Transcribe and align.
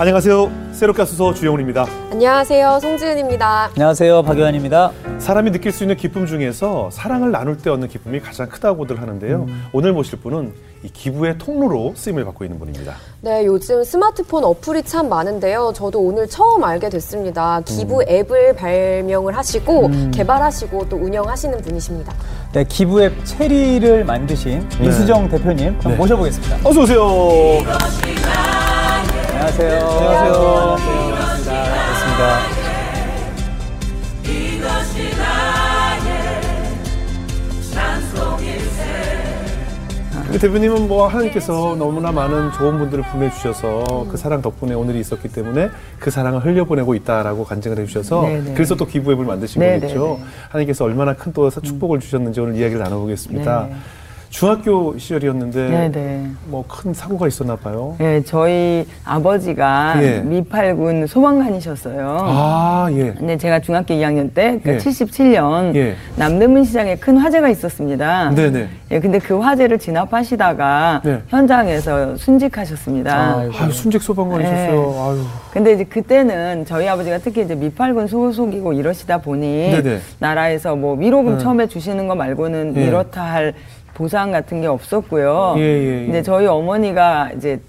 안녕하세요. 0.00 0.52
새롭가수소 0.74 1.34
주영훈입니다. 1.34 1.84
안녕하세요. 2.12 2.78
송지은입니다. 2.80 3.70
안녕하세요. 3.74 4.22
박효환입니다. 4.22 4.92
사람이 5.18 5.50
느낄 5.50 5.72
수 5.72 5.82
있는 5.82 5.96
기쁨 5.96 6.24
중에서 6.24 6.88
사랑을 6.92 7.32
나눌 7.32 7.58
때 7.58 7.68
얻는 7.68 7.88
기쁨이 7.88 8.20
가장 8.20 8.48
크다고들 8.48 9.02
하는데요. 9.02 9.46
음. 9.48 9.66
오늘 9.72 9.92
모실 9.92 10.20
분은 10.20 10.54
이 10.84 10.88
기부의 10.88 11.38
통로로 11.38 11.94
쓰임을 11.96 12.24
받고 12.26 12.44
있는 12.44 12.60
분입니다. 12.60 12.94
네, 13.22 13.44
요즘 13.44 13.82
스마트폰 13.82 14.44
어플이 14.44 14.84
참 14.84 15.08
많은데요. 15.08 15.72
저도 15.74 15.98
오늘 16.00 16.28
처음 16.28 16.62
알게 16.62 16.90
됐습니다. 16.90 17.60
기부 17.64 17.98
음. 17.98 18.08
앱을 18.08 18.54
발명을 18.54 19.36
하시고 19.36 19.86
음. 19.86 20.12
개발하시고 20.14 20.88
또 20.88 20.96
운영하시는 20.96 21.60
분이십니다. 21.60 22.14
네, 22.52 22.62
기부 22.62 23.02
앱 23.02 23.12
체리를 23.24 24.04
만드신 24.04 24.68
네. 24.80 24.86
이수정 24.86 25.28
대표님 25.28 25.76
네. 25.84 25.96
모셔보겠습니다. 25.96 26.58
어서 26.62 26.82
오세요. 26.82 27.02
안녕하세요. 29.40 29.70
안녕하세요. 29.86 30.76
반갑습니다. 31.14 31.62
반갑습니다. 31.62 32.68
대표님은 40.40 40.88
뭐 40.88 41.06
하나님께서 41.08 41.74
너무나 41.78 42.12
많은 42.12 42.52
좋은 42.52 42.78
분들을 42.78 43.02
보내주셔서 43.04 44.06
그 44.10 44.16
사랑 44.16 44.42
덕분에 44.42 44.74
오늘이 44.74 45.00
있었기 45.00 45.28
때문에 45.28 45.70
그 45.98 46.10
사랑을 46.10 46.44
흘려보내고 46.44 46.94
있다라고 46.94 47.44
간증을 47.44 47.78
해주셔서 47.78 48.22
네네. 48.22 48.54
그래서 48.54 48.74
또 48.76 48.86
기부앱을 48.86 49.24
만드신 49.24 49.60
네네네. 49.60 49.80
거겠죠. 49.80 50.20
하나님께서 50.50 50.84
얼마나 50.84 51.14
큰 51.14 51.32
또 51.32 51.48
축복을 51.50 52.00
주셨는지 52.00 52.40
오늘 52.40 52.56
이야기를 52.56 52.82
나눠보겠습니다. 52.82 53.68
네. 54.28 54.38
중학교 54.38 54.96
시절이었는데 54.98 55.68
네네. 55.68 56.26
뭐 56.46 56.64
큰 56.68 56.92
사고가 56.92 57.26
있었나 57.26 57.56
봐요. 57.56 57.96
네, 57.98 58.22
저희 58.22 58.86
아버지가 59.04 59.94
예. 60.02 60.20
미팔군 60.20 61.06
소방관이셨어요. 61.06 62.18
아, 62.20 62.88
예. 62.92 63.12
근데 63.14 63.36
제가 63.38 63.60
중학교 63.60 63.94
2학년 63.94 64.32
때, 64.34 64.60
그러니까 64.62 64.74
예. 64.74 64.76
77년 64.78 65.74
예. 65.74 65.96
남대문 66.16 66.64
시장에 66.64 66.96
큰 66.96 67.16
화재가 67.16 67.48
있었습니다. 67.48 68.30
네네. 68.34 68.68
예, 68.90 69.00
근데 69.00 69.18
그 69.18 69.38
화재를 69.38 69.78
진압하시다가 69.78 71.02
네. 71.04 71.22
현장에서 71.28 72.16
순직하셨습니다. 72.16 73.14
아, 73.16 73.38
아유, 73.60 73.72
순직 73.72 74.02
소방관이셨어요. 74.02 74.70
네. 74.70 75.00
아유. 75.00 75.24
근데 75.52 75.72
이제 75.72 75.84
그때는 75.84 76.64
저희 76.66 76.86
아버지가 76.86 77.18
특히 77.18 77.42
이제 77.42 77.54
미팔군 77.54 78.06
소속이고 78.06 78.74
이러시다 78.74 79.18
보니 79.18 79.70
네네. 79.70 80.00
나라에서 80.18 80.76
뭐 80.76 80.94
위로금 80.96 81.38
네. 81.38 81.42
처음에 81.42 81.66
주시는 81.66 82.06
거 82.08 82.14
말고는 82.14 82.74
예. 82.76 82.84
이렇다 82.84 83.22
할 83.22 83.54
보상 83.98 84.30
같은 84.30 84.60
게 84.60 84.68
없었고요. 84.68 85.54
예, 85.56 85.60
예, 85.60 86.02
예. 86.02 86.06
이제 86.06 86.22
저희 86.22 86.46
어머니가 86.46 87.32
이제 87.36 87.60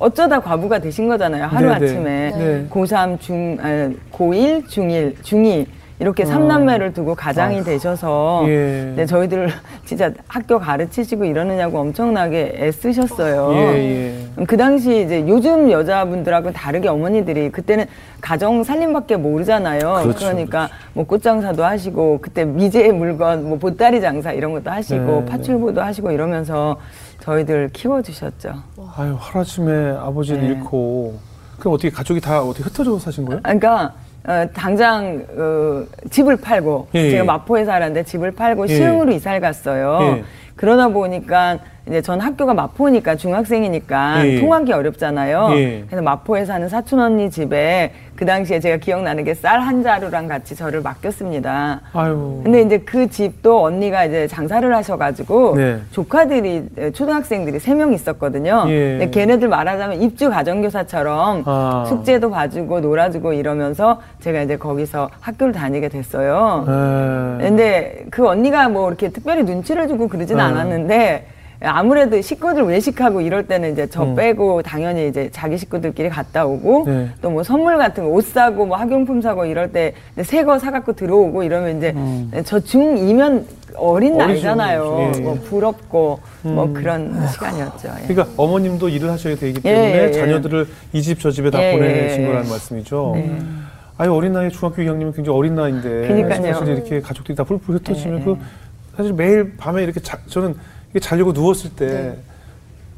어쩌다 0.00 0.40
과부가 0.40 0.80
되신 0.80 1.06
거잖아요. 1.06 1.44
하루 1.44 1.68
네네. 1.68 1.74
아침에 1.76 2.32
네. 2.36 2.66
고3 2.68 3.20
중, 3.20 3.56
아, 3.60 3.88
고1, 4.12 4.66
중1, 4.66 5.14
중2 5.22 5.64
이렇게 5.98 6.24
어. 6.24 6.26
삼남매를 6.26 6.92
두고 6.92 7.14
가장이 7.14 7.60
아. 7.60 7.64
되셔서 7.64 8.44
예. 8.48 8.92
네, 8.96 9.06
저희들 9.06 9.48
진짜 9.86 10.10
학교 10.28 10.58
가르치시고 10.58 11.24
이러느냐고 11.24 11.78
엄청나게 11.78 12.54
애쓰셨어요. 12.58 13.52
예, 13.54 14.26
예. 14.38 14.44
그 14.46 14.56
당시 14.56 15.02
이제 15.04 15.24
요즘 15.26 15.70
여자분들하고 15.70 16.52
다르게 16.52 16.88
어머니들이 16.88 17.50
그때는 17.50 17.86
가정 18.20 18.62
살림밖에 18.62 19.16
모르잖아요. 19.16 20.00
그렇죠, 20.02 20.18
그러니까 20.26 20.66
그렇죠. 20.66 20.74
뭐 20.92 21.06
꽃장사도 21.06 21.64
하시고 21.64 22.18
그때 22.20 22.44
미제 22.44 22.92
물건 22.92 23.48
뭐 23.48 23.58
보따리 23.58 24.00
장사 24.00 24.32
이런 24.32 24.52
것도 24.52 24.70
하시고 24.70 25.20
네, 25.20 25.24
파출부도 25.24 25.80
네. 25.80 25.86
하시고 25.86 26.10
이러면서 26.10 26.76
저희들 27.20 27.70
키워주셨죠. 27.72 28.52
아유 28.96 29.16
하루아침에 29.18 29.96
아버지를 29.98 30.42
네. 30.42 30.48
잃고 30.48 31.18
그럼 31.58 31.74
어떻게 31.74 31.90
가족이 31.90 32.20
다 32.20 32.42
어떻게 32.42 32.64
흩어져 32.64 32.98
사신 32.98 33.24
거예요? 33.24 33.40
그러니까 33.42 33.94
어, 34.26 34.44
당장 34.52 35.24
어, 35.36 35.84
집을 36.10 36.36
팔고 36.36 36.88
예, 36.94 37.10
제가 37.10 37.22
예. 37.22 37.26
마포에 37.26 37.64
살았는데 37.64 38.02
집을 38.04 38.32
팔고 38.32 38.68
예. 38.68 38.74
시흥으로 38.74 39.12
이사를 39.12 39.40
갔어요. 39.40 39.98
예. 40.02 40.24
그러다 40.56 40.88
보니까 40.88 41.58
이제 41.88 42.02
전 42.02 42.20
학교가 42.20 42.52
마포니까 42.52 43.14
중학생이니까 43.14 44.26
예. 44.26 44.40
통하기 44.40 44.72
어렵잖아요. 44.72 45.48
예. 45.52 45.84
그래서 45.86 46.02
마포에 46.02 46.44
사는 46.44 46.68
사촌 46.68 46.98
언니 46.98 47.30
집에 47.30 47.92
그 48.16 48.24
당시에 48.26 48.58
제가 48.58 48.78
기억나는 48.78 49.22
게 49.22 49.34
쌀 49.34 49.60
한 49.60 49.82
자루랑 49.84 50.26
같이 50.26 50.56
저를 50.56 50.80
맡겼습니다. 50.80 51.82
아유. 51.92 52.40
근데 52.42 52.62
이제 52.62 52.78
그 52.78 53.08
집도 53.08 53.62
언니가 53.62 54.04
이제 54.04 54.26
장사를 54.26 54.74
하셔가지고 54.74 55.56
네. 55.56 55.78
조카들이 55.92 56.64
초등학생들이 56.92 57.60
세 57.60 57.74
명 57.76 57.92
있었거든요. 57.92 58.64
예. 58.68 58.96
근데 58.98 59.10
걔네들 59.10 59.48
말하자면 59.48 60.00
입주 60.02 60.28
가정교사처럼 60.30 61.42
아. 61.46 61.84
숙제도 61.86 62.30
봐주고 62.30 62.80
놀아주고 62.80 63.32
이러면서 63.34 64.00
제가 64.20 64.40
이제 64.42 64.56
거기서 64.56 65.10
학교를 65.20 65.52
다니게 65.52 65.88
됐어요. 65.88 66.64
네. 66.66 67.44
근데 67.48 68.04
그 68.10 68.26
언니가 68.26 68.68
뭐 68.70 68.88
이렇게 68.88 69.10
특별히 69.10 69.44
눈치를 69.44 69.86
주고 69.88 70.08
그러진 70.08 70.38
네. 70.38 70.42
않았는데 70.42 71.26
아무래도 71.60 72.20
식구들 72.20 72.64
외식하고 72.64 73.20
이럴 73.20 73.46
때는 73.46 73.72
이제 73.72 73.86
저 73.88 74.04
음. 74.04 74.14
빼고 74.14 74.62
당연히 74.62 75.08
이제 75.08 75.28
자기 75.32 75.56
식구들끼리 75.56 76.08
갔다 76.10 76.44
오고 76.46 76.84
네. 76.86 77.08
또뭐 77.22 77.42
선물 77.42 77.78
같은 77.78 78.04
거 78.04 78.10
옷 78.10 78.24
사고 78.26 78.66
뭐 78.66 78.76
학용품 78.76 79.20
사고 79.22 79.44
이럴 79.44 79.72
때 79.72 79.94
새 80.22 80.44
거 80.44 80.58
사갖고 80.58 80.92
들어오고 80.94 81.42
이러면 81.42 81.78
이제 81.78 81.92
음. 81.96 82.30
저 82.44 82.58
중2면 82.58 83.44
어린 83.76 84.16
나이잖아요. 84.16 85.12
예. 85.16 85.20
뭐 85.20 85.34
부럽고 85.34 86.20
뭐 86.42 86.50
음. 86.50 86.54
뭐 86.54 86.72
그런 86.72 87.26
시간이었죠. 87.28 87.88
예. 88.02 88.06
그러니까 88.06 88.34
어머님도 88.42 88.88
일을 88.88 89.10
하셔야 89.10 89.34
되기 89.36 89.60
예, 89.64 89.74
때문에 89.74 89.98
예, 89.98 90.02
예. 90.08 90.12
자녀들을 90.12 90.66
이 90.92 91.02
집 91.02 91.20
저 91.20 91.30
집에 91.30 91.50
다 91.50 91.62
예, 91.62 91.72
보내신 91.72 92.26
거라는 92.26 92.48
말씀이죠. 92.48 93.12
네. 93.16 93.38
아유 93.98 94.12
어린 94.14 94.32
나이 94.34 94.50
중학교 94.50 94.82
2학년이면 94.82 95.14
굉장히 95.16 95.38
어린 95.38 95.54
나이인데 95.54 96.52
사실 96.52 96.74
이렇게 96.74 97.00
가족들이 97.00 97.34
다 97.34 97.44
뿔뿔 97.44 97.76
흩어지면 97.76 98.24
그 98.24 98.36
사실 98.96 99.12
매일 99.14 99.56
밤에 99.56 99.82
이렇게 99.82 100.00
자, 100.00 100.18
저는 100.28 100.54
자려고 101.00 101.32
누웠을 101.32 101.70
때 101.70 101.86
네. 101.86 102.16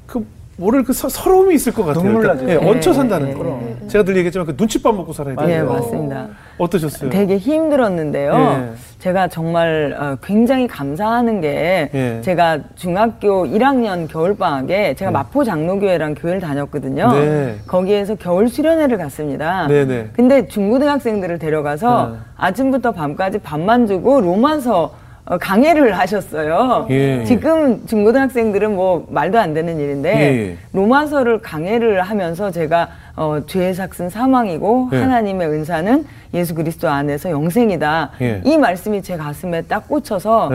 그 0.07 0.25
모를 0.59 0.83
그 0.83 0.93
서, 0.93 1.09
서러움이 1.09 1.55
있을 1.55 1.73
것 1.73 1.85
같아요. 1.85 2.03
눈물 2.03 2.27
나죠. 2.27 2.45
그러니까, 2.45 2.67
예, 2.67 2.69
얹혀 2.69 2.93
산다는 2.93 3.29
네, 3.29 3.35
거. 3.35 3.45
네, 3.45 3.77
네. 3.81 3.87
제가 3.87 4.05
늘 4.05 4.17
얘기했지만 4.17 4.45
그 4.45 4.55
눈칫밥 4.59 4.93
먹고 4.93 5.13
살아야 5.13 5.37
돼요. 5.37 5.47
네, 5.47 5.63
맞습니다. 5.63 6.27
어떠셨어요? 6.59 7.11
되게 7.11 7.39
힘들었는데요. 7.39 8.33
예. 8.33 8.77
제가 8.99 9.29
정말 9.29 9.97
어, 9.97 10.17
굉장히 10.21 10.67
감사하는 10.67 11.41
게 11.41 11.91
예. 11.95 12.21
제가 12.23 12.59
중학교 12.75 13.47
1학년 13.47 14.09
겨울방학에 14.09 14.95
제가 14.95 15.13
네. 15.13 15.13
마포 15.13 15.45
장로교회랑 15.45 16.17
교회를 16.17 16.41
다녔거든요. 16.41 17.13
네. 17.13 17.55
거기에서 17.69 18.17
겨울 18.17 18.49
수련회를 18.49 18.99
갔습니다. 18.99 19.69
네, 19.69 19.85
네. 19.85 20.11
근데 20.13 20.49
중고등학생들을 20.49 21.39
데려가서 21.39 22.09
네. 22.15 22.19
아침부터 22.37 22.91
밤까지 22.91 23.39
밥만 23.39 23.87
주고 23.87 24.21
로마서 24.21 24.83
어, 24.87 25.08
강해를 25.37 25.99
하셨어요. 25.99 26.87
예. 26.91 27.25
지금 27.25 27.87
중고등학생들은 27.87 28.75
뭐 28.75 29.07
말도 29.11 29.39
안 29.39 29.53
되는 29.53 29.79
일인데 29.79 30.11
예. 30.11 30.57
로마서를 30.73 31.43
강해를 31.43 32.01
하면서 32.01 32.51
제가 32.51 32.89
어, 33.15 33.41
죄의 33.47 33.75
삭은 33.75 34.09
사망이고 34.09 34.91
예. 34.93 34.97
하나님의 34.97 35.49
은사는 35.49 36.07
예수 36.35 36.55
그리스도 36.55 36.89
안에서 36.89 37.31
영생이다. 37.31 38.11
예. 38.23 38.41
이 38.45 38.57
말씀이 38.57 39.03
제 39.03 39.17
가슴에 39.17 39.63
딱 39.63 39.89
꽂혀서 39.89 40.51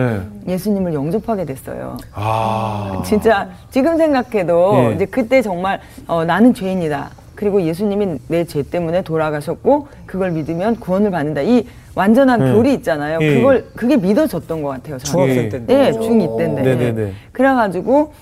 예. 0.48 0.58
수님을 0.58 0.92
영접하게 0.94 1.44
됐어요. 1.44 1.96
아. 2.12 3.02
진짜 3.04 3.48
지금 3.70 3.96
생각해도 3.96 4.90
예. 4.90 4.94
이제 4.94 5.04
그때 5.04 5.40
정말 5.40 5.80
어, 6.08 6.24
나는 6.24 6.52
죄인이다. 6.52 7.10
그리고 7.34 7.62
예수님이 7.62 8.18
내 8.28 8.44
죄 8.44 8.62
때문에 8.62 9.02
돌아가셨고 9.02 9.88
그걸 10.06 10.30
믿으면 10.32 10.76
구원을 10.76 11.10
받는다. 11.10 11.42
이 11.42 11.66
완전한 11.94 12.40
네. 12.40 12.52
교리 12.52 12.74
있잖아요. 12.74 13.18
예. 13.22 13.34
그걸 13.36 13.64
그게 13.74 13.96
믿어졌던 13.96 14.62
것 14.62 14.68
같아요. 14.70 14.98
저는. 14.98 15.34
중학생 15.34 15.48
때. 15.48 15.74
네, 15.74 15.92
중2 15.92 16.38
때인데. 16.38 16.62
네네네. 16.62 17.12
그래가지고 17.32 18.12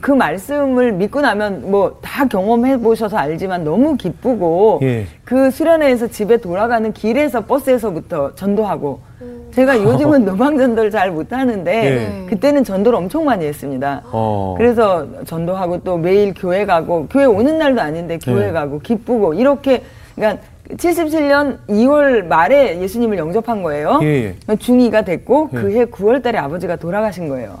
그 0.00 0.12
말씀을 0.12 0.92
믿고 0.92 1.20
나면 1.20 1.70
뭐 1.70 2.00
다 2.20 2.26
경험해 2.26 2.78
보셔서 2.80 3.16
알지만 3.16 3.64
너무 3.64 3.96
기쁘고 3.96 4.80
예. 4.82 5.06
그 5.24 5.50
수련회에서 5.50 6.08
집에 6.08 6.36
돌아가는 6.36 6.92
길에서 6.92 7.44
버스에서부터 7.46 8.34
전도하고 8.34 9.00
음. 9.22 9.48
제가 9.52 9.80
요즘은 9.82 10.24
노방 10.26 10.58
전도를 10.58 10.90
잘 10.90 11.10
못하는데 11.10 11.72
예. 11.72 12.26
그때는 12.28 12.62
전도를 12.64 12.98
엄청 12.98 13.24
많이 13.24 13.46
했습니다. 13.46 14.02
어. 14.12 14.54
그래서 14.58 15.06
전도하고 15.24 15.82
또 15.82 15.96
매일 15.96 16.34
교회 16.34 16.66
가고 16.66 17.06
교회 17.08 17.24
오는 17.24 17.58
날도 17.58 17.80
아닌데 17.80 18.18
교회 18.22 18.48
예. 18.48 18.52
가고 18.52 18.80
기쁘고 18.80 19.34
이렇게 19.34 19.82
그러니까 20.14 20.42
77년 20.76 21.58
2월 21.68 22.26
말에 22.26 22.80
예수님을 22.80 23.18
영접한 23.18 23.62
거예요. 23.62 23.98
예, 24.02 24.06
예. 24.06 24.54
중2가 24.54 25.04
됐고 25.04 25.48
예. 25.52 25.56
그해 25.56 25.84
9월 25.86 26.22
달에 26.22 26.38
아버지가 26.38 26.76
돌아가신 26.76 27.28
거예요. 27.28 27.58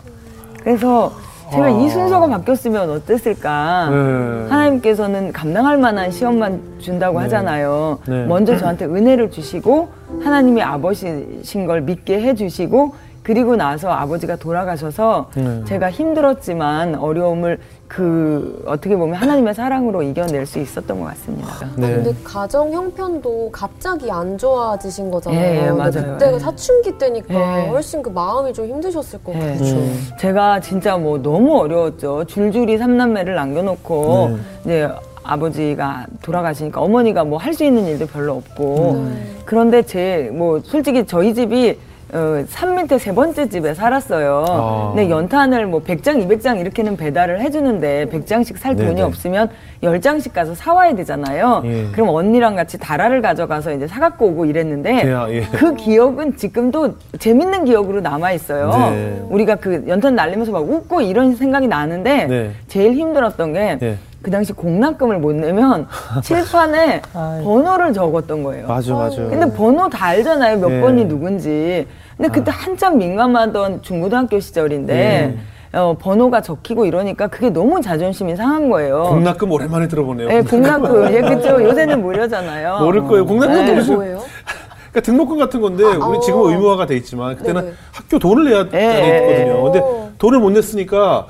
그래서 0.62 1.12
제가 1.50 1.64
아. 1.66 1.68
이 1.68 1.88
순서가 1.88 2.28
바뀌었으면 2.28 2.90
어땠을까. 2.90 3.88
네. 3.90 3.96
하나님께서는 4.50 5.32
감당할 5.32 5.78
만한 5.78 6.10
시험만 6.10 6.60
준다고 6.78 7.18
네. 7.18 7.24
하잖아요. 7.24 7.98
네. 8.06 8.24
먼저 8.26 8.56
저한테 8.56 8.84
은혜를 8.84 9.30
주시고 9.30 9.88
하나님이 10.22 10.62
아버지신 10.62 11.66
걸 11.66 11.80
믿게 11.82 12.20
해주시고 12.20 12.94
그리고 13.22 13.54
나서 13.54 13.90
아버지가 13.90 14.36
돌아가셔서 14.36 15.28
네. 15.36 15.62
제가 15.66 15.90
힘들었지만 15.90 16.94
어려움을 16.94 17.58
그 17.86 18.62
어떻게 18.66 18.96
보면 18.96 19.16
하나님의 19.16 19.52
사랑으로 19.54 20.02
이겨낼 20.02 20.46
수 20.46 20.58
있었던 20.58 21.00
것 21.00 21.06
같습니다. 21.06 21.48
네. 21.76 21.94
근데 21.96 22.14
가정 22.24 22.72
형편도 22.72 23.50
갑자기 23.52 24.10
안 24.10 24.38
좋아지신 24.38 25.10
거잖아요. 25.10 25.40
예, 25.40 25.66
예, 25.66 25.70
맞아요. 25.70 25.90
그때가 25.92 26.34
예. 26.34 26.38
사춘기 26.38 26.96
때니까 26.96 27.64
예. 27.64 27.68
훨씬 27.68 28.00
그 28.02 28.08
마음이 28.10 28.52
좀 28.54 28.66
힘드셨을 28.66 29.22
것 29.22 29.32
같아요. 29.32 29.54
그렇죠. 29.58 29.76
제가 30.18 30.60
진짜 30.60 30.96
뭐 30.96 31.18
너무 31.20 31.58
어려웠죠. 31.58 32.24
줄줄이 32.24 32.78
삼남매를 32.78 33.34
남겨놓고 33.34 34.30
네. 34.30 34.36
이제 34.64 34.88
아버지가 35.22 36.06
돌아가시니까 36.22 36.80
어머니가 36.80 37.24
뭐 37.24 37.38
할 37.38 37.52
수 37.54 37.64
있는 37.64 37.86
일도 37.86 38.06
별로 38.06 38.36
없고 38.36 39.04
네. 39.04 39.22
그런데 39.44 39.82
제 39.82 40.30
뭐 40.32 40.60
솔직히 40.60 41.04
저희 41.06 41.34
집이 41.34 41.76
어, 42.12 42.44
산 42.48 42.74
밑에 42.74 42.98
세 42.98 43.14
번째 43.14 43.48
집에 43.48 43.74
살았어요. 43.74 44.44
아. 44.48 44.92
근데 44.94 45.10
연탄을 45.10 45.66
뭐 45.66 45.82
100장, 45.82 46.26
200장 46.26 46.60
이렇게는 46.60 46.96
배달을 46.96 47.40
해주는데 47.40 48.06
100장씩 48.06 48.58
살 48.58 48.74
네네. 48.74 48.88
돈이 48.88 49.02
없으면 49.02 49.48
10장씩 49.82 50.32
가서 50.32 50.54
사와야 50.54 50.94
되잖아요. 50.96 51.62
예. 51.64 51.86
그럼 51.92 52.08
언니랑 52.08 52.56
같이 52.56 52.78
다라를 52.78 53.22
가져가서 53.22 53.72
이제 53.72 53.86
사갖고 53.86 54.26
오고 54.26 54.44
이랬는데 54.46 55.02
예, 55.04 55.36
예. 55.36 55.40
그 55.52 55.74
기억은 55.74 56.36
지금도 56.36 56.94
재밌는 57.18 57.64
기억으로 57.64 58.00
남아있어요. 58.00 58.70
네. 58.70 59.22
우리가 59.30 59.56
그 59.56 59.84
연탄 59.88 60.14
날리면서 60.14 60.52
막 60.52 60.68
웃고 60.68 61.00
이런 61.02 61.36
생각이 61.36 61.68
나는데 61.68 62.26
네. 62.26 62.50
제일 62.68 62.92
힘들었던 62.92 63.52
게 63.52 63.78
네. 63.80 63.96
그 64.22 64.30
당시 64.30 64.52
공납금을 64.52 65.18
못 65.18 65.34
내면 65.34 65.86
칠판에 66.22 67.02
번호를 67.12 67.92
적었던 67.92 68.42
거예요. 68.42 68.66
맞아, 68.66 68.94
맞아. 68.94 69.16
근데 69.16 69.50
번호 69.54 69.88
다 69.88 70.06
알잖아요. 70.06 70.58
몇 70.58 70.68
네. 70.68 70.80
번이 70.80 71.04
누군지. 71.06 71.86
근데 72.16 72.30
그때 72.30 72.50
아. 72.50 72.54
한참 72.54 72.98
민감하던 72.98 73.82
중고등학교 73.82 74.38
시절인데 74.40 74.94
네. 74.94 75.38
어, 75.72 75.96
번호가 75.98 76.42
적히고 76.42 76.84
이러니까 76.84 77.28
그게 77.28 77.48
너무 77.48 77.80
자존심이 77.80 78.36
상한 78.36 78.68
거예요. 78.68 79.04
공납금 79.04 79.50
오랜만에 79.50 79.88
들어보네요. 79.88 80.28
네, 80.28 80.42
공납금. 80.42 81.12
예, 81.12 81.20
그죠. 81.22 81.62
요새는 81.62 82.02
무료잖아요. 82.02 82.80
모를 82.80 83.04
거예요. 83.04 83.24
공납금 83.24 83.64
네. 83.64 83.94
뭐예요? 83.94 84.20
그러니까 84.90 85.00
등록금 85.02 85.38
같은 85.38 85.60
건데 85.60 85.84
아, 85.84 86.06
우리 86.06 86.20
지금 86.20 86.44
은 86.44 86.50
의무화가 86.50 86.86
돼 86.86 86.96
있지만 86.96 87.36
그때는 87.36 87.64
네. 87.66 87.72
학교 87.92 88.18
돈을 88.18 88.44
내야 88.50 88.68
네. 88.68 89.28
되거든요. 89.28 89.62
근데 89.62 89.82
돈을 90.18 90.40
못 90.40 90.50
냈으니까 90.50 91.26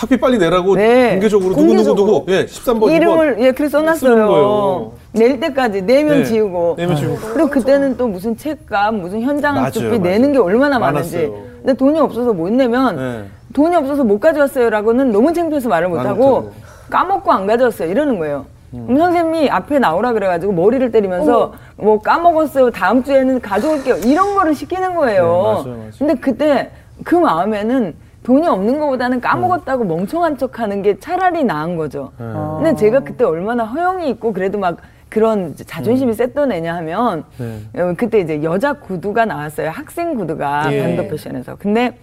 학비 0.00 0.16
빨리 0.16 0.38
내라고 0.38 0.76
네. 0.76 1.10
공개적으로, 1.10 1.54
공개적으로 1.54 1.94
누구 1.94 2.14
누구 2.14 2.20
누구 2.24 2.32
예 2.32 2.46
13번 2.46 2.90
이름을 2.90 3.36
2번 3.36 3.40
예 3.42 3.52
그래서 3.52 3.80
써놨어요. 3.80 4.92
낼 5.12 5.38
때까지 5.40 5.82
내면 5.82 6.18
네. 6.20 6.24
지우고. 6.24 6.76
내면 6.78 6.96
지우고. 6.96 7.18
그리고 7.34 7.50
그때는 7.50 7.98
또 7.98 8.08
무슨 8.08 8.34
책값 8.34 8.94
무슨 8.94 9.20
현장 9.20 9.58
학습비 9.58 9.98
내는 9.98 10.32
게 10.32 10.38
얼마나 10.38 10.78
많은지. 10.78 11.16
많았어요. 11.18 11.42
근데 11.58 11.74
돈이 11.74 12.00
없어서 12.00 12.32
못 12.32 12.50
내면 12.50 12.96
네. 12.96 13.24
돈이 13.52 13.76
없어서 13.76 14.02
못 14.02 14.18
가져왔어요라고는 14.20 15.12
너무 15.12 15.34
창피해서 15.34 15.68
말을 15.68 15.88
못 15.88 15.98
하고 15.98 16.52
까먹고 16.88 17.30
안 17.30 17.46
가져왔어요 17.46 17.90
이러는 17.90 18.18
거예요. 18.18 18.46
음. 18.72 18.96
선생님이 18.96 19.50
앞에 19.50 19.80
나오라 19.80 20.12
그래가지고 20.14 20.52
머리를 20.52 20.90
때리면서 20.92 21.42
어머. 21.42 21.52
뭐 21.76 22.00
까먹었어요 22.00 22.70
다음 22.70 23.02
주에는 23.04 23.40
가져올게요 23.42 23.96
이런 24.06 24.34
거를 24.34 24.54
시키는 24.54 24.94
거예요. 24.94 25.24
네, 25.24 25.70
맞아요, 25.70 25.76
맞아요. 25.76 25.90
근데 25.98 26.14
그때 26.14 26.70
그 27.04 27.16
마음에는 27.16 27.94
돈이 28.22 28.46
없는 28.46 28.78
것보다는 28.78 29.20
까먹었다고 29.20 29.84
멍청한 29.84 30.36
척 30.36 30.60
하는 30.60 30.82
게 30.82 30.98
차라리 30.98 31.44
나은 31.44 31.76
거죠. 31.76 32.12
네. 32.18 32.26
근데 32.26 32.74
제가 32.76 33.00
그때 33.00 33.24
얼마나 33.24 33.64
허영이 33.64 34.10
있고 34.10 34.32
그래도 34.32 34.58
막 34.58 34.76
그런 35.08 35.54
자존심이 35.56 36.12
음. 36.12 36.14
셌던 36.14 36.52
애냐 36.52 36.76
하면 36.76 37.24
네. 37.38 37.80
어, 37.80 37.94
그때 37.96 38.20
이제 38.20 38.42
여자 38.42 38.74
구두가 38.74 39.24
나왔어요. 39.24 39.70
학생 39.70 40.14
구두가 40.14 40.72
예. 40.72 40.82
반도 40.82 41.08
패션에서. 41.08 41.56
근데 41.56 41.96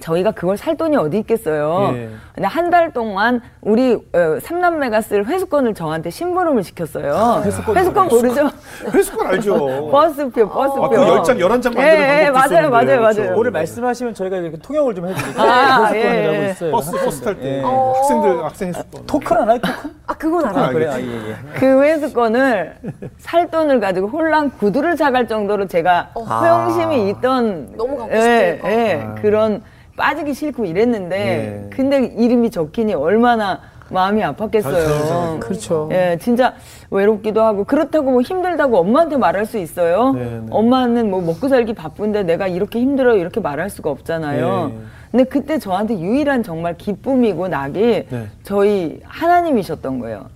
저희가 0.00 0.32
그걸 0.32 0.56
살 0.56 0.76
돈이 0.76 0.96
어디 0.96 1.18
있겠어요. 1.18 1.90
예. 1.94 2.10
근데 2.34 2.46
한 2.48 2.66
달 2.70 2.92
동안 2.92 3.40
우리 3.62 3.94
어, 3.94 4.38
삼남매가 4.42 5.00
쓸 5.00 5.24
회수권을 5.24 5.74
저한테 5.74 6.10
심부름을 6.10 6.64
시켰어요. 6.64 7.14
아, 7.14 7.42
회수권, 7.42 7.76
회수권 7.76 8.08
모르죠? 8.08 8.50
회수권 8.92 9.26
알죠. 9.28 9.88
버스표, 9.90 10.48
버스표. 10.48 10.84
아, 10.84 10.88
그 10.88 10.96
10장, 10.96 11.38
11장 11.38 11.74
만드는 11.74 11.78
예, 11.78 12.24
예, 12.26 12.30
맞아요, 12.30 12.68
맞아요, 12.70 13.00
맞아요. 13.00 13.14
그렇죠. 13.14 13.34
오늘 13.36 13.50
말씀하시면 13.52 14.14
저희가 14.14 14.36
이렇게 14.38 14.58
통역을 14.58 14.94
좀 14.96 15.06
해드릴게요. 15.08 15.42
아, 15.44 15.86
회수권이라고 15.92 16.34
예, 16.36 16.46
예. 16.46 16.50
있어요. 16.50 16.70
버스, 16.72 16.90
버스 17.04 17.20
탈 17.22 17.38
때. 17.40 17.58
예. 17.58 17.62
어... 17.64 17.92
학생들, 17.96 18.44
학생 18.44 18.68
회수권. 18.70 19.06
토큰 19.06 19.36
하나요, 19.36 19.58
토큰? 19.60 19.94
아, 20.08 20.14
그건 20.14 20.44
알아요. 20.46 20.64
아, 20.64 20.68
그래? 20.70 20.86
아, 20.88 21.00
예, 21.00 21.04
예. 21.30 21.36
그 21.54 21.82
회수권을 21.84 22.74
살 23.18 23.50
돈을 23.50 23.80
가지고 23.80 24.08
홀랑 24.08 24.50
구두를 24.58 24.96
사갈 24.96 25.26
정도로 25.28 25.66
제가 25.68 26.10
어. 26.14 26.22
허영심이 26.22 27.08
있던. 27.10 27.76
너무 27.76 27.96
갖고 27.96 28.14
싶으니까. 28.14 28.70
예, 28.70 28.72
예, 28.74 29.06
그런 29.22 29.62
빠지기 29.96 30.34
싫고 30.34 30.64
이랬는데 30.64 31.66
예. 31.66 31.70
근데 31.70 32.04
이름이 32.16 32.50
적히니 32.50 32.94
얼마나 32.94 33.60
마음이 33.88 34.20
아팠겠어요. 34.22 35.40
그렇죠. 35.40 35.88
예, 35.92 36.18
진짜 36.20 36.54
외롭기도 36.90 37.42
하고 37.42 37.64
그렇다고 37.64 38.10
뭐 38.10 38.20
힘들다고 38.20 38.78
엄마한테 38.78 39.16
말할 39.16 39.46
수 39.46 39.58
있어요. 39.58 40.12
네, 40.12 40.24
네. 40.24 40.46
엄마는 40.50 41.10
뭐 41.10 41.20
먹고 41.20 41.48
살기 41.48 41.74
바쁜데 41.74 42.24
내가 42.24 42.48
이렇게 42.48 42.80
힘들어요 42.80 43.16
이렇게 43.16 43.40
말할 43.40 43.70
수가 43.70 43.90
없잖아요. 43.90 44.72
네. 44.74 44.78
근데 45.12 45.24
그때 45.24 45.58
저한테 45.58 45.98
유일한 46.00 46.42
정말 46.42 46.76
기쁨이고 46.76 47.48
낙이 47.48 48.06
네. 48.10 48.26
저희 48.42 49.00
하나님이셨던 49.04 50.00
거예요. 50.00 50.26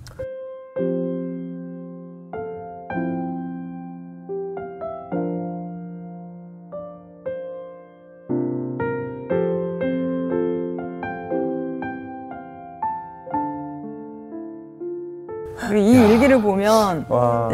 이 15.78 15.96
야. 15.96 16.06
일기를 16.08 16.40
보면 16.42 17.06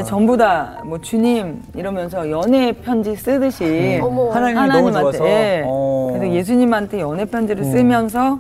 전부 0.06 0.36
다 0.36 0.80
뭐 0.84 0.98
주님 1.00 1.62
이러면서 1.74 2.30
연애 2.30 2.72
편지 2.72 3.16
쓰듯이 3.16 4.00
음. 4.00 4.30
하나님한테 4.32 5.24
예. 5.24 5.62
어. 5.66 6.10
그래서 6.12 6.32
예수님한테 6.32 7.00
연애 7.00 7.24
편지를 7.24 7.64
음. 7.64 7.72
쓰면서 7.72 8.38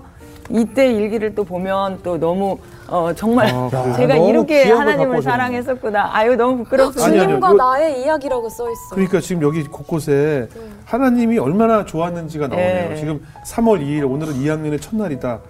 이때 0.48 0.92
일기를 0.92 1.34
또 1.34 1.42
보면 1.42 1.98
또 2.04 2.18
너무 2.18 2.56
어 2.88 3.10
정말 3.16 3.48
아, 3.52 3.68
제가 3.96 4.14
이렇게 4.14 4.70
하나님을 4.70 5.20
사랑했었구나. 5.20 6.10
아유 6.14 6.36
너무 6.36 6.58
부끄럽습니다. 6.58 7.20
주님과 7.24 7.48
아니, 7.48 7.56
나의 7.56 8.02
이야기라고 8.04 8.48
써 8.48 8.70
있어. 8.70 8.94
그러니까 8.94 9.18
지금 9.18 9.42
여기 9.42 9.64
곳곳에 9.64 10.48
네. 10.54 10.60
하나님이 10.84 11.38
얼마나 11.38 11.84
좋았는지가 11.84 12.46
나오네요. 12.46 12.88
네. 12.90 12.94
지금 12.94 13.20
3월 13.44 13.80
2일 13.80 14.08
오늘은 14.08 14.34
2학년의 14.34 14.80
첫날이다. 14.80 15.40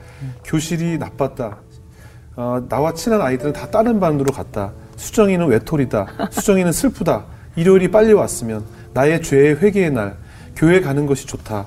교실이 0.44 0.96
나빴다. 0.96 1.58
어, 2.37 2.62
나와 2.69 2.93
친한 2.93 3.23
아이들은 3.23 3.55
다 3.55 3.67
다른 3.71 3.99
반으로 3.99 4.31
갔다. 4.31 4.73
수정이는 4.97 5.47
외톨이다. 5.47 6.07
수정이는 6.31 6.71
슬프다. 6.71 7.25
일요일이 7.57 7.90
빨리 7.90 8.12
왔으면 8.12 8.62
나의 8.93 9.23
죄의 9.23 9.57
회개의 9.57 9.90
날, 9.90 10.16
교회 10.55 10.81
가는 10.81 11.07
것이 11.07 11.26
좋다. 11.26 11.64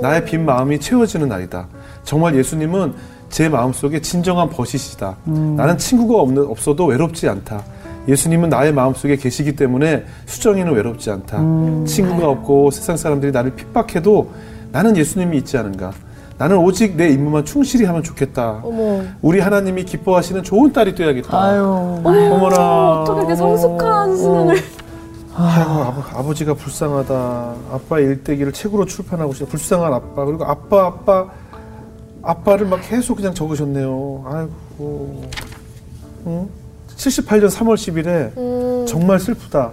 나의 0.00 0.24
빈 0.24 0.44
마음이 0.44 0.78
채워지는 0.78 1.28
날이다. 1.28 1.66
정말 2.04 2.36
예수님은 2.36 2.94
제 3.28 3.48
마음속에 3.48 4.00
진정한 4.00 4.48
버시시다. 4.48 5.16
음. 5.26 5.56
나는 5.56 5.76
친구가 5.76 6.20
없는, 6.22 6.44
없어도 6.46 6.86
외롭지 6.86 7.28
않다. 7.28 7.62
예수님은 8.06 8.48
나의 8.48 8.72
마음속에 8.72 9.16
계시기 9.16 9.56
때문에 9.56 10.04
수정이는 10.26 10.72
외롭지 10.72 11.10
않다. 11.10 11.40
음. 11.40 11.84
친구가 11.86 12.28
없고 12.28 12.70
세상 12.70 12.96
사람들이 12.96 13.32
나를 13.32 13.54
핍박해도 13.54 14.30
나는 14.70 14.96
예수님이 14.96 15.38
있지 15.38 15.56
않은가. 15.56 15.92
나는 16.42 16.56
오직 16.58 16.96
내 16.96 17.08
임무만 17.10 17.44
충실히 17.44 17.84
하면 17.84 18.02
좋겠다. 18.02 18.62
어머. 18.64 19.04
우리 19.22 19.38
하나님이 19.38 19.84
기뻐하시는 19.84 20.42
좋은 20.42 20.72
딸이 20.72 20.96
되야겠다. 20.96 21.40
아유. 21.40 22.00
어머나. 22.02 23.02
어떻게 23.02 23.20
이렇게 23.20 23.36
성숙한 23.36 24.16
신앙을. 24.16 24.56
아이고 25.36 25.70
아버, 26.16 26.34
지가 26.34 26.54
불쌍하다. 26.54 27.54
아빠 27.70 28.00
일대기를 28.00 28.52
책으로 28.52 28.86
출판하고 28.86 29.32
싶다. 29.34 29.52
불쌍한 29.52 29.94
아빠 29.94 30.24
그리고 30.24 30.44
아빠 30.44 30.86
아빠 30.86 31.26
아빠를 32.22 32.66
막 32.66 32.80
계속 32.88 33.14
그냥 33.18 33.32
적으셨네요. 33.32 34.24
아이고. 34.26 35.22
응? 36.26 36.48
78년 36.96 37.50
3월 37.50 37.74
10일에 37.76 38.36
음. 38.36 38.84
정말 38.88 39.20
슬프다. 39.20 39.70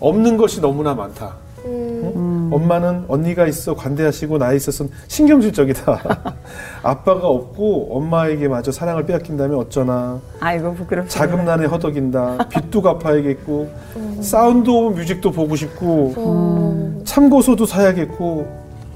없는 0.00 0.36
것이 0.36 0.60
너무나 0.60 0.92
많다. 0.94 1.36
음. 1.66 2.12
응? 2.14 2.50
엄마는 2.52 3.04
언니가 3.08 3.46
있어 3.46 3.74
관대하시고 3.74 4.38
나에 4.38 4.56
있어서는 4.56 4.92
신경질적이다. 5.08 6.00
아빠가 6.82 7.26
없고 7.26 7.96
엄마에게 7.96 8.48
마저 8.48 8.70
사랑을 8.70 9.04
빼앗긴다면 9.06 9.58
어쩌나. 9.58 10.20
아이고 10.40 10.74
부끄럽다. 10.74 11.08
자금난에 11.08 11.66
허덕인다. 11.66 12.48
빚도 12.48 12.82
갚아야겠고 12.82 13.68
음. 13.96 14.18
사운드 14.22 14.70
오브 14.70 14.98
뮤직도 14.98 15.32
보고 15.32 15.56
싶고 15.56 16.14
음. 16.16 17.02
참고서도 17.04 17.66
사야겠고 17.66 18.46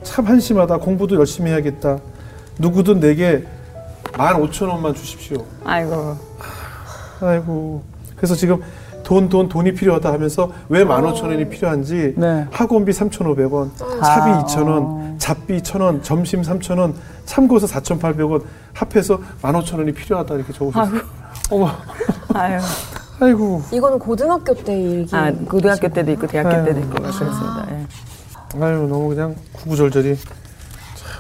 참 0.03 0.27
한심하다. 0.27 0.79
공부도 0.79 1.17
열심히 1.17 1.51
해야겠다. 1.51 1.99
누구든 2.59 3.01
내게 3.01 3.45
만 4.17 4.37
오천 4.41 4.69
원만 4.69 4.95
주십시오. 4.95 5.45
아이고. 5.65 6.17
아이고. 7.21 7.83
그래서 8.17 8.35
지금 8.35 8.61
돈, 9.11 9.29
돈, 9.29 9.49
돈이 9.49 9.75
필요하다 9.75 10.13
하면서 10.13 10.53
왜 10.69 10.85
15,000원이 10.85 11.51
필요한지 11.51 12.15
네. 12.17 12.47
학원비 12.53 12.93
3,500원, 12.93 13.71
차비 13.77 14.31
2,000원, 14.55 15.19
잡비 15.19 15.61
1,000원, 15.61 16.01
점심 16.05 16.43
3,000원, 16.43 16.93
참고서 17.25 17.67
4,800원 17.67 18.45
합해서 18.73 19.19
15,000원이 19.43 19.97
필요하다 19.97 20.37
이렇게 20.37 20.53
적으셨어요. 20.53 21.01
어머, 21.51 21.71
아유. 22.35 22.61
아이고. 23.19 23.63
이거는 23.73 23.99
고등학교 23.99 24.55
때 24.55 24.81
일기. 24.81 25.17
아, 25.17 25.33
고등학교 25.33 25.89
때도 25.89 26.13
있고 26.13 26.29
대학교 26.29 26.51
아유, 26.51 26.65
때도 26.67 26.79
있고 26.79 26.95
그렇습니다. 26.95 27.67
예. 27.73 28.63
아유, 28.63 28.87
너무 28.89 29.09
그냥 29.09 29.35
구구절절이 29.55 30.17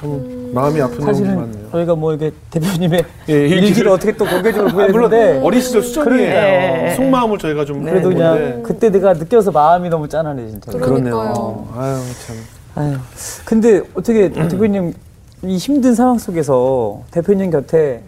참 0.00 0.50
마음이 0.54 0.80
아픈 0.80 0.98
내용이 0.98 1.12
사실은 1.14 1.36
많네요. 1.36 1.70
저희가 1.70 1.94
뭐 1.94 2.14
이게 2.14 2.30
대표님의 2.50 3.04
예, 3.28 3.32
일기를- 3.48 3.62
일기를 3.64 3.88
어떻게 3.90 4.12
또 4.16 4.24
공개적으로 4.24 4.68
아, 4.68 4.72
물론 4.88 5.10
보여드는데 5.10 5.40
어린 5.46 5.60
시절 5.60 5.82
수정이에요. 5.82 6.30
그러니까요. 6.30 6.94
속마음을 6.96 7.38
저희가 7.38 7.64
좀 7.64 7.82
그래도 7.84 8.10
보는데 8.10 8.38
그냥 8.40 8.62
그때 8.62 8.90
내가 8.90 9.12
느껴서 9.14 9.50
마음이 9.50 9.88
너무 9.90 10.08
짠하네 10.08 10.48
진짜. 10.48 10.72
그렇네요. 10.72 11.68
아유 11.76 11.98
참. 12.26 12.36
아유, 12.76 12.96
근데 13.44 13.80
어떻게 13.94 14.30
대표님 14.32 14.94
이 15.42 15.56
힘든 15.56 15.94
상황 15.94 16.18
속에서 16.18 17.02
대표님 17.10 17.50
곁에 17.50 18.02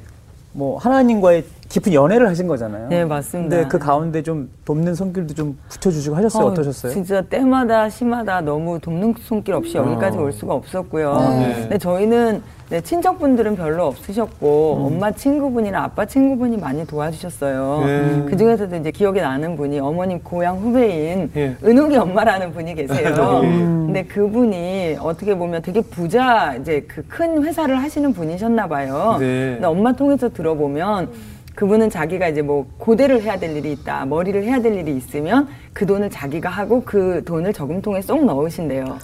뭐 0.53 0.79
하나님과의 0.79 1.45
깊은 1.73 1.95
연애를 1.95 2.29
하신 2.29 2.47
거잖아요. 2.49 2.89
네, 2.91 3.03
맞습니다. 3.03 3.57
근데 3.57 3.67
그 3.69 3.79
가운데 3.79 4.23
좀 4.23 4.51
돕는 4.67 4.95
손길도 4.95 5.33
좀 5.33 5.57
붙여주시고 5.71 6.15
하셨어요. 6.17 6.45
어, 6.45 6.49
어, 6.49 6.55
떠셨어요 6.55 6.93
진짜 6.93 7.23
때마다 7.23 7.89
시마다 7.89 8.43
너무 8.43 8.79
돕는 8.79 9.15
손길 9.21 9.55
없이 9.55 9.79
여기까지 9.79 10.19
올 10.19 10.33
수가 10.33 10.53
없었고요. 10.53 11.15
네. 11.39 11.55
근데 11.63 11.79
저희는 11.79 12.43
네, 12.69 12.81
친척분들은 12.83 13.57
별로 13.57 13.87
없으셨고 13.87 14.83
엄마 14.87 15.11
친구분이나 15.13 15.83
아빠 15.85 16.05
친구분이 16.05 16.59
많이 16.59 16.87
도와주셨어요. 16.87 17.83
네. 17.87 18.27
그 18.29 18.37
중에서도 18.37 18.77
이제 18.77 18.91
기억에 18.91 19.23
나는 19.23 19.57
분이 19.57 19.79
어머님 19.81 20.21
고향 20.23 20.59
후배인 20.59 21.31
예. 21.37 21.57
은욱이 21.65 21.97
엄마라는 21.97 22.53
분이 22.53 22.75
계세요. 22.75 23.41
예. 23.45 23.49
근데 23.49 24.05
그분이 24.05 24.97
어떻게 25.01 25.35
보면 25.37 25.63
되게 25.63 25.81
부자 25.81 26.55
이제 26.61 26.83
그 26.83 27.03
큰 27.09 27.43
회사를 27.45 27.77
하시는 27.83 28.13
분이셨나 28.13 28.67
봐요. 28.69 29.17
네. 29.21 29.53
근데 29.55 29.67
엄마 29.67 29.93
통해서 29.93 30.29
들어보면 30.31 31.11
그분은 31.55 31.91
자기가 31.91 32.29
이제 32.29 32.43
뭐 32.43 32.67
고대를 32.79 33.23
해야 33.23 33.39
될 33.39 33.57
일이 33.57 33.73
있다, 33.73 34.07
머리를 34.07 34.43
해야 34.43 34.61
될 34.61 34.75
일이 34.75 34.97
있으면 34.97 35.49
그 35.73 35.87
돈을 35.87 36.11
자기가 36.11 36.49
하고 36.49 36.83
그 36.85 37.23
돈을 37.25 37.53
저금통에 37.53 38.01
쏙 38.01 38.25
넣으신대요. 38.25 38.99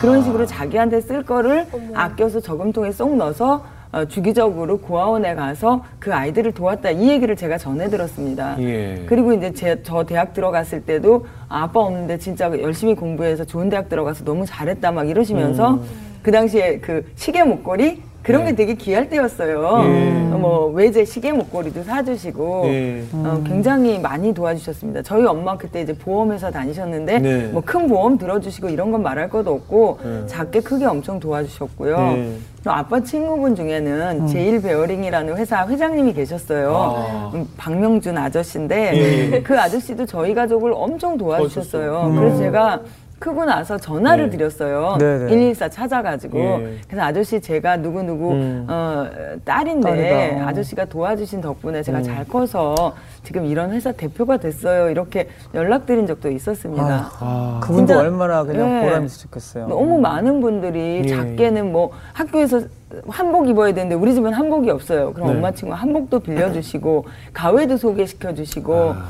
그런 0.00 0.22
식으로 0.22 0.46
자기한테 0.46 1.00
쓸 1.00 1.22
거를 1.24 1.66
아껴서 1.94 2.40
저금통에 2.40 2.92
쏙 2.92 3.16
넣어서 3.16 3.64
어, 3.92 4.04
주기적으로 4.04 4.78
고아원에 4.78 5.34
가서 5.34 5.84
그 5.98 6.14
아이들을 6.14 6.52
도왔다 6.52 6.90
이 6.90 7.08
얘기를 7.08 7.34
제가 7.34 7.58
전해 7.58 7.88
들었습니다. 7.88 8.54
예. 8.60 9.04
그리고 9.06 9.32
이제 9.32 9.52
제, 9.52 9.82
저 9.82 10.04
대학 10.04 10.32
들어갔을 10.32 10.82
때도 10.82 11.26
아, 11.48 11.64
아빠 11.64 11.80
없는데 11.80 12.18
진짜 12.18 12.46
열심히 12.60 12.94
공부해서 12.94 13.44
좋은 13.44 13.68
대학 13.68 13.88
들어가서 13.88 14.24
너무 14.24 14.46
잘했다 14.46 14.92
막 14.92 15.08
이러시면서 15.08 15.82
그 16.22 16.30
당시에 16.30 16.78
그 16.78 17.04
시계 17.16 17.42
목걸이 17.42 18.00
그런 18.22 18.44
네. 18.44 18.50
게 18.50 18.56
되게 18.56 18.74
귀할 18.74 19.08
때였어요. 19.08 19.82
예. 19.84 20.10
뭐 20.40 20.66
외제 20.68 21.04
시계 21.04 21.32
목걸이도 21.32 21.82
사주시고 21.84 22.62
예. 22.66 23.04
어, 23.12 23.42
굉장히 23.46 23.98
많이 23.98 24.32
도와주셨습니다. 24.32 25.02
저희 25.02 25.24
엄마 25.24 25.56
그때 25.56 25.82
이제 25.82 25.92
보험회사 25.92 26.50
다니셨는데 26.50 27.18
네. 27.18 27.46
뭐 27.48 27.68
큰 27.68 27.88
보험 27.88 28.18
들어주시고 28.18 28.68
이런 28.68 28.90
건 28.90 29.02
말할 29.02 29.28
것도 29.28 29.52
없고 29.52 29.98
네. 30.02 30.26
작게 30.26 30.60
크게 30.60 30.84
엄청 30.86 31.20
도와주셨고요. 31.20 31.96
네. 31.98 32.36
또 32.62 32.70
아빠 32.70 33.00
친구분 33.00 33.54
중에는 33.54 34.26
제일 34.26 34.60
베어링이라는 34.60 35.36
회사 35.36 35.66
회장님이 35.66 36.12
계셨어요. 36.12 36.74
아. 36.74 37.30
음, 37.34 37.46
박명준 37.56 38.18
아저씨인데 38.18 39.32
예. 39.32 39.42
그 39.42 39.58
아저씨도 39.58 40.04
저희 40.04 40.34
가족을 40.34 40.72
엄청 40.74 41.16
도와주셨어요. 41.16 41.90
도와주셨어요. 41.90 42.20
그래서 42.20 42.38
제가 42.38 42.80
크고 43.20 43.44
나서 43.44 43.76
전화를 43.76 44.30
네. 44.30 44.36
드렸어요. 44.38 44.96
네, 44.98 45.18
네. 45.18 45.26
114 45.26 45.68
찾아가지고 45.68 46.38
예. 46.38 46.76
그래서 46.88 47.02
아저씨 47.04 47.38
제가 47.38 47.76
누구 47.76 48.02
누구 48.02 48.32
음. 48.32 48.66
어, 48.66 49.06
딸인데 49.44 49.90
딸이다. 50.32 50.48
아저씨가 50.48 50.86
도와주신 50.86 51.42
덕분에 51.42 51.82
제가 51.82 51.98
음. 51.98 52.02
잘 52.02 52.26
커서 52.26 52.94
지금 53.22 53.44
이런 53.44 53.72
회사 53.72 53.92
대표가 53.92 54.38
됐어요. 54.38 54.88
이렇게 54.88 55.28
연락드린 55.52 56.06
적도 56.06 56.30
있었습니다. 56.30 57.10
아. 57.20 57.60
그분도 57.62 57.88
진짜- 57.88 58.00
얼마나 58.00 58.42
그냥 58.42 58.80
네. 58.80 58.86
보람 58.86 59.04
있을 59.04 59.20
좋겠어요. 59.24 59.66
너무 59.68 60.00
많은 60.00 60.40
분들이 60.40 61.02
예. 61.04 61.08
작게는 61.08 61.70
뭐 61.72 61.90
학교에서 62.14 62.62
한복 63.06 63.48
입어야 63.50 63.74
되는데 63.74 63.94
우리 63.96 64.14
집은 64.14 64.32
한복이 64.32 64.70
없어요. 64.70 65.12
그럼 65.12 65.28
네. 65.28 65.34
엄마 65.36 65.50
친구 65.52 65.74
한복도 65.74 66.20
빌려주시고 66.20 67.04
가회도 67.34 67.76
소개시켜 67.76 68.32
주시고 68.32 68.74
아. 68.96 69.04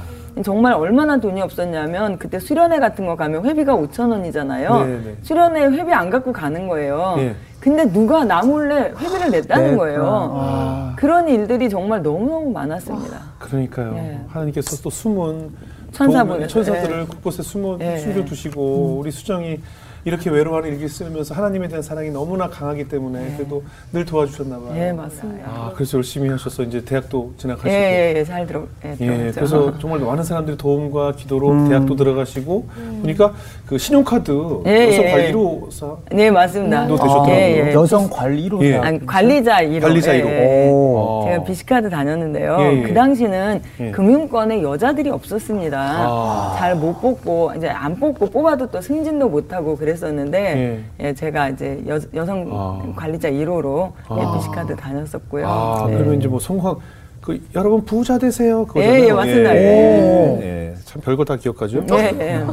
정말 0.45 0.75
얼마나 0.75 1.19
돈이 1.19 1.41
없었냐면 1.43 2.19
그때 2.19 2.39
수련회 2.39 2.79
같은 2.79 3.07
거 3.07 3.17
가면 3.17 3.45
회비가 3.45 3.75
5천 3.75 4.11
원이잖아요. 4.11 4.87
네, 4.87 5.01
네. 5.05 5.17
수련회 5.23 5.67
회비 5.67 5.93
안 5.93 6.11
갖고 6.11 6.33
가는 6.33 6.69
거예요. 6.69 7.15
예. 7.19 7.35
근데 7.59 7.85
누가 7.93 8.25
나 8.25 8.43
몰래 8.43 8.93
회비를 8.99 9.31
냈다는 9.31 9.71
네. 9.73 9.77
거예요. 9.77 10.31
아. 10.33 10.95
그런 10.97 11.29
일들이 11.29 11.69
정말 11.69 12.03
너무너무 12.03 12.51
많았습니다. 12.51 13.19
그러니까요. 13.39 13.93
네. 13.93 14.21
하나님께서 14.29 14.81
또 14.83 14.89
숨은 14.89 15.51
도움의 15.93 16.49
천사들을 16.49 17.01
네. 17.01 17.07
곳곳에 17.07 17.43
숨어 17.43 17.77
네. 17.77 17.99
숨겨두시고 17.99 18.99
우리 19.01 19.11
수정이 19.11 19.61
이렇게 20.05 20.31
외로워하는 20.31 20.71
일기 20.71 20.89
쓰면서 20.89 21.35
하나님에 21.35 21.69
대한 21.69 21.83
사랑이 21.83 22.11
너무나 22.11 22.49
강하기 22.49 22.89
때문에 22.89 23.35
그래도 23.37 23.63
늘 23.93 24.05
도와주셨나 24.05 24.59
봐요. 24.59 24.73
예, 24.77 24.93
맞습니다. 24.93 25.47
아, 25.47 25.73
그래서 25.75 25.99
열심히 25.99 26.31
하셔서 26.31 26.63
이제 26.63 26.83
대학도 26.85 27.35
진학하시고. 27.37 27.71
예, 27.71 28.15
예, 28.15 28.19
예, 28.19 28.25
잘 28.25 28.47
들어. 28.47 28.67
예, 28.85 28.97
예. 29.01 29.31
그래서 29.35 29.79
정말 29.79 30.01
많은 30.01 30.23
사람들이 30.25 30.57
도움과 30.57 31.13
기도로 31.13 31.69
대학도 31.69 31.97
들어가시고 31.97 32.69
보니까 33.03 33.35
그 33.67 33.77
신용카드 33.77 34.63
예, 34.67 34.89
여성 34.89 35.05
예. 35.05 35.11
관리로사 35.11 35.97
네, 36.13 36.31
맞습니다. 36.31 36.87
도 36.87 36.97
되셨더라고요. 36.97 37.35
예, 37.35 37.69
예. 37.69 37.73
여성 37.75 38.09
관리로사. 38.09 38.65
예. 38.65 38.77
아니, 38.77 39.07
관리자 39.07 39.63
1호. 39.63 39.83
관리자 39.83 40.15
일호. 40.15 40.29
오. 40.29 40.97
어. 40.99 41.25
제가 41.29 41.45
비스카드 41.45 41.91
다녔는데요. 41.91 42.57
예, 42.61 42.79
예. 42.79 42.83
그 42.83 42.95
당시는 42.95 43.63
예. 43.81 43.91
금융권에 43.91 44.63
여자들이 44.63 45.11
없었습니다. 45.11 45.79
아. 45.79 46.55
잘못 46.59 47.01
뽑고 47.01 47.53
이제 47.57 47.69
안 47.69 47.95
뽑고 47.97 48.31
뽑아도 48.31 48.67
또 48.71 48.81
승진도 48.81 49.29
못 49.29 49.53
하고 49.53 49.77
그 49.77 49.90
랬었는데 49.91 50.85
예, 51.01 51.15
제가 51.15 51.51
이제 51.51 51.83
여, 51.87 51.99
여성 52.15 52.49
아. 52.53 52.93
관리자 52.97 53.31
1호로 53.31 53.93
예, 54.17 54.23
아. 54.23 54.37
비스카드 54.37 54.77
다녔었고요. 54.77 55.47
아, 55.47 55.87
네. 55.89 55.97
그러면 55.97 56.19
이제 56.19 56.29
뭐 56.29 56.39
성황 56.39 56.77
그 57.21 57.39
여러분 57.55 57.85
부자 57.85 58.19
되세요. 58.19 58.65
그거잖아요. 58.67 59.03
예, 59.03 59.09
예, 59.09 59.13
맞습니다. 59.13 59.57
예, 59.57 59.61
예. 59.61 60.41
예. 60.43 60.75
참 60.85 61.03
별거 61.03 61.25
다 61.25 61.37
기억하죠. 61.37 61.85
예, 61.93 62.17
예. 62.19 62.45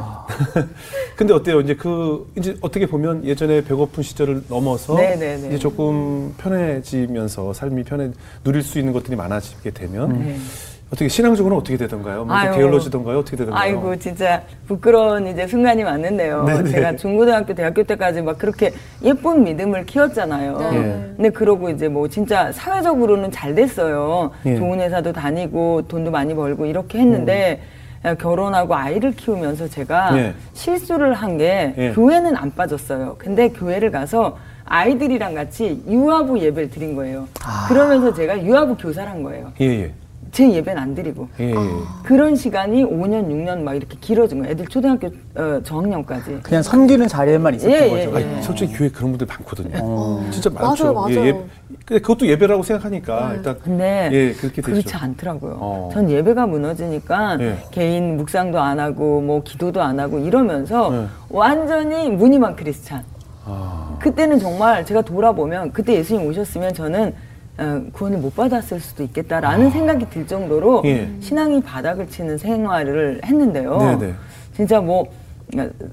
근데 1.15 1.33
어때요? 1.33 1.61
이제 1.61 1.73
그 1.73 2.31
이제 2.37 2.55
어떻게 2.61 2.85
보면 2.85 3.25
예전에 3.25 3.63
배고픈 3.63 4.03
시절을 4.03 4.43
넘어서 4.49 4.95
네, 4.95 5.15
네, 5.15 5.37
네. 5.37 5.47
이제 5.47 5.57
조금 5.57 6.33
편해지면서 6.37 7.53
삶이 7.53 7.83
편해 7.83 8.11
누릴 8.43 8.61
수 8.61 8.77
있는 8.77 8.93
것들이 8.93 9.15
많아지게 9.15 9.71
되면 9.71 10.19
네. 10.19 10.37
어떻게 10.89 11.09
신앙적으로는 11.09 11.59
어떻게 11.59 11.75
되던가요? 11.75 12.25
아유. 12.29 12.53
게을러지던가요? 12.55 13.19
어떻게 13.19 13.35
되던가요? 13.35 13.61
아이고 13.61 13.97
진짜 13.97 14.41
부끄러운 14.67 15.27
이제 15.27 15.45
순간이 15.45 15.83
많았는데요. 15.83 16.45
네네. 16.45 16.69
제가 16.69 16.95
중고등학교, 16.95 17.53
대학교 17.53 17.83
때까지 17.83 18.21
막 18.21 18.37
그렇게 18.37 18.71
예쁜 19.03 19.43
믿음을 19.43 19.85
키웠잖아요. 19.85 20.57
네. 20.57 20.69
근데 21.17 21.29
그러고 21.29 21.69
이제 21.69 21.89
뭐 21.89 22.07
진짜 22.07 22.51
사회적으로는 22.53 23.31
잘 23.31 23.53
됐어요. 23.53 24.31
예. 24.45 24.55
좋은 24.55 24.79
회사도 24.79 25.11
다니고 25.11 25.83
돈도 25.89 26.11
많이 26.11 26.33
벌고 26.33 26.65
이렇게 26.65 26.99
했는데 26.99 27.61
야, 28.05 28.15
결혼하고 28.15 28.73
아이를 28.73 29.11
키우면서 29.11 29.67
제가 29.67 30.11
음. 30.11 30.17
예. 30.17 30.33
실수를 30.53 31.13
한게 31.13 31.73
예. 31.77 31.91
교회는 31.91 32.37
안 32.37 32.53
빠졌어요. 32.55 33.15
근데 33.17 33.49
교회를 33.49 33.91
가서 33.91 34.37
아이들이랑 34.63 35.33
같이 35.33 35.83
유아부 35.89 36.39
예배를 36.39 36.69
드린 36.69 36.95
거예요. 36.95 37.27
그러면서 37.67 38.13
제가 38.13 38.41
유아부 38.41 38.77
교사를 38.77 39.09
한 39.09 39.23
거예요. 39.23 39.51
예, 39.59 39.65
예. 39.65 39.93
제 40.31 40.51
예배는 40.51 40.81
안 40.81 40.95
드리고. 40.95 41.27
예, 41.39 41.51
예. 41.51 41.55
그런 42.03 42.35
시간이 42.35 42.83
5년, 42.83 43.27
6년 43.27 43.61
막 43.61 43.73
이렇게 43.75 43.97
길어진 43.99 44.39
거예요. 44.39 44.51
애들 44.51 44.67
초등학교 44.67 45.07
어, 45.35 45.61
저학년까지. 45.63 46.39
그냥 46.43 46.63
섬기는 46.63 47.07
자리에만 47.07 47.55
있었던 47.55 47.71
예, 47.75 47.89
거죠. 47.89 48.19
예, 48.19 48.23
아니, 48.23 48.43
솔직히 48.43 48.73
교회 48.73 48.89
그런 48.89 49.11
분들 49.11 49.27
많거든요. 49.27 49.77
어. 49.81 50.27
진짜 50.31 50.49
많죠. 50.49 50.93
맞아요, 50.93 51.07
예, 51.09 51.15
맞아요. 51.15 51.27
예. 51.27 51.31
근데 51.85 52.01
그것도 52.01 52.27
예배라고 52.27 52.63
생각하니까 52.63 53.33
일단 53.35 53.57
근데 53.63 54.09
예, 54.11 54.33
그렇게 54.33 54.61
되죠. 54.61 54.71
그렇지 54.71 54.95
않더라고요. 54.95 55.57
어. 55.59 55.89
전 55.93 56.09
예배가 56.09 56.45
무너지니까 56.47 57.37
예. 57.39 57.57
개인 57.71 58.17
묵상도 58.17 58.59
안 58.59 58.79
하고 58.79 59.21
뭐 59.21 59.41
기도도 59.43 59.81
안 59.81 59.99
하고 59.99 60.19
이러면서 60.19 60.89
예. 60.93 61.07
완전히 61.29 62.09
무늬만 62.09 62.55
크리스찬. 62.55 63.03
아, 63.45 63.95
그때는 63.99 64.39
정말 64.39 64.85
제가 64.85 65.01
돌아보면 65.01 65.71
그때 65.71 65.93
예수님 65.93 66.27
오셨으면 66.27 66.73
저는 66.73 67.09
어, 67.09 67.13
구원을 67.91 68.19
못 68.19 68.35
받았을 68.35 68.79
수도 68.79 69.03
있겠다라는 69.03 69.71
생각이 69.71 70.09
들 70.09 70.27
정도로 70.27 70.79
아. 70.79 70.87
예. 70.87 71.09
신앙이 71.19 71.61
바닥을 71.61 72.07
치는 72.07 72.37
생활을 72.37 73.21
했는데요. 73.25 73.77
네네. 73.77 74.13
진짜 74.53 74.79
뭐 74.79 75.07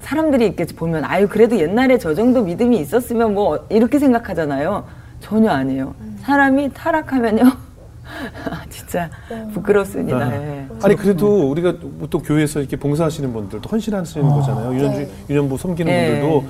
사람들이 0.01 0.45
이렇게 0.45 0.65
보면 0.65 1.03
아유 1.05 1.27
그래도 1.27 1.57
옛날에 1.57 1.97
저 1.97 2.13
정도 2.13 2.43
믿음이 2.43 2.77
있었으면 2.79 3.33
뭐 3.33 3.65
이렇게 3.69 3.99
생각하잖아요. 3.99 4.85
전혀 5.21 5.49
아니에요. 5.51 5.95
사람이 6.21 6.71
타락하면요. 6.73 7.43
진짜 8.69 9.09
부끄럽습니다. 9.53 10.29
네. 10.29 10.67
아니 10.83 10.95
그래도 10.95 11.49
우리가 11.49 11.75
또 12.09 12.19
교회에서 12.19 12.59
이렇게 12.59 12.77
봉사하시는 12.77 13.33
분들 13.33 13.61
또 13.61 13.69
헌신하시는 13.69 14.27
어. 14.27 14.35
거잖아요. 14.35 14.73
유년주 14.75 14.99
네. 14.99 15.09
유년부 15.29 15.57
섬기는 15.57 15.91
네. 15.91 16.19
분들도 16.19 16.43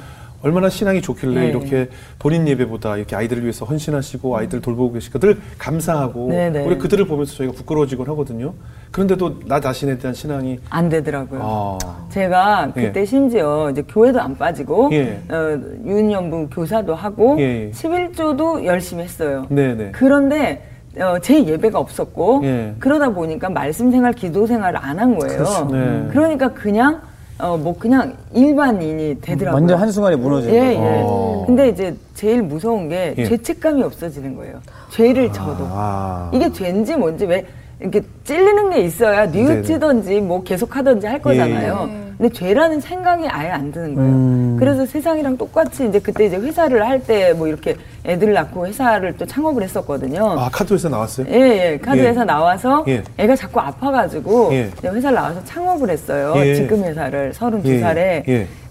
얼마나 0.45 0.69
신앙이 0.69 1.01
좋길래 1.01 1.41
네. 1.41 1.47
이렇게 1.47 1.89
본인 2.19 2.47
예배보다 2.47 2.97
이렇게 2.97 3.15
아이들을 3.15 3.41
위해서 3.41 3.65
헌신하시고 3.65 4.37
아이들 4.37 4.61
돌보고 4.61 4.93
계시고 4.93 5.17
늘 5.17 5.37
감사하고 5.57 6.27
네, 6.29 6.51
네. 6.51 6.63
우리 6.63 6.77
그들을 6.77 7.07
보면서 7.07 7.33
저희가 7.37 7.53
부끄러워지곤 7.53 8.07
하거든요. 8.09 8.53
그런데도 8.91 9.39
나 9.47 9.59
자신에 9.59 9.97
대한 9.97 10.13
신앙이 10.13 10.59
안 10.69 10.87
되더라고요. 10.87 11.39
아. 11.41 12.07
제가 12.09 12.71
그때 12.75 13.01
예. 13.01 13.05
심지어 13.05 13.71
이제 13.71 13.81
교회도 13.87 14.21
안 14.21 14.37
빠지고 14.37 14.89
예. 14.91 15.19
어, 15.29 15.59
유년부 15.83 16.49
교사도 16.51 16.93
하고 16.93 17.37
예. 17.39 17.71
11조도 17.73 18.63
열심히 18.65 19.03
했어요. 19.03 19.47
네네. 19.49 19.93
그런데 19.93 20.63
어, 20.99 21.17
제 21.23 21.43
예배가 21.43 21.79
없었고 21.79 22.41
예. 22.43 22.75
그러다 22.77 23.09
보니까 23.09 23.49
말씀 23.49 23.89
생활, 23.89 24.13
기도 24.13 24.45
생활을 24.45 24.77
안 24.77 24.99
한 24.99 25.17
거예요. 25.17 25.37
그렇죠. 25.39 25.65
네. 25.71 26.07
그러니까 26.11 26.53
그냥 26.53 27.01
어, 27.37 27.57
뭐 27.57 27.75
그냥 27.77 28.15
일반인이 28.33 29.19
되더라고요. 29.21 29.59
완전 29.61 29.79
한순간에 29.79 30.15
무너지는 30.15 30.55
예, 30.55 30.73
예. 30.73 30.77
어. 31.03 31.43
근데 31.45 31.67
이제 31.69 31.93
제일 32.13 32.41
무서운 32.41 32.87
게 32.87 33.13
예. 33.17 33.25
죄책감이 33.25 33.83
없어지는 33.83 34.35
거예요. 34.35 34.61
죄를 34.91 35.31
져도. 35.33 35.65
아. 35.69 36.31
이게 36.33 36.49
죄인지 36.51 36.95
뭔지 36.95 37.25
왜 37.25 37.45
이렇게 37.79 38.01
찔리는 38.23 38.69
게 38.69 38.79
있어야 38.81 39.25
뉘우치든지 39.25 40.21
뭐 40.21 40.43
계속 40.43 40.75
하든지 40.75 41.07
할 41.07 41.21
거잖아요. 41.21 41.89
예. 41.91 42.05
근데 42.17 42.31
죄라는 42.33 42.79
생각이 42.79 43.27
아예 43.27 43.49
안 43.49 43.73
드는 43.73 43.93
거예요. 43.93 44.09
음. 44.09 44.55
그래서 44.57 44.85
세상이랑 44.85 45.35
똑같이 45.37 45.85
이제 45.85 45.99
그때 45.99 46.27
이제 46.27 46.37
회사를 46.37 46.81
할 46.87 47.01
때 47.01 47.33
뭐 47.33 47.47
이렇게 47.49 47.75
애들 48.05 48.31
낳고 48.31 48.65
회사를 48.67 49.17
또 49.17 49.25
창업을 49.25 49.61
했었거든요. 49.63 50.39
아, 50.39 50.49
카드 50.49 50.73
회사 50.73 50.87
나왔어요? 50.87 51.27
예, 51.29 51.33
예. 51.73 51.77
카드회사 51.77 52.21
예. 52.21 52.25
나와서 52.25 52.85
예. 52.87 53.03
애가 53.17 53.35
자꾸 53.35 53.59
아파가지고 53.59 54.49
예. 54.53 54.71
회사를 54.81 55.13
나와서 55.15 55.43
창업을 55.43 55.89
했어요. 55.89 56.33
예. 56.37 56.55
지금 56.55 56.81
회사를 56.85 57.33
32살에. 57.33 58.23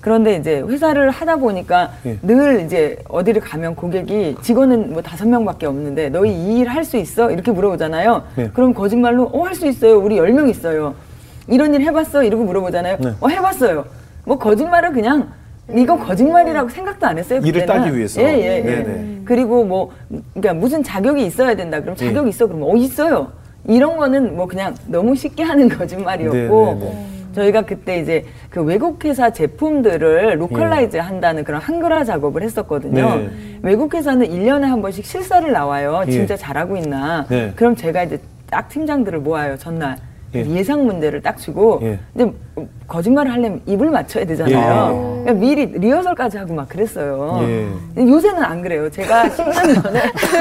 예. 0.04 0.06
그런데 0.06 0.37
이제 0.37 0.61
회사를 0.61 1.11
하다 1.11 1.37
보니까 1.37 1.90
늘 2.23 2.61
이제 2.64 2.99
어디를 3.08 3.40
가면 3.40 3.75
고객이 3.75 4.37
직원은 4.42 4.92
뭐 4.92 5.00
다섯 5.02 5.26
명밖에 5.26 5.66
없는데 5.66 6.11
너희 6.11 6.30
이 6.30 6.61
일 6.61 6.68
할 6.68 6.84
수 6.84 6.96
있어? 6.99 7.30
이렇게 7.30 7.50
물어보잖아요. 7.50 8.23
그럼 8.52 8.75
거짓말로 8.75 9.25
어, 9.32 9.44
할 9.44 9.54
수 9.54 9.66
있어요. 9.66 9.99
우리 9.99 10.18
열 10.18 10.32
명 10.32 10.49
있어요. 10.49 10.94
이런 11.49 11.75
일 11.75 11.80
해봤어? 11.82 12.23
이러고 12.25 12.44
물어보잖아요. 12.44 12.96
네. 13.00 13.12
어, 13.20 13.28
해봤어요. 13.28 13.84
뭐 14.25 14.38
거짓말을 14.38 14.92
그냥 14.92 15.28
이건 15.75 15.99
거짓말이라고 16.00 16.68
생각도 16.68 17.06
안 17.06 17.16
했어요. 17.18 17.40
일을 17.42 17.64
따기 17.66 17.96
위해서. 17.96 18.20
예, 18.20 18.26
예, 18.26 18.56
예. 18.58 18.62
네네. 18.62 19.20
그리고 19.25 19.64
뭐, 19.64 19.90
그러니까 20.34 20.52
무슨 20.54 20.82
자격이 20.82 21.25
있어야 21.25 21.54
된다. 21.54 21.80
그럼 21.80 21.96
자격 21.96 22.25
이 22.25 22.26
예. 22.26 22.28
있어. 22.30 22.46
그러면 22.46 22.68
어, 22.68 22.76
있어요. 22.76 23.28
이런 23.66 23.96
거는 23.96 24.37
뭐 24.37 24.46
그냥 24.46 24.75
너무 24.87 25.14
쉽게 25.16 25.42
하는 25.42 25.68
거짓말이었고. 25.70 26.37
네네네. 26.37 27.06
저희가 27.35 27.62
그때 27.62 27.99
이제 27.99 28.25
그 28.49 28.62
외국 28.62 29.05
회사 29.05 29.31
제품들을 29.31 30.41
localize 30.40 30.97
예. 30.97 31.00
한다는 31.00 31.45
그런 31.45 31.61
한글화 31.61 32.05
작업을 32.05 32.43
했었거든요. 32.43 33.17
네. 33.17 33.31
외국 33.62 33.95
회사는 33.95 34.26
1년에 34.26 34.62
한 34.62 34.81
번씩 34.81 35.05
실사를 35.05 35.50
나와요. 35.50 36.03
진짜 36.09 36.35
예. 36.35 36.38
잘하고 36.38 36.76
있나. 36.76 37.26
네. 37.29 37.53
그럼 37.57 37.75
제가 37.76 38.05
이제 38.05 38.19
딱 38.49 38.69
팀장들을 38.69 39.19
모아요, 39.21 39.57
전날. 39.57 39.97
예. 40.35 40.64
상 40.64 40.85
문제를 40.87 41.23
딱 41.23 41.38
주고 41.38 41.81
예. 41.83 41.99
이제 42.14 42.31
거짓말을 42.88 43.33
하려면 43.33 43.61
입을 43.67 43.91
맞춰야 43.91 44.25
되잖아요. 44.25 45.17
예. 45.21 45.23
그러니까 45.25 45.33
미리 45.47 45.67
리허설까지 45.67 46.38
하고 46.38 46.55
막 46.55 46.69
그랬어요. 46.69 47.41
예. 47.43 47.69
요새는 47.97 48.43
안 48.43 48.62
그래요. 48.62 48.91
제가 48.91 49.29
10년 49.31 49.83
전에 49.83 50.00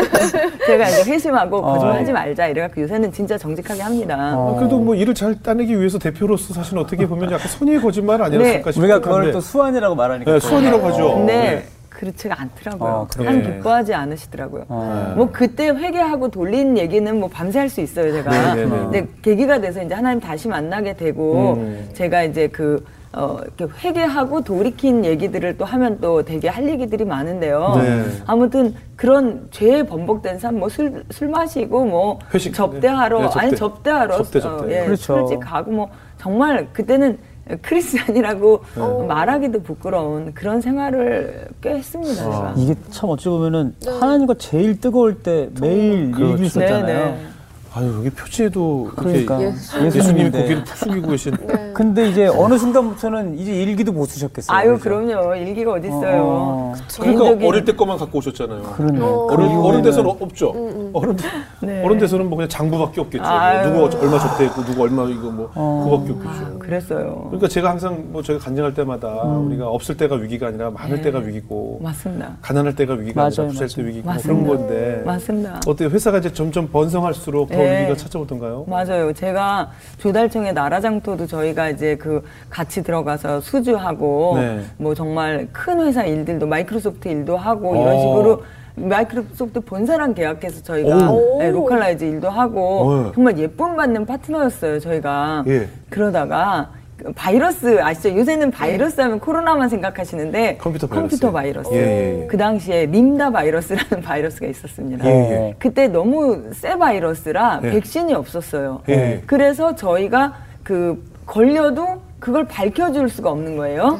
제가 0.65 0.89
이제 0.89 1.11
회심하고 1.11 1.61
거짓말하지 1.61 2.11
아, 2.11 2.13
말자 2.13 2.47
이래갖고 2.47 2.81
요새는 2.81 3.11
진짜 3.11 3.37
정직하게 3.37 3.81
합니다. 3.81 4.15
아, 4.17 4.55
그래도 4.57 4.79
뭐 4.79 4.95
일을 4.95 5.13
잘 5.13 5.39
따내기 5.41 5.77
위해서 5.77 5.97
대표로서 5.99 6.53
사실 6.53 6.77
어떻게 6.77 7.05
보면 7.07 7.31
약간 7.31 7.47
선의의 7.47 7.81
거짓말 7.81 8.21
아니었을까 8.21 8.65
네. 8.65 8.71
싶어요. 8.71 8.83
우리가 8.83 8.99
그걸 8.99 9.31
또 9.31 9.39
수완이라고 9.39 9.95
말하니까 9.95 10.31
네, 10.31 10.39
수완이라고 10.39 10.87
하죠. 10.87 11.15
근데 11.15 11.33
네. 11.33 11.65
그렇지가 12.03 12.35
않더라고요. 12.41 12.89
어, 12.89 13.07
참 13.09 13.41
기뻐하지 13.41 13.93
않으시더라고요. 13.93 14.65
어. 14.67 15.13
뭐 15.15 15.29
그때 15.31 15.69
회개하고 15.69 16.29
돌린 16.29 16.77
얘기는 16.77 17.19
뭐 17.19 17.29
밤새 17.29 17.59
할 17.59 17.69
수 17.73 17.81
있어요, 17.81 18.11
제가. 18.11 18.55
네, 18.55 18.65
네. 18.65 18.69
근데 18.69 19.07
계기가 19.23 19.59
돼서 19.59 19.81
이제 19.81 19.95
하나님 19.95 20.19
다시 20.19 20.47
만나게 20.47 20.93
되고 20.93 21.53
음. 21.53 21.89
제가 21.93 22.23
이제 22.23 22.47
그 22.49 22.83
어, 23.13 23.37
이렇게 23.57 23.73
회개하고 23.87 24.43
돌이킨 24.43 25.05
얘기들을 25.05 25.57
또 25.57 25.65
하면 25.65 25.99
또 26.01 26.23
되게 26.23 26.49
할 26.49 26.67
얘기들이 26.67 27.05
많은데요. 27.05 27.73
네. 27.77 28.03
아무튼 28.27 28.75
그런 28.95 29.47
죄에 29.51 29.83
번복된 29.83 30.39
삶, 30.39 30.59
뭐 30.59 30.67
술, 30.67 31.03
술 31.09 31.29
마시고 31.29 31.85
뭐 31.85 32.19
회식, 32.33 32.53
접대하러, 32.53 33.19
네, 33.19 33.23
접대. 33.29 33.39
아니 33.39 33.55
접대하러, 33.55 34.17
접대, 34.17 34.39
접대. 34.39 34.65
어, 34.65 34.81
예, 34.81 34.85
그렇죠. 34.85 35.27
술집 35.27 35.39
가고 35.39 35.71
뭐 35.71 35.89
정말 36.17 36.67
그때는 36.73 37.17
크리스찬이라고 37.61 38.63
네. 38.75 39.07
말하기도 39.07 39.63
부끄러운 39.63 40.33
그런 40.33 40.61
생활을 40.61 41.47
꽤 41.61 41.71
했습니다. 41.75 42.23
아. 42.23 42.53
이게 42.55 42.75
참 42.89 43.09
어찌 43.09 43.27
보면은 43.29 43.75
네. 43.85 43.91
하나님과 43.91 44.35
제일 44.35 44.79
뜨거울 44.79 45.21
때 45.21 45.49
매일 45.59 46.11
그렇죠. 46.11 46.33
일기 46.33 46.49
썼잖아요. 46.49 47.32
아유 47.75 47.91
여기 47.97 48.09
표지에도 48.11 48.91
그러니까 48.95 49.39
예수님이 49.41 50.29
고개를 50.29 50.63
푹 50.63 50.77
숙이고 50.77 51.09
계신. 51.09 51.35
네. 51.47 51.71
근데 51.73 52.07
이제 52.07 52.27
어느 52.27 52.55
순간부터는 52.55 53.39
이제 53.39 53.51
일기도 53.51 53.91
못 53.91 54.05
쓰셨겠어요. 54.05 54.55
아유 54.55 54.77
그렇죠? 54.77 55.07
그럼요 55.07 55.35
일기가 55.35 55.71
어디 55.73 55.87
있어요. 55.87 56.21
어, 56.23 56.73
어. 56.73 56.75
그러니까 57.01 57.47
어릴 57.47 57.65
때 57.65 57.71
거만 57.73 57.97
갖고 57.97 58.19
오셨잖아요. 58.19 58.61
그러네. 58.61 58.99
어. 59.01 59.27
어른 59.31 59.47
어른 59.57 59.81
돼서는 59.81 60.11
없죠. 60.19 60.51
음, 60.51 60.69
음. 60.69 60.89
어른 60.93 61.17
네. 61.61 61.83
어른 61.83 61.97
돼서는 61.97 62.29
뭐 62.29 62.37
그냥 62.37 62.47
장부밖에 62.49 63.01
없겠죠. 63.01 63.23
뭐 63.23 63.89
누구 63.89 64.05
얼마 64.05 64.19
접대했고 64.19 64.65
누구 64.65 64.83
얼마 64.83 65.03
이거 65.09 65.31
뭐 65.31 65.51
어. 65.55 65.83
그거밖에 65.85 66.11
없겠죠. 66.11 66.45
아, 66.45 66.57
그랬어요. 66.59 67.23
그러니까 67.29 67.47
제가 67.47 67.71
항상 67.71 68.05
뭐 68.11 68.21
저희가 68.21 68.43
간증할 68.43 68.75
때마다 68.75 69.07
음. 69.23 69.47
우리가 69.47 69.67
없을 69.67 69.97
때가 69.97 70.15
위기가 70.15 70.47
아니라 70.47 70.69
많을 70.69 70.97
네. 70.97 71.01
때가 71.01 71.17
위기고 71.17 71.79
맞습니다. 71.81 72.37
가난할 72.39 72.75
때가 72.75 72.93
위기가 72.93 73.21
맞아요, 73.21 73.33
아니라 73.39 73.47
부살 73.47 73.67
때 73.69 73.87
위기고 73.89 74.11
뭐 74.11 74.21
그런 74.21 74.47
건데 74.47 75.01
맞습니다. 75.03 75.61
어때 75.65 75.85
회사가 75.85 76.19
이제 76.19 76.31
점점 76.31 76.67
번성할수록 76.67 77.49
더 77.49 77.62
네. 77.63 77.81
위기가 77.81 77.95
찾아오던가. 77.97 78.33
건가요? 78.33 78.65
맞아요. 78.67 79.13
제가 79.13 79.71
조달청의 79.97 80.53
나라장터도 80.53 81.27
저희가 81.27 81.69
이제 81.69 81.95
그 81.95 82.23
같이 82.49 82.83
들어가서 82.83 83.41
수주하고 83.41 84.33
네. 84.39 84.61
뭐 84.77 84.93
정말 84.93 85.47
큰 85.51 85.79
회사 85.81 86.03
일들도 86.03 86.45
마이크로소프트 86.45 87.07
일도 87.07 87.37
하고 87.37 87.75
이런 87.75 87.95
어. 87.95 87.99
식으로 87.99 88.43
마이크로소프트 88.75 89.61
본사랑 89.61 90.13
계약해서 90.13 90.61
저희가 90.63 91.11
네, 91.39 91.51
localize 91.51 92.03
일도 92.03 92.29
하고 92.29 92.81
오. 92.81 93.03
네. 93.03 93.11
정말 93.13 93.37
예쁨 93.37 93.75
받는 93.75 94.05
파트너였어요. 94.05 94.79
저희가 94.79 95.43
예. 95.47 95.67
그러다가 95.89 96.69
바이러스 97.15 97.81
아시죠? 97.81 98.15
요새는 98.17 98.51
바이러스 98.51 99.01
하면 99.01 99.19
코로나만 99.19 99.67
생각하시는데 99.69 100.57
컴퓨터 100.57 100.87
바이러스. 100.87 101.01
컴퓨터 101.09 101.31
바이러스. 101.31 101.69
예, 101.73 101.77
예, 101.77 102.21
예. 102.23 102.27
그 102.27 102.37
당시에 102.37 102.85
님다 102.85 103.31
바이러스라는 103.31 104.01
바이러스가 104.05 104.47
있었습니다. 104.47 105.05
예, 105.05 105.11
예. 105.11 105.55
그때 105.59 105.87
너무 105.87 106.51
세 106.53 106.77
바이러스라 106.77 107.61
예. 107.63 107.71
백신이 107.71 108.13
없었어요. 108.13 108.81
그래서 109.25 109.75
저희가 109.75 110.33
그 110.63 111.03
걸려도 111.25 112.01
그걸 112.19 112.45
밝혀줄 112.45 113.09
수가 113.09 113.31
없는 113.31 113.57
거예요. 113.57 113.99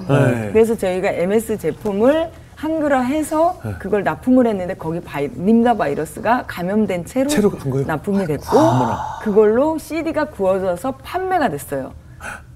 그래서 0.51 0.75
저희가 0.77 1.10
MS 1.12 1.58
제품을 1.58 2.29
한글화해서 2.56 3.60
그걸 3.79 4.03
납품을 4.03 4.47
했는데 4.47 4.73
거기 4.75 5.01
바이, 5.01 5.27
님다 5.36 5.73
바이러스가 5.75 6.45
감염된 6.47 7.03
채로, 7.06 7.27
채로 7.27 7.51
납품이 7.86 8.25
됐고 8.25 8.58
아, 8.58 9.19
그걸로 9.21 9.77
CD가 9.77 10.25
구워져서 10.25 10.91
판매가 11.03 11.49
됐어요. 11.49 11.91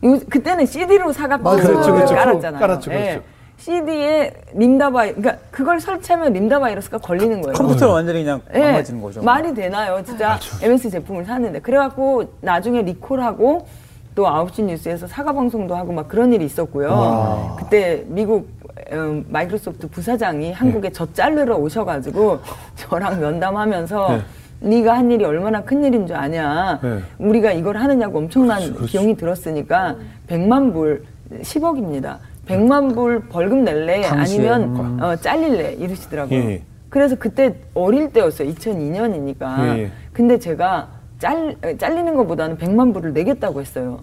요, 0.03 0.19
그때는 0.29 0.65
CD로 0.65 1.11
사갖고 1.11 1.49
그렇죠, 1.49 1.93
그렇죠. 1.93 2.15
깔았잖아요. 2.15 2.59
깔았죠, 2.59 2.91
그렇죠. 2.91 3.05
예. 3.09 3.21
CD에 3.57 4.31
님다 4.53 4.88
바이, 4.88 5.15
그러니까 5.15 5.43
그걸 5.49 5.79
설치하면 5.79 6.31
님다 6.33 6.59
바이러스가 6.59 6.99
걸리는 6.99 7.41
거예요. 7.41 7.53
컴퓨터가 7.55 7.93
완전히 7.93 8.23
그냥 8.23 8.41
예. 8.53 8.59
망가지는 8.59 9.01
거죠. 9.01 9.21
말이 9.23 9.53
되나요? 9.53 10.03
진짜 10.05 10.33
아, 10.33 10.39
MS 10.61 10.91
제품을 10.91 11.25
샀는데. 11.25 11.59
그래갖고 11.61 12.33
나중에 12.41 12.83
리콜하고 12.83 13.65
또 14.13 14.25
9시 14.25 14.63
뉴스에서 14.63 15.07
사과 15.07 15.33
방송도 15.33 15.75
하고 15.75 15.91
막 15.91 16.07
그런 16.07 16.33
일이 16.33 16.45
있었고요. 16.45 16.89
와. 16.91 17.55
그때 17.59 18.03
미국 18.07 18.49
음, 18.91 19.25
마이크로소프트 19.27 19.89
부사장이 19.89 20.53
한국에 20.53 20.89
네. 20.89 20.93
저 20.93 21.11
자르러 21.11 21.57
오셔가지고 21.57 22.39
저랑 22.75 23.19
면담하면서 23.19 24.07
네. 24.09 24.21
네가 24.59 24.97
한 24.97 25.11
일이 25.11 25.23
얼마나 25.23 25.61
큰 25.61 25.83
일인 25.83 26.07
줄 26.07 26.15
아냐. 26.15 26.79
네. 26.81 26.99
우리가 27.19 27.51
이걸 27.51 27.77
하느냐고 27.77 28.19
엄청난 28.19 28.57
그렇지, 28.59 28.73
그렇지. 28.73 28.91
비용이 28.91 29.15
들었으니까 29.17 29.95
100만 30.27 30.73
불 30.73 31.03
10억입니다. 31.41 32.17
100만 32.47 32.95
불 32.95 33.21
벌금 33.27 33.63
낼래 33.63 34.05
아니면 34.05 34.63
음. 34.63 34.99
어, 35.01 35.15
잘릴래 35.15 35.73
이러시더라고요. 35.73 36.39
예. 36.39 36.61
그래서 36.89 37.15
그때 37.17 37.55
어릴 37.73 38.11
때였어요. 38.11 38.49
2002년이니까. 38.49 39.77
예. 39.77 39.91
근데 40.13 40.39
제가 40.39 40.87
잘, 41.19 41.57
잘리는 41.77 42.15
것보다는 42.15 42.57
100만 42.57 42.93
불을 42.93 43.13
내겠다고 43.13 43.59
했어요. 43.59 43.99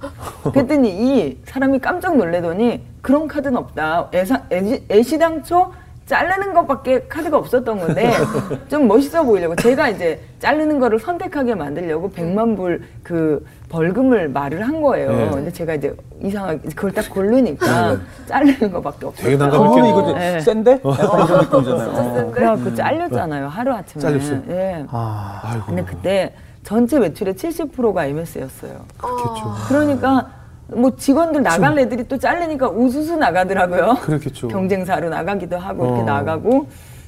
그랬더니 0.52 0.90
이 0.90 1.38
사람이 1.44 1.78
깜짝 1.78 2.16
놀래더니 2.16 2.82
그런 3.00 3.26
카드는 3.28 3.56
없다. 3.56 4.10
애시, 4.12 4.84
애시당초 4.90 5.72
자르는 6.06 6.52
것밖에 6.52 7.06
카드가 7.08 7.38
없었던 7.38 7.78
건데 7.78 8.12
좀 8.68 8.86
멋있어 8.86 9.22
보이려고 9.22 9.56
제가 9.56 9.88
이제 9.88 10.20
자르는 10.38 10.78
거를 10.78 10.98
선택하게 10.98 11.54
만들려고 11.54 12.10
100만 12.10 12.56
불 12.56 12.82
그 13.02 13.44
벌금을 13.68 14.28
말을 14.30 14.62
한 14.66 14.80
거예요. 14.80 15.10
네. 15.14 15.30
근데 15.30 15.50
제가 15.52 15.74
이제 15.74 15.94
이상하게 16.22 16.58
그걸 16.74 16.92
딱 16.92 17.10
고르니까 17.10 17.92
네. 17.92 17.98
자르는 18.26 18.72
것밖에 18.72 19.06
없어요. 19.06 19.24
되게 19.24 19.36
난감 19.36 19.66
있게 19.68 19.88
이거 19.90 20.12
네. 20.12 20.40
센데? 20.40 20.80
약간 20.84 21.26
이런 21.26 21.40
느낌이잖아요. 21.44 21.90
어. 21.90 22.30
그래갖고 22.32 22.74
잘렸잖아요. 22.74 23.48
하루 23.48 23.72
아침에. 23.74 24.00
잘렸어요. 24.00 24.42
예. 24.50 24.86
아, 24.90 25.40
아이고. 25.42 25.66
근데 25.66 25.84
그때 25.84 26.34
전체 26.62 26.98
매출의 26.98 27.34
70%가 27.34 28.06
MS였어요. 28.06 28.72
그렇겠죠. 28.96 29.54
그러니까 29.68 30.28
뭐 30.68 30.94
직원들 30.96 31.42
나갈 31.42 31.78
애들이 31.78 32.06
또 32.08 32.16
잘리니까 32.18 32.68
우수수 32.70 33.16
나가더라고요. 33.16 33.96
그렇겠죠. 34.02 34.48
경쟁사로 34.48 35.08
나가기도 35.10 35.56
하고 35.58 35.84
어. 35.84 35.86
이렇게 35.88 36.02
나가고 36.04 36.66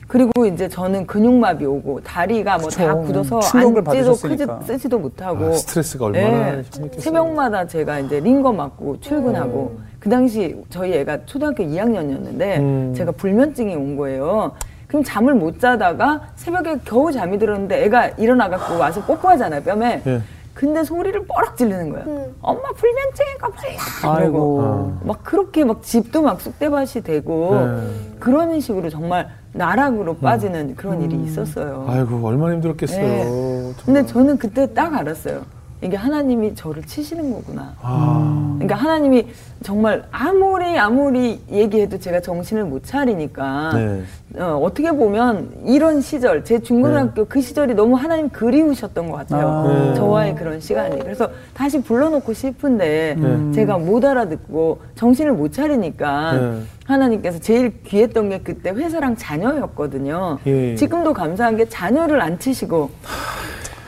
그리고 0.09 0.47
이제 0.47 0.69
저는 0.69 1.07
근육마비 1.07 1.65
오고 1.65 2.01
다리가 2.03 2.59
뭐 2.59 2.69
다 2.71 2.95
굳어서 2.95 3.41
앉지도 3.59 4.17
크지 4.17 4.47
쓰지도 4.67 4.99
못하고 5.01 5.47
아, 5.47 5.53
스트레스가 5.53 6.05
얼마나 6.07 6.53
네. 6.57 6.63
새벽마다 6.99 7.67
제가 7.67 7.99
이제 8.01 8.21
링거 8.21 8.53
맞고 8.53 9.01
출근하고 9.01 9.75
음. 9.79 9.85
그 9.99 10.09
당시 10.09 10.55
저희 10.71 10.93
애가 10.99 11.25
초등학교 11.27 11.65
2학년이었는데 11.65 12.59
음. 12.59 12.95
제가 12.97 13.11
불면증이 13.13 13.75
온 13.75 13.97
거예요. 13.97 14.53
그럼 14.87 15.03
잠을 15.03 15.35
못 15.35 15.59
자다가 15.59 16.21
새벽에 16.37 16.79
겨우 16.85 17.11
잠이 17.11 17.37
들었는데 17.41 17.85
애가 17.87 18.09
일어나갖고 18.11 18.79
와서 18.79 19.01
뽀뽀하잖아요 19.05 19.63
뺨에. 19.63 20.03
네. 20.05 20.21
근데 20.57 20.83
소리를 20.85 21.27
뻐락 21.27 21.55
지르는 21.59 21.91
거야. 21.91 22.05
음. 22.07 22.35
엄마 22.41 22.63
불면증이가 22.73 23.47
몰라. 23.49 24.15
아이고. 24.17 24.61
어. 24.63 25.01
막 25.05 25.23
그렇게 25.23 25.65
막 25.65 25.83
집도 25.83 26.23
막 26.23 26.41
쑥대밭이 26.41 27.03
되고 27.05 27.55
네. 27.55 28.17
그런 28.19 28.59
식으로 28.59 28.89
정말 28.89 29.29
나락으로 29.53 30.13
음. 30.13 30.21
빠지는 30.21 30.75
그런 30.75 31.03
일이 31.03 31.15
음. 31.15 31.25
있었어요. 31.27 31.85
아이고 31.87 32.27
얼마나 32.27 32.55
힘들었겠어요. 32.55 33.03
네. 33.07 33.73
근데 33.85 34.07
저는 34.07 34.39
그때 34.39 34.73
딱 34.73 34.95
알았어요. 34.95 35.43
이게 35.83 35.97
하나님이 35.97 36.55
저를 36.55 36.83
치시는 36.85 37.33
거구나. 37.33 37.75
아. 37.83 38.55
그러니까 38.59 38.77
하나님이 38.77 39.27
정말 39.63 40.05
아무리 40.11 40.79
아무리 40.79 41.41
얘기해도 41.51 41.99
제가 41.99 42.21
정신을 42.21 42.65
못 42.65 42.85
차리니까 42.85 43.73
네. 43.75 44.03
어, 44.39 44.67
떻게 44.75 44.91
보면 44.91 45.51
이런 45.65 46.01
시절 46.01 46.45
제 46.45 46.61
중고등학교 46.61 47.23
네. 47.23 47.29
그 47.29 47.41
시절이 47.41 47.75
너무 47.75 47.97
하나님 47.97 48.29
그리우셨던 48.31 49.11
것 49.11 49.17
같아요. 49.19 49.49
아. 49.49 49.69
네. 49.69 49.95
저와의 49.95 50.35
그런 50.35 50.61
시간이. 50.61 50.99
그래서 51.01 51.29
다시 51.53 51.83
불러놓고 51.83 52.33
싶은데 52.33 53.17
네. 53.19 53.53
제가 53.53 53.79
못 53.79 54.05
알아듣고 54.05 54.81
정신을 54.95 55.33
못 55.33 55.53
차리니까 55.53 56.33
네. 56.33 56.63
하나님께서 56.87 57.39
제일 57.39 57.83
귀했던 57.83 58.31
게 58.31 58.39
그때 58.41 58.71
회사랑 58.71 59.17
자녀였거든요. 59.17 60.39
예. 60.47 60.75
지금도 60.77 61.13
감사한 61.13 61.57
게 61.57 61.69
자녀를 61.69 62.21
안 62.21 62.39
치시고 62.39 62.91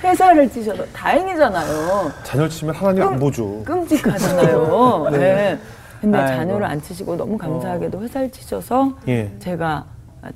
회사를 0.03 0.49
치셔도 0.51 0.85
다행이잖아요. 0.93 2.13
자녀 2.25 2.49
치면 2.49 2.75
하나님 2.75 3.03
끔, 3.03 3.13
안 3.15 3.19
보죠. 3.19 3.63
끔찍하잖아요. 3.65 5.09
네. 5.13 5.19
네. 5.19 5.59
근데 6.01 6.19
아이고. 6.19 6.37
자녀를 6.37 6.67
안 6.67 6.81
치시고 6.81 7.17
너무 7.17 7.37
감사하게도 7.37 8.01
회사를 8.03 8.31
치셔서 8.31 8.93
예. 9.09 9.31
제가 9.41 9.85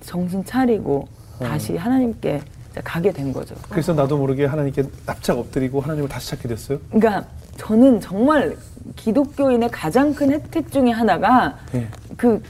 정신 0.01 0.45
차리고 0.45 1.07
어. 1.39 1.45
다시 1.45 1.77
하나님께 1.77 2.41
가게 2.83 3.13
된 3.13 3.33
거죠. 3.33 3.55
그래서 3.69 3.93
나도 3.93 4.17
모르게 4.17 4.47
하나님께 4.47 4.83
납작 5.07 5.39
엎드리고 5.39 5.81
하나님을 5.81 6.09
다시 6.09 6.31
찾게 6.31 6.49
됐어요? 6.49 6.79
그러니까 6.91 7.25
저는 7.59 8.01
정말 8.01 8.57
기독교인의 8.97 9.69
가장 9.71 10.15
큰 10.15 10.31
혜택 10.33 10.73
중에 10.73 10.91
하나가 10.91 11.57
예. 11.75 11.87
그 12.17 12.43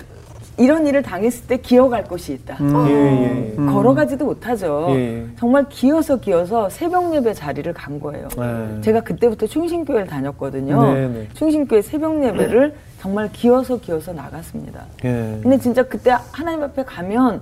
이런 0.58 0.86
일을 0.86 1.02
당했을 1.02 1.46
때 1.46 1.56
기어갈 1.56 2.04
곳이 2.04 2.32
있다. 2.34 2.56
음. 2.60 2.74
어. 2.74 2.86
예, 2.88 2.92
예, 2.92 3.22
예. 3.22 3.54
음. 3.58 3.72
걸어가지도 3.72 4.24
못하죠. 4.24 4.86
예, 4.90 4.94
예. 4.94 5.26
정말 5.38 5.66
기어서 5.68 6.16
기어서 6.16 6.68
새벽 6.68 7.14
예배 7.14 7.32
자리를 7.34 7.72
간 7.72 7.98
거예요. 7.98 8.28
네. 8.36 8.80
제가 8.82 9.00
그때부터 9.00 9.46
충신교회를 9.46 10.06
다녔거든요. 10.06 10.92
네, 10.92 11.08
네. 11.08 11.28
충신교회 11.34 11.80
새벽 11.82 12.22
예배를 12.22 12.74
정말 13.00 13.30
기어서 13.32 13.78
기어서 13.78 14.12
나갔습니다. 14.12 14.84
예. 15.04 15.38
근데 15.42 15.58
진짜 15.58 15.82
그때 15.82 16.14
하나님 16.32 16.62
앞에 16.62 16.84
가면 16.84 17.40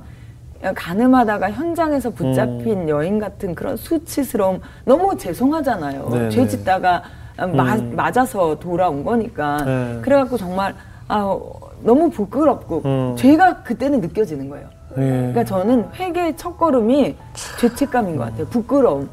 가늠하다가 0.75 1.51
현장에서 1.53 2.11
붙잡힌 2.11 2.83
음. 2.83 2.89
여인 2.89 3.19
같은 3.19 3.55
그런 3.55 3.77
수치스러움 3.77 4.61
너무 4.85 5.17
죄송하잖아요. 5.17 6.09
네, 6.13 6.29
죄 6.31 6.47
짓다가 6.47 7.03
마, 7.37 7.75
음. 7.75 7.95
맞아서 7.97 8.59
돌아온 8.59 9.03
거니까. 9.03 9.65
네. 9.65 9.99
그래갖고 10.03 10.37
정말 10.37 10.75
아 11.09 11.37
너무 11.83 12.11
부끄럽고 12.11 12.83
음. 12.85 13.15
죄가 13.17 13.63
그때는 13.63 14.01
느껴지는 14.01 14.49
거예요. 14.49 14.69
예. 14.97 15.01
그러니까 15.01 15.45
저는 15.45 15.89
회개의 15.95 16.37
첫 16.37 16.57
걸음이 16.59 17.17
죄책감인 17.59 18.17
것 18.17 18.25
같아요. 18.25 18.47
부끄러움. 18.47 19.09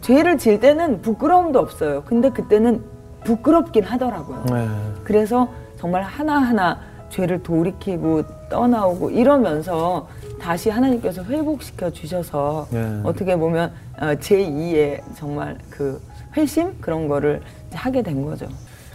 죄를 0.00 0.38
질 0.38 0.60
때는 0.60 1.02
부끄러움도 1.02 1.58
없어요. 1.58 2.02
근데 2.06 2.30
그때는 2.30 2.82
부끄럽긴 3.24 3.84
하더라고요. 3.84 4.44
예. 4.52 4.68
그래서 5.04 5.48
정말 5.76 6.02
하나하나 6.02 6.78
죄를 7.10 7.42
돌이키고 7.42 8.22
떠나오고 8.48 9.10
이러면서 9.10 10.08
다시 10.40 10.70
하나님께서 10.70 11.22
회복시켜 11.24 11.90
주셔서 11.90 12.66
예. 12.72 13.00
어떻게 13.04 13.36
보면 13.36 13.72
어, 14.00 14.06
제2의 14.14 15.00
정말 15.14 15.58
그 15.68 16.00
회심 16.36 16.80
그런 16.80 17.08
거를 17.08 17.42
하게 17.74 18.02
된 18.02 18.24
거죠. 18.24 18.46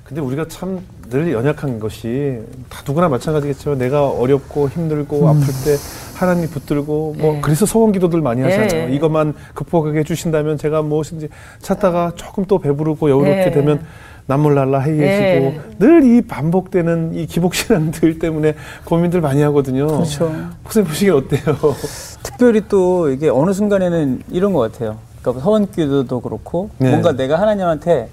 근데 0.07 0.21
우리가 0.21 0.45
참 0.47 0.79
늘 1.09 1.31
연약한 1.31 1.79
것이 1.79 2.37
다 2.69 2.81
누구나 2.85 3.07
마찬가지겠죠. 3.07 3.75
내가 3.75 4.09
어렵고 4.09 4.67
힘들고 4.67 5.21
음. 5.21 5.27
아플 5.27 5.39
때 5.63 5.77
하나님 6.15 6.49
붙들고 6.49 7.15
뭐 7.17 7.33
네. 7.35 7.41
그래서 7.41 7.65
소원 7.65 7.93
기도들 7.93 8.19
많이 8.19 8.41
하잖아요. 8.41 8.87
네. 8.87 8.93
이것만 8.93 9.33
극복하게 9.53 9.99
해주신다면 9.99 10.57
제가 10.57 10.81
무엇인지 10.81 11.29
찾다가 11.61 12.11
조금 12.17 12.43
또 12.43 12.57
배부르고 12.59 13.09
여유롭게 13.09 13.45
네. 13.45 13.51
되면 13.51 13.79
남몰랄라 14.25 14.79
해계시고 14.81 15.61
늘 15.79 16.03
이 16.03 16.21
반복되는 16.23 17.13
이 17.15 17.25
기복신앙들 17.25 18.19
때문에 18.19 18.55
고민들 18.83 19.21
많이 19.21 19.41
하거든요. 19.43 19.87
그렇죠. 19.87 20.29
선생님 20.65 20.87
보시기엔 20.89 21.15
어때요? 21.15 21.55
특별히 22.21 22.63
또 22.67 23.09
이게 23.11 23.29
어느 23.29 23.53
순간에는 23.53 24.23
이런 24.29 24.51
것 24.51 24.59
같아요. 24.73 24.97
그러니까 25.21 25.41
서원 25.41 25.71
기도도 25.71 26.19
그렇고 26.19 26.69
네. 26.79 26.89
뭔가 26.89 27.13
내가 27.13 27.39
하나님한테 27.39 28.09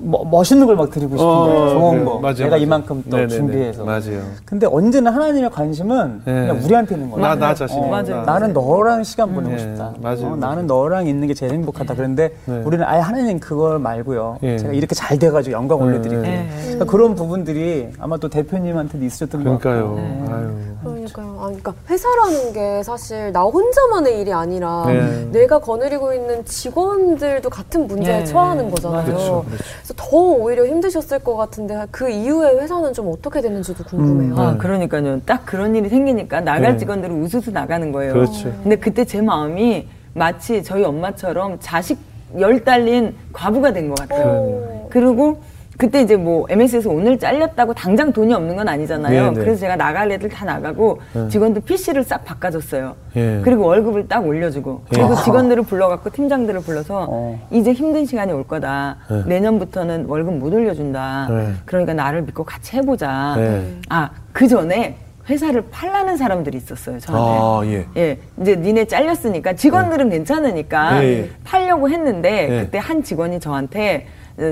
뭐, 0.00 0.24
멋있는 0.24 0.66
걸 0.66 0.76
막 0.76 0.90
드리고 0.90 1.16
싶은데 1.16 1.22
어, 1.58 1.68
좋은 1.70 1.98
네, 1.98 2.04
거 2.04 2.18
맞아, 2.18 2.44
내가 2.44 2.56
맞아. 2.56 2.62
이만큼 2.62 3.02
또 3.10 3.16
네네네. 3.16 3.28
준비해서 3.28 3.84
맞아요. 3.84 4.22
근데 4.44 4.66
언제나 4.66 5.10
하나님의 5.10 5.50
관심은 5.50 6.22
네. 6.24 6.32
그냥 6.46 6.64
우리한테 6.64 6.94
있는 6.94 7.10
거예요. 7.10 7.26
나, 7.26 7.34
나 7.34 7.54
자신. 7.54 7.78
어, 7.78 7.86
맞아요. 7.88 8.22
나는 8.24 8.52
너랑 8.52 9.04
시간 9.04 9.28
음. 9.30 9.34
보내고 9.34 9.52
네. 9.54 9.58
싶다. 9.58 9.92
맞아요. 10.00 10.32
어, 10.32 10.36
나는 10.36 10.66
너랑 10.66 11.06
있는 11.06 11.28
게 11.28 11.34
제일 11.34 11.52
행복하다. 11.52 11.94
그런데 11.94 12.34
네. 12.46 12.62
우리는 12.64 12.84
아예 12.86 13.00
하나님 13.00 13.38
그걸 13.38 13.78
말고요. 13.78 14.38
예. 14.42 14.58
제가 14.58 14.72
이렇게 14.72 14.94
잘 14.94 15.18
돼가지고 15.18 15.52
영광 15.54 15.78
네. 15.80 15.84
올려드리고 15.84 16.22
그러니까 16.22 16.84
그런 16.86 17.14
부분들이 17.14 17.88
아마 17.98 18.16
또 18.16 18.28
대표님한테도 18.28 19.04
있었던 19.04 19.44
것 19.44 19.58
같아요. 19.58 19.94
그러니까요. 19.94 20.72
그러니까요. 20.82 21.36
아, 21.38 21.44
그러니까 21.46 21.74
회사라는 21.90 22.52
게 22.52 22.82
사실 22.82 23.32
나 23.32 23.42
혼자만의 23.42 24.20
일이 24.20 24.32
아니라 24.32 24.86
내가 25.30 25.58
거느리고 25.58 26.12
있는 26.14 26.44
직원들도 26.44 27.50
같은 27.50 27.86
문제에 27.86 28.24
처하는 28.24 28.70
거잖아요. 28.70 29.04
그렇죠, 29.04 29.44
그렇죠. 29.46 29.64
그래서 29.82 29.94
더 29.96 30.16
오히려 30.16 30.64
힘드셨을 30.64 31.18
것 31.18 31.36
같은데 31.36 31.76
그 31.90 32.08
이후에 32.08 32.52
회사는 32.60 32.92
좀 32.92 33.08
어떻게 33.12 33.40
됐는지도 33.40 33.82
궁금해요. 33.84 34.34
음, 34.34 34.38
아, 34.38 34.56
그러니까요. 34.56 35.20
딱 35.22 35.44
그런 35.44 35.74
일이 35.74 35.88
생기니까 35.88 36.40
나갈 36.40 36.72
네. 36.72 36.76
직원들은 36.78 37.20
우수수 37.22 37.50
나가는 37.50 37.90
거예요. 37.90 38.12
그렇죠. 38.12 38.52
근데 38.62 38.76
그때 38.76 39.04
제 39.04 39.20
마음이 39.20 39.88
마치 40.14 40.62
저희 40.62 40.84
엄마처럼 40.84 41.56
자식 41.60 41.98
열 42.38 42.62
딸린 42.64 43.14
과부가 43.32 43.72
된 43.72 43.88
것 43.88 43.98
같아요. 43.98 44.86
그리고 44.88 45.38
그때 45.82 46.00
이제 46.00 46.14
뭐 46.14 46.46
MS에서 46.48 46.90
오늘 46.90 47.18
잘렸다고 47.18 47.74
당장 47.74 48.12
돈이 48.12 48.32
없는 48.32 48.54
건 48.54 48.68
아니잖아요. 48.68 49.20
네네. 49.20 49.30
네. 49.32 49.40
그래서 49.40 49.62
제가 49.62 49.74
나갈 49.74 50.12
애들 50.12 50.28
다 50.28 50.44
나가고 50.44 51.00
네. 51.12 51.28
직원들 51.28 51.62
PC를 51.62 52.04
싹 52.04 52.24
바꿔줬어요. 52.24 52.94
예. 53.16 53.40
그리고 53.42 53.64
월급을 53.64 54.06
딱 54.06 54.24
올려주고 54.24 54.82
예. 54.92 54.96
그리고 54.96 55.16
직원들을 55.16 55.64
불러갖고 55.64 56.10
팀장들을 56.10 56.60
불러서 56.60 57.08
어. 57.10 57.48
이제 57.50 57.72
힘든 57.72 58.06
시간이 58.06 58.30
올 58.30 58.46
거다. 58.46 58.98
예. 59.10 59.22
내년부터는 59.26 60.04
월급 60.06 60.34
못 60.34 60.54
올려준다. 60.54 61.26
예. 61.32 61.52
그러니까 61.64 61.94
나를 61.94 62.22
믿고 62.22 62.44
같이 62.44 62.76
해보자. 62.76 63.34
예. 63.38 63.62
아그 63.88 64.46
전에 64.46 64.94
회사를 65.28 65.64
팔라는 65.72 66.16
사람들이 66.16 66.58
있었어요, 66.58 67.00
저한테. 67.00 67.38
아, 67.40 67.60
예. 67.72 67.86
예. 68.00 68.18
이제 68.40 68.54
니네 68.54 68.84
잘렸으니까 68.84 69.54
직원들은 69.54 70.10
네. 70.10 70.16
괜찮으니까 70.18 71.04
예, 71.04 71.30
팔려고 71.42 71.88
했는데 71.88 72.64
그때 72.64 72.78
한 72.78 73.02
직원이 73.02 73.40
저한테 73.40 74.06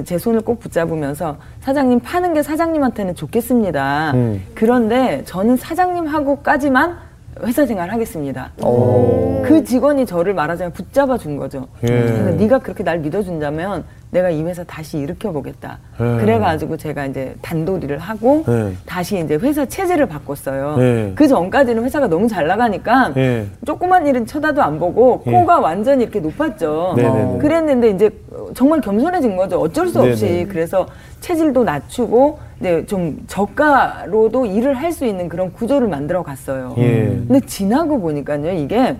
제 0.04 0.18
손을 0.18 0.40
꼭 0.42 0.60
붙잡으면서 0.60 1.36
사장님 1.60 2.00
파는 2.00 2.34
게 2.34 2.42
사장님한테는 2.42 3.14
좋겠습니다. 3.14 4.12
음. 4.14 4.42
그런데 4.54 5.22
저는 5.24 5.56
사장님하고까지만 5.56 7.09
회사 7.44 7.66
생활 7.66 7.90
하겠습니다. 7.90 8.50
오. 8.62 9.42
그 9.44 9.64
직원이 9.64 10.06
저를 10.06 10.34
말하자면 10.34 10.72
붙잡아 10.72 11.16
준 11.18 11.36
거죠. 11.36 11.66
예. 11.82 11.86
그래서 11.86 12.30
네가 12.30 12.58
그렇게 12.58 12.82
날 12.84 12.98
믿어준다면 12.98 13.84
내가 14.10 14.28
이 14.30 14.42
회사 14.42 14.64
다시 14.64 14.98
일으켜 14.98 15.30
보겠다. 15.30 15.78
네. 15.98 16.18
그래가지고 16.18 16.76
제가 16.76 17.06
이제 17.06 17.34
단도리를 17.42 17.96
하고 17.98 18.44
네. 18.46 18.72
다시 18.84 19.20
이제 19.20 19.36
회사 19.36 19.64
체제를 19.64 20.06
바꿨어요. 20.06 20.76
네. 20.76 21.12
그 21.14 21.28
전까지는 21.28 21.84
회사가 21.84 22.08
너무 22.08 22.26
잘 22.26 22.46
나가니까 22.46 23.12
네. 23.14 23.46
조그만 23.64 24.06
일은 24.06 24.26
쳐다도 24.26 24.62
안 24.62 24.78
보고 24.78 25.22
네. 25.24 25.32
코가 25.32 25.60
완전히 25.60 26.02
이렇게 26.02 26.18
높았죠. 26.20 26.96
어. 26.98 27.38
그랬는데 27.40 27.90
이제 27.90 28.10
정말 28.54 28.80
겸손해진 28.80 29.36
거죠. 29.36 29.60
어쩔 29.60 29.88
수 29.88 30.00
없이 30.00 30.46
그래서 30.48 30.86
체질도 31.20 31.62
낮추고 31.64 32.49
네, 32.60 32.84
좀 32.84 33.18
저가로도 33.26 34.44
일을 34.46 34.74
할 34.74 34.90
수 34.92 35.04
있는 35.06 35.28
그런 35.28 35.52
구조를 35.52 35.88
만들어 35.88 36.22
갔어요. 36.22 36.74
예. 36.78 37.04
근데 37.26 37.40
지나고 37.46 38.00
보니까요, 38.00 38.50
이게 38.52 38.96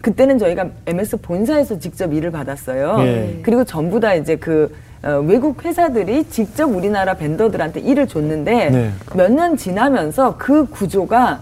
그때는 0.00 0.38
저희가 0.38 0.66
MS 0.86 1.18
본사에서 1.18 1.78
직접 1.78 2.12
일을 2.12 2.30
받았어요. 2.30 2.96
예. 3.00 3.40
그리고 3.42 3.62
전부 3.64 4.00
다 4.00 4.14
이제 4.14 4.36
그 4.36 4.74
어, 5.02 5.22
외국 5.26 5.62
회사들이 5.64 6.24
직접 6.30 6.64
우리나라 6.64 7.12
벤더들한테 7.14 7.80
일을 7.80 8.08
줬는데 8.08 8.70
네. 8.70 8.90
몇년 9.14 9.56
지나면서 9.58 10.36
그 10.38 10.64
구조가 10.70 11.40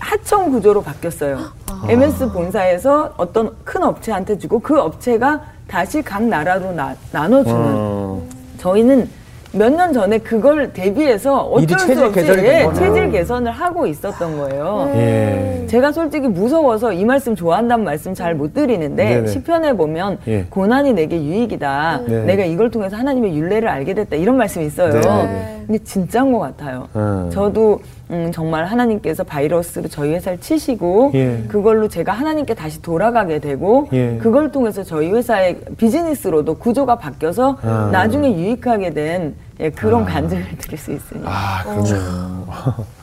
하청 0.00 0.50
구조로 0.50 0.82
바뀌었어요. 0.82 1.38
아. 1.70 1.84
MS 1.86 2.32
본사에서 2.32 3.12
어떤 3.18 3.54
큰 3.64 3.82
업체한테 3.82 4.38
주고 4.38 4.58
그 4.58 4.80
업체가 4.80 5.42
다시 5.68 6.00
각 6.00 6.22
나라로 6.24 6.72
나, 6.72 6.96
나눠주는. 7.12 7.56
어. 7.58 8.22
저희는 8.56 9.06
몇 9.52 9.70
년 9.72 9.92
전에 9.92 10.18
그걸 10.18 10.72
대비해서 10.72 11.40
어쩔 11.42 11.78
수 11.78 12.04
없이 12.04 12.20
예, 12.20 12.72
체질 12.74 13.10
개선을 13.10 13.50
하고 13.50 13.86
있었던 13.86 14.38
거예요. 14.38 14.90
예. 14.94 15.66
제가 15.68 15.90
솔직히 15.92 16.28
무서워서 16.28 16.92
이 16.92 17.04
말씀 17.04 17.34
좋아한다는 17.34 17.84
말씀 17.84 18.14
잘 18.14 18.34
못 18.34 18.54
드리는데 18.54 19.26
시편에 19.26 19.72
보면 19.72 20.18
예. 20.28 20.44
고난이 20.48 20.92
내게 20.92 21.16
유익이다. 21.22 22.00
네. 22.06 22.24
내가 22.24 22.44
이걸 22.44 22.70
통해서 22.70 22.96
하나님의 22.96 23.36
윤례를 23.36 23.68
알게 23.68 23.94
됐다. 23.94 24.16
이런 24.16 24.36
말씀이 24.36 24.66
있어요. 24.66 24.92
네. 24.92 25.62
근데 25.66 25.78
진짜인 25.84 26.32
것 26.32 26.38
같아요. 26.38 26.86
음. 26.94 27.28
저도 27.32 27.80
음, 28.10 28.32
정말 28.32 28.66
하나님께서 28.66 29.22
바이러스로 29.22 29.88
저희 29.88 30.12
회사를 30.14 30.40
치시고 30.40 31.12
예. 31.14 31.44
그걸로 31.48 31.88
제가 31.88 32.12
하나님께 32.12 32.54
다시 32.54 32.82
돌아가게 32.82 33.38
되고 33.38 33.88
예. 33.92 34.18
그걸 34.18 34.50
통해서 34.50 34.82
저희 34.82 35.10
회사의 35.10 35.60
비즈니스로도 35.76 36.54
구조가 36.54 36.98
바뀌어서 36.98 37.58
아. 37.62 37.88
나중에 37.92 38.34
유익하게 38.34 38.90
된 38.90 39.34
예, 39.60 39.70
그런 39.70 40.02
아. 40.02 40.06
간증을 40.06 40.58
드릴 40.58 40.78
수 40.78 40.92
있으니까. 40.92 41.30
아, 41.30 41.62
그렇죠. 41.64 41.96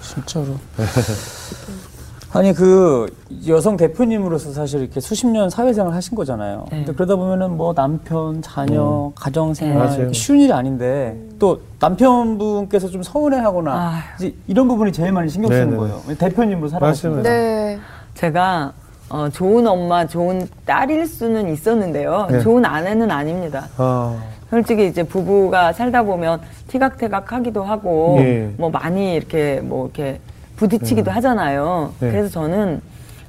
진짜로. 0.01 0.47
아니 2.33 2.53
그 2.53 3.07
여성 3.47 3.77
대표님으로서 3.77 4.51
사실 4.51 4.81
이렇게 4.81 4.99
수십 4.99 5.27
년 5.27 5.49
사회생활 5.49 5.93
하신 5.93 6.15
거잖아요. 6.15 6.65
네. 6.69 6.77
근데 6.77 6.93
그러다 6.93 7.15
보면은 7.15 7.55
뭐 7.55 7.73
남편, 7.73 8.41
자녀, 8.41 9.07
음. 9.07 9.11
가정생활 9.15 10.07
네. 10.07 10.13
쉬운 10.13 10.39
일이 10.39 10.51
아닌데 10.51 11.17
또 11.39 11.61
남편분께서 11.79 12.89
좀 12.89 13.01
서운해하거나 13.01 13.71
아. 13.71 14.01
이런 14.47 14.67
부분이 14.67 14.91
제일 14.91 15.13
많이 15.13 15.29
신경 15.29 15.51
쓰는 15.51 15.69
네네. 15.69 15.77
거예요. 15.77 16.01
대표님으로 16.17 16.67
살아가시는 16.67 17.23
네. 17.23 17.79
제가 18.13 18.73
어, 19.09 19.29
좋은 19.29 19.65
엄마, 19.65 20.05
좋은 20.05 20.47
딸일 20.65 21.07
수는 21.07 21.53
있었는데요. 21.53 22.27
네. 22.29 22.41
좋은 22.41 22.65
아내는 22.65 23.09
아닙니다. 23.09 23.69
아. 23.77 24.17
솔직히 24.49 24.87
이제 24.87 25.01
부부가 25.03 25.71
살다 25.71 26.03
보면 26.03 26.41
티각태각 26.67 27.31
하기도 27.31 27.63
하고, 27.63 28.17
예. 28.19 28.49
뭐 28.57 28.69
많이 28.69 29.15
이렇게 29.15 29.61
뭐 29.61 29.85
이렇게 29.85 30.19
부딪히기도 30.57 31.11
음. 31.11 31.15
하잖아요. 31.15 31.93
네. 31.99 32.11
그래서 32.11 32.29
저는 32.29 32.81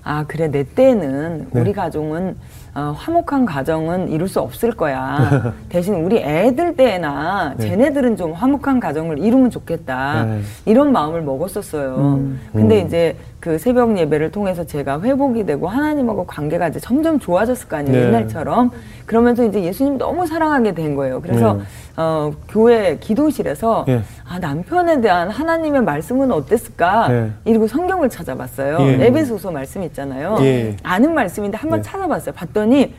아 0.02 0.24
그래 0.26 0.48
내 0.50 0.64
때는 0.64 1.48
네. 1.52 1.60
우리 1.60 1.72
가정은 1.72 2.36
어, 2.74 2.94
화목한 2.96 3.44
가정은 3.44 4.10
이룰 4.10 4.28
수 4.28 4.40
없을 4.40 4.72
거야. 4.72 5.54
대신 5.68 5.94
우리 5.94 6.18
애들 6.18 6.76
때나 6.76 7.54
네. 7.56 7.68
쟤네들은 7.68 8.16
좀 8.16 8.32
화목한 8.32 8.80
가정을 8.80 9.18
이루면 9.18 9.50
좋겠다. 9.50 10.24
네. 10.24 10.40
이런 10.64 10.92
마음을 10.92 11.22
먹었었어요. 11.22 11.96
음. 11.96 12.40
근데 12.52 12.82
음. 12.82 12.86
이제 12.86 13.16
그 13.40 13.56
새벽 13.56 13.96
예배를 13.96 14.32
통해서 14.32 14.64
제가 14.64 15.00
회복이 15.00 15.46
되고 15.46 15.68
하나님하고 15.68 16.26
관계가 16.26 16.68
이제 16.68 16.80
점점 16.80 17.20
좋아졌을 17.20 17.68
거 17.68 17.76
아니에요. 17.76 17.96
네. 17.96 18.06
옛날처럼. 18.06 18.72
그러면서 19.06 19.44
이제 19.44 19.62
예수님 19.62 19.96
너무 19.96 20.26
사랑하게 20.26 20.74
된 20.74 20.96
거예요. 20.96 21.22
그래서 21.22 21.54
네. 21.54 21.62
어, 21.96 22.32
교회 22.48 22.98
기도실에서 22.98 23.84
네. 23.86 24.02
아, 24.28 24.40
남편에 24.40 25.00
대한 25.00 25.30
하나님의 25.30 25.82
말씀은 25.82 26.32
어땠을까? 26.32 27.08
네. 27.08 27.30
이러고 27.44 27.68
성경을 27.68 28.08
찾아봤어요. 28.08 28.78
예. 28.80 29.06
에베소서 29.06 29.52
말씀 29.52 29.84
있잖아요. 29.84 30.36
예. 30.40 30.76
아는 30.82 31.14
말씀인데 31.14 31.56
한번 31.56 31.78
예. 31.78 31.82
찾아봤어요. 31.82 32.34
봤더니 32.34 32.92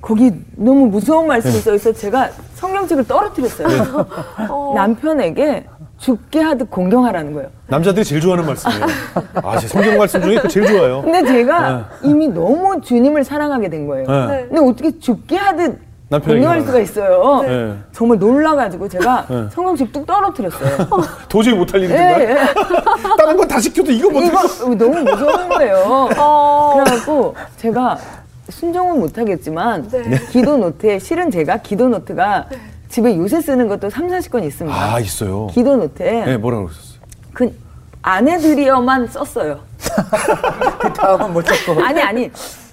거기 0.00 0.32
너무 0.56 0.86
무서운 0.86 1.26
말씀이 1.26 1.54
써 1.54 1.74
있어 1.74 1.92
제가 1.92 2.30
성경책을 2.54 3.06
떨어뜨렸어요. 3.06 4.06
어. 4.48 4.72
남편에게 4.76 5.66
죽게 5.98 6.40
하듯 6.40 6.70
공경하라는 6.70 7.34
거예요. 7.34 7.48
남자들이 7.66 8.04
제일 8.04 8.20
좋아하는 8.20 8.46
말씀이에요. 8.46 8.86
아, 9.42 9.58
제 9.58 9.66
성경 9.66 9.98
말씀 9.98 10.22
중에 10.22 10.40
제일 10.48 10.66
좋아요. 10.66 11.02
근데 11.02 11.24
제가 11.24 11.72
네. 11.72 12.08
이미 12.08 12.28
너무 12.28 12.80
주님을 12.80 13.24
사랑하게 13.24 13.68
된 13.68 13.86
거예요. 13.86 14.06
네. 14.06 14.46
근데 14.48 14.60
어떻게 14.60 14.98
죽게 14.98 15.36
하듯 15.36 15.78
공경할 16.10 16.62
수가 16.62 16.78
있어요. 16.78 17.42
네. 17.42 17.74
정말 17.92 18.18
놀라가지고 18.18 18.88
제가 18.88 19.26
네. 19.28 19.48
성경책 19.50 19.92
뚝 19.92 20.06
떨어뜨렸어요. 20.06 20.88
도저히 21.28 21.54
못할 21.54 21.82
일인가? 21.82 22.16
네. 22.16 22.36
다른 23.18 23.36
거다 23.36 23.60
시켜도 23.60 23.90
이거 23.90 24.08
못해. 24.08 24.28
이거 24.28 24.74
너무 24.74 25.00
무서운 25.02 25.48
거예요. 25.48 26.08
어... 26.16 26.82
그래갖고 26.84 27.34
제가 27.58 27.98
순종은 28.48 29.00
못하겠지만 29.00 29.88
네. 29.88 30.18
기도 30.30 30.56
노트에 30.56 30.98
실은 30.98 31.30
제가 31.30 31.58
기도 31.58 31.88
노트가 31.88 32.46
네. 32.50 32.58
집에 32.88 33.16
요새 33.16 33.40
쓰는 33.40 33.68
것도 33.68 33.90
3, 33.90 34.08
40건 34.08 34.44
있습니다. 34.44 34.76
아, 34.76 34.98
있어요. 35.00 35.48
기도 35.48 35.76
노트에. 35.76 36.24
네, 36.24 36.36
뭐라고 36.36 36.68
썼어요? 36.68 37.00
그 37.34 37.54
아내들이어만 38.02 39.06
썼어요. 39.08 39.60
그 40.80 40.92
다음은 40.92 41.32
못 41.32 41.46
썼고. 41.46 41.82
아니, 41.82 42.02
아니. 42.02 42.30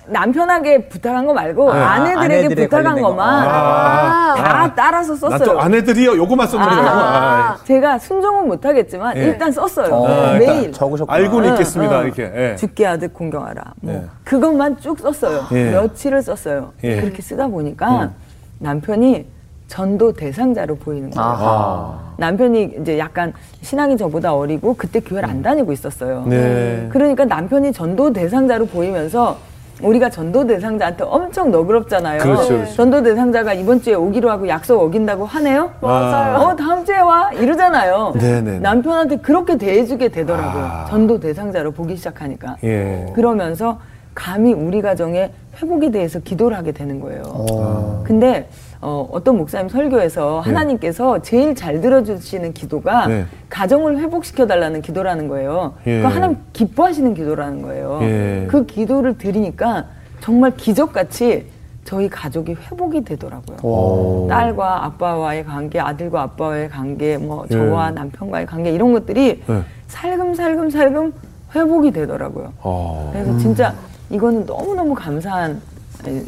남편에게 0.07 0.87
부탁한 0.87 1.25
거 1.25 1.33
말고 1.33 1.73
네. 1.73 1.79
아내들에게 1.79 2.63
아, 2.63 2.67
부탁한 2.67 3.01
것만 3.01 3.47
아, 3.47 4.35
다 4.35 4.61
아, 4.61 4.75
따라서 4.75 5.15
썼어요. 5.15 5.43
또 5.43 5.59
아내들이요 5.59 6.15
요거만 6.17 6.47
썼는 6.47 6.67
거고. 6.67 6.81
아, 6.87 7.57
제가 7.63 7.97
순종은 7.97 8.47
못하겠지만 8.47 9.17
예. 9.17 9.21
일단 9.23 9.51
썼어요. 9.51 9.93
어, 9.93 10.33
매일 10.37 10.71
적으셨고 10.71 11.11
알고는 11.11 11.53
있겠습니다. 11.53 11.99
어, 11.99 12.03
이렇게 12.03 12.31
예. 12.35 12.55
죽게 12.55 12.85
하듯 12.85 13.15
공경하라. 13.15 13.63
뭐 13.81 13.93
예. 13.95 14.03
그것만 14.23 14.79
쭉 14.79 14.99
썼어요. 14.99 15.47
예. 15.53 15.71
며칠을 15.71 16.21
썼어요. 16.21 16.73
예. 16.83 17.01
그렇게 17.01 17.23
쓰다 17.23 17.47
보니까 17.47 18.03
음. 18.03 18.15
남편이 18.59 19.25
전도 19.67 20.13
대상자로 20.13 20.75
보이는 20.75 21.09
거예요. 21.09 21.29
아하. 21.29 21.99
남편이 22.17 22.77
이제 22.81 22.97
약간 22.97 23.33
신앙이 23.61 23.97
저보다 23.97 24.33
어리고 24.33 24.75
그때 24.75 24.99
교회를 24.99 25.27
안 25.29 25.41
다니고 25.41 25.71
있었어요. 25.73 26.23
네. 26.27 26.87
그러니까 26.91 27.25
남편이 27.25 27.73
전도 27.73 28.13
대상자로 28.13 28.67
보이면서 28.67 29.37
우리가 29.81 30.09
전도 30.09 30.47
대상자한테 30.47 31.03
엄청 31.03 31.51
너그럽잖아요. 31.51 32.21
그렇죠, 32.21 32.47
그렇죠. 32.47 32.73
전도 32.75 33.03
대상자가 33.03 33.53
이번 33.53 33.81
주에 33.81 33.93
오기로 33.93 34.31
하고 34.31 34.47
약속 34.47 34.79
어긴다고 34.81 35.25
하네요. 35.25 35.71
맞아요. 35.81 36.37
어 36.37 36.55
다음 36.55 36.85
주에 36.85 36.99
와 36.99 37.31
이러잖아요. 37.33 38.13
네네. 38.17 38.59
남편한테 38.59 39.17
그렇게 39.17 39.57
대해주게 39.57 40.09
되더라고요. 40.09 40.63
아. 40.63 40.85
전도 40.89 41.19
대상자로 41.19 41.71
보기 41.71 41.97
시작하니까. 41.97 42.55
예. 42.63 43.11
그러면서 43.13 43.79
감히 44.13 44.53
우리 44.53 44.81
가정의 44.81 45.31
회복에 45.61 45.91
대해서 45.91 46.19
기도를 46.19 46.57
하게 46.57 46.71
되는 46.71 46.99
거예요. 46.99 47.23
아. 47.51 48.03
근데 48.05 48.49
어, 48.81 49.07
어떤 49.11 49.37
목사님 49.37 49.69
설교에서 49.69 50.41
네. 50.43 50.51
하나님께서 50.51 51.21
제일 51.21 51.55
잘 51.55 51.81
들어주시는 51.81 52.53
기도가 52.53 53.07
네. 53.07 53.25
가정을 53.49 53.99
회복시켜 53.99 54.45
달라는 54.47 54.81
기도라는 54.81 55.27
거예요. 55.27 55.73
예. 55.87 56.01
그 56.01 56.07
하나님 56.07 56.37
기뻐하시는 56.53 57.13
기도라는 57.13 57.61
거예요. 57.61 57.99
예. 58.03 58.45
그 58.49 58.65
기도를 58.65 59.17
드리니까 59.17 59.85
정말 60.19 60.55
기적같이 60.55 61.47
저희 61.83 62.09
가족이 62.09 62.53
회복이 62.53 63.03
되더라고요. 63.03 63.57
오. 63.63 64.27
딸과 64.27 64.85
아빠와의 64.85 65.45
관계, 65.45 65.79
아들과 65.79 66.23
아빠와의 66.23 66.69
관계, 66.69 67.17
뭐 67.17 67.47
저와 67.47 67.89
예. 67.89 67.91
남편과의 67.91 68.45
관계 68.47 68.71
이런 68.71 68.91
것들이 68.91 69.43
네. 69.47 69.61
살금살금 69.87 70.69
살금 70.69 71.13
회복이 71.55 71.91
되더라고요. 71.91 72.53
오. 72.63 72.69
아. 72.69 73.09
그래서 73.13 73.37
진짜 73.37 73.73
이거는 74.09 74.45
너무너무 74.45 74.93
감사한 74.93 75.61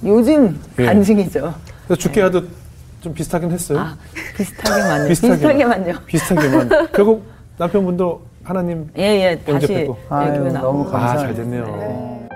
요즘 0.03 0.59
예. 0.79 0.85
간증이죠. 0.85 1.53
죽게 1.97 2.21
하듯 2.21 2.49
좀 3.01 3.13
비슷하긴 3.13 3.51
했어요. 3.51 3.79
아, 3.79 3.97
비슷하게만요. 4.35 5.07
비슷하게만요. 5.09 5.93
비슷하게만. 6.05 6.69
결국 6.91 7.23
남편분도 7.57 8.21
하나님 8.43 8.89
예, 8.97 9.03
예, 9.03 9.39
다시 9.39 9.67
뵙고. 9.67 9.97
아유, 10.09 10.51
너무 10.53 10.83
감사해요. 10.89 11.11
아, 11.11 11.17
잘 11.17 11.33
됐네요. 11.35 11.65
네. 11.65 12.26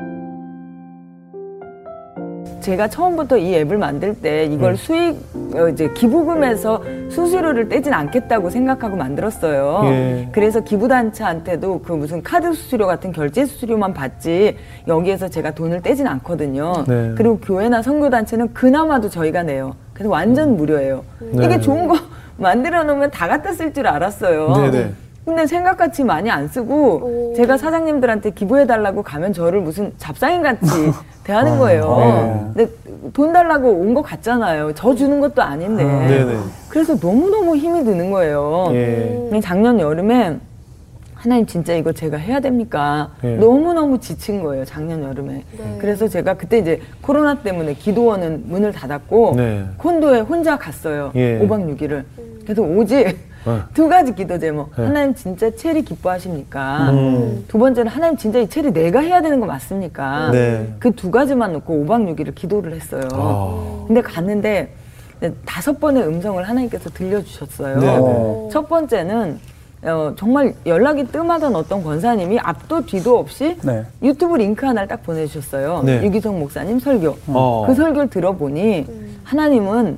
제가 2.62 2.88
처음부터 2.88 3.38
이 3.38 3.56
앱을 3.56 3.78
만들 3.78 4.14
때 4.14 4.46
이걸 4.46 4.76
네. 4.76 4.78
수익 4.78 5.18
어, 5.56 5.68
이제 5.68 5.90
기부금에서 5.94 6.82
수수료를 7.10 7.68
떼진 7.68 7.94
않겠다고 7.94 8.50
생각하고 8.50 8.96
만들었어요. 8.96 9.82
예. 9.86 10.30
그래서 10.32 10.62
기부단체한테도 10.62 11.82
그 11.82 11.92
무슨 11.94 12.24
카드 12.24 12.54
수수료 12.54 12.88
같은 12.88 13.12
결제 13.12 13.46
수수료만 13.46 13.94
받지 13.94 14.56
여기에서 14.88 15.28
제가 15.28 15.52
돈을 15.52 15.82
떼진 15.82 16.08
않거든요. 16.08 16.86
네. 16.88 17.14
그리고 17.18 17.40
교회나 17.40 17.82
선교단체는 17.82 18.54
그나마도 18.54 19.10
저희가 19.10 19.44
내요. 19.44 19.76
그래서 19.94 20.10
완전 20.10 20.56
무료예요. 20.56 21.04
네. 21.20 21.46
이게 21.46 21.60
좋은 21.60 21.88
거 21.88 21.96
만들어 22.38 22.84
놓으면 22.84 23.12
다 23.12 23.28
갖다 23.28 23.52
쓸 23.52 23.74
줄 23.74 23.88
알았어요. 23.88 24.56
네네. 24.56 24.92
근데 25.26 25.46
생각같이 25.46 26.04
많이 26.04 26.30
안 26.32 26.48
쓰고 26.48 26.76
오. 27.32 27.34
제가 27.36 27.58
사장님들한테 27.58 28.32
기부해 28.32 28.66
달라고 28.66 29.04
가면 29.04 29.34
저를 29.34 29.62
무슨 29.62 29.94
잡상인 29.98 30.42
같이 30.42 30.66
대하는 31.24 31.60
거예요. 31.60 31.84
아, 31.94 32.52
네. 32.56 32.66
근데 32.66 32.72
돈 33.14 33.32
달라고 33.32 33.70
온 33.70 33.94
거 33.94 34.02
같잖아요. 34.02 34.74
저 34.74 34.96
주는 34.96 35.20
것도 35.20 35.42
아닌데. 35.42 35.84
아, 35.84 36.44
그래서 36.70 36.96
너무너무 37.00 37.56
힘이 37.56 37.84
드는 37.84 38.10
거예요. 38.10 38.70
예. 38.72 39.40
작년 39.44 39.80
여름에 39.80 40.38
하나님 41.14 41.46
진짜 41.46 41.76
이거 41.76 41.92
제가 41.92 42.18
해야 42.18 42.40
됩니까? 42.40 43.12
네. 43.22 43.36
너무너무 43.36 44.00
지친 44.00 44.42
거예요, 44.42 44.66
작년 44.66 45.04
여름에. 45.04 45.44
네. 45.52 45.78
그래서 45.80 46.08
제가 46.08 46.34
그때 46.34 46.58
이제 46.58 46.82
코로나 47.02 47.36
때문에 47.36 47.76
기도원은 47.76 48.46
문을 48.48 48.72
닫았고, 48.72 49.34
네. 49.36 49.66
콘도에 49.78 50.22
혼자 50.22 50.58
갔어요. 50.58 51.12
예. 51.14 51.40
5박 51.40 51.78
6일을. 51.78 52.04
그래서 52.44 52.64
오직 52.64 53.16
어. 53.46 53.62
두 53.74 53.88
가지 53.90 54.14
기도 54.14 54.38
제목. 54.38 54.76
네. 54.76 54.86
하나님 54.86 55.16
진짜 55.16 55.50
체리 55.56 55.82
기뻐하십니까? 55.84 56.90
음. 56.92 57.46
두 57.48 57.58
번째는 57.58 57.92
하나님 57.92 58.18
진짜 58.18 58.40
이 58.40 58.48
체리 58.48 58.72
내가 58.72 59.00
해야 59.00 59.22
되는 59.22 59.40
거 59.40 59.46
맞습니까? 59.46 60.32
네. 60.32 60.74
그 60.80 60.92
두 60.92 61.10
가지만 61.10 61.54
놓고 61.54 61.86
5박 61.86 62.16
6일을 62.16 62.36
기도를 62.36 62.74
했어요. 62.76 63.08
아. 63.14 63.84
근데 63.88 64.02
갔는데 64.02 64.74
다섯 65.46 65.80
번의 65.80 66.04
음성을 66.08 66.42
하나님께서 66.48 66.90
들려주셨어요. 66.92 67.80
네. 67.80 68.50
첫 68.52 68.68
번째는 68.68 69.40
어, 69.84 70.14
정말 70.16 70.54
연락이 70.68 71.04
뜸하던 71.06 71.56
어떤 71.56 71.84
권사님이 71.84 72.38
앞도 72.40 72.86
뒤도 72.86 73.18
없이 73.18 73.58
네. 73.64 73.84
유튜브 74.04 74.36
링크 74.38 74.64
하나를 74.66 74.88
딱 74.88 75.02
보내주셨어요. 75.02 75.82
네. 75.84 76.04
유기성 76.04 76.38
목사님 76.40 76.80
설교. 76.80 77.18
어. 77.28 77.64
그 77.66 77.74
설교를 77.74 78.10
들어보니 78.10 78.86
음. 78.88 79.18
하나님은 79.24 79.98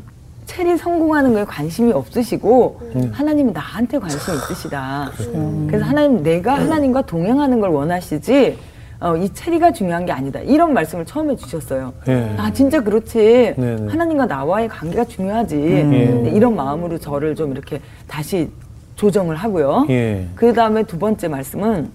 체리 0.53 0.77
성공하는 0.77 1.33
거에 1.33 1.45
관심이 1.45 1.91
없으시고 1.91 2.79
음. 2.95 3.11
하나님은 3.11 3.53
나한테 3.53 3.97
관심이 3.97 4.37
있으시다. 4.37 5.09
음. 5.33 5.65
그래서 5.67 5.83
하나님 5.83 6.21
내가 6.21 6.53
하나님과 6.53 7.03
동행하는 7.07 7.59
걸 7.59 7.71
원하시지 7.71 8.57
어, 8.99 9.17
이 9.17 9.33
체리가 9.33 9.73
중요한 9.73 10.05
게 10.05 10.11
아니다. 10.11 10.39
이런 10.41 10.73
말씀을 10.73 11.05
처음에 11.05 11.35
주셨어요. 11.35 11.91
예. 12.07 12.35
아 12.37 12.53
진짜 12.53 12.81
그렇지. 12.81 13.55
네네. 13.57 13.75
네. 13.75 13.87
하나님과 13.87 14.27
나와의 14.27 14.69
관계가 14.69 15.05
중요하지. 15.05 15.55
음. 15.55 16.31
이런 16.33 16.55
마음으로 16.55 16.99
저를 16.99 17.35
좀 17.35 17.51
이렇게 17.51 17.81
다시 18.07 18.49
조정을 18.95 19.35
하고요. 19.35 19.87
예. 19.89 20.27
그 20.35 20.53
다음에 20.53 20.83
두 20.83 20.99
번째 20.99 21.27
말씀은 21.29 21.89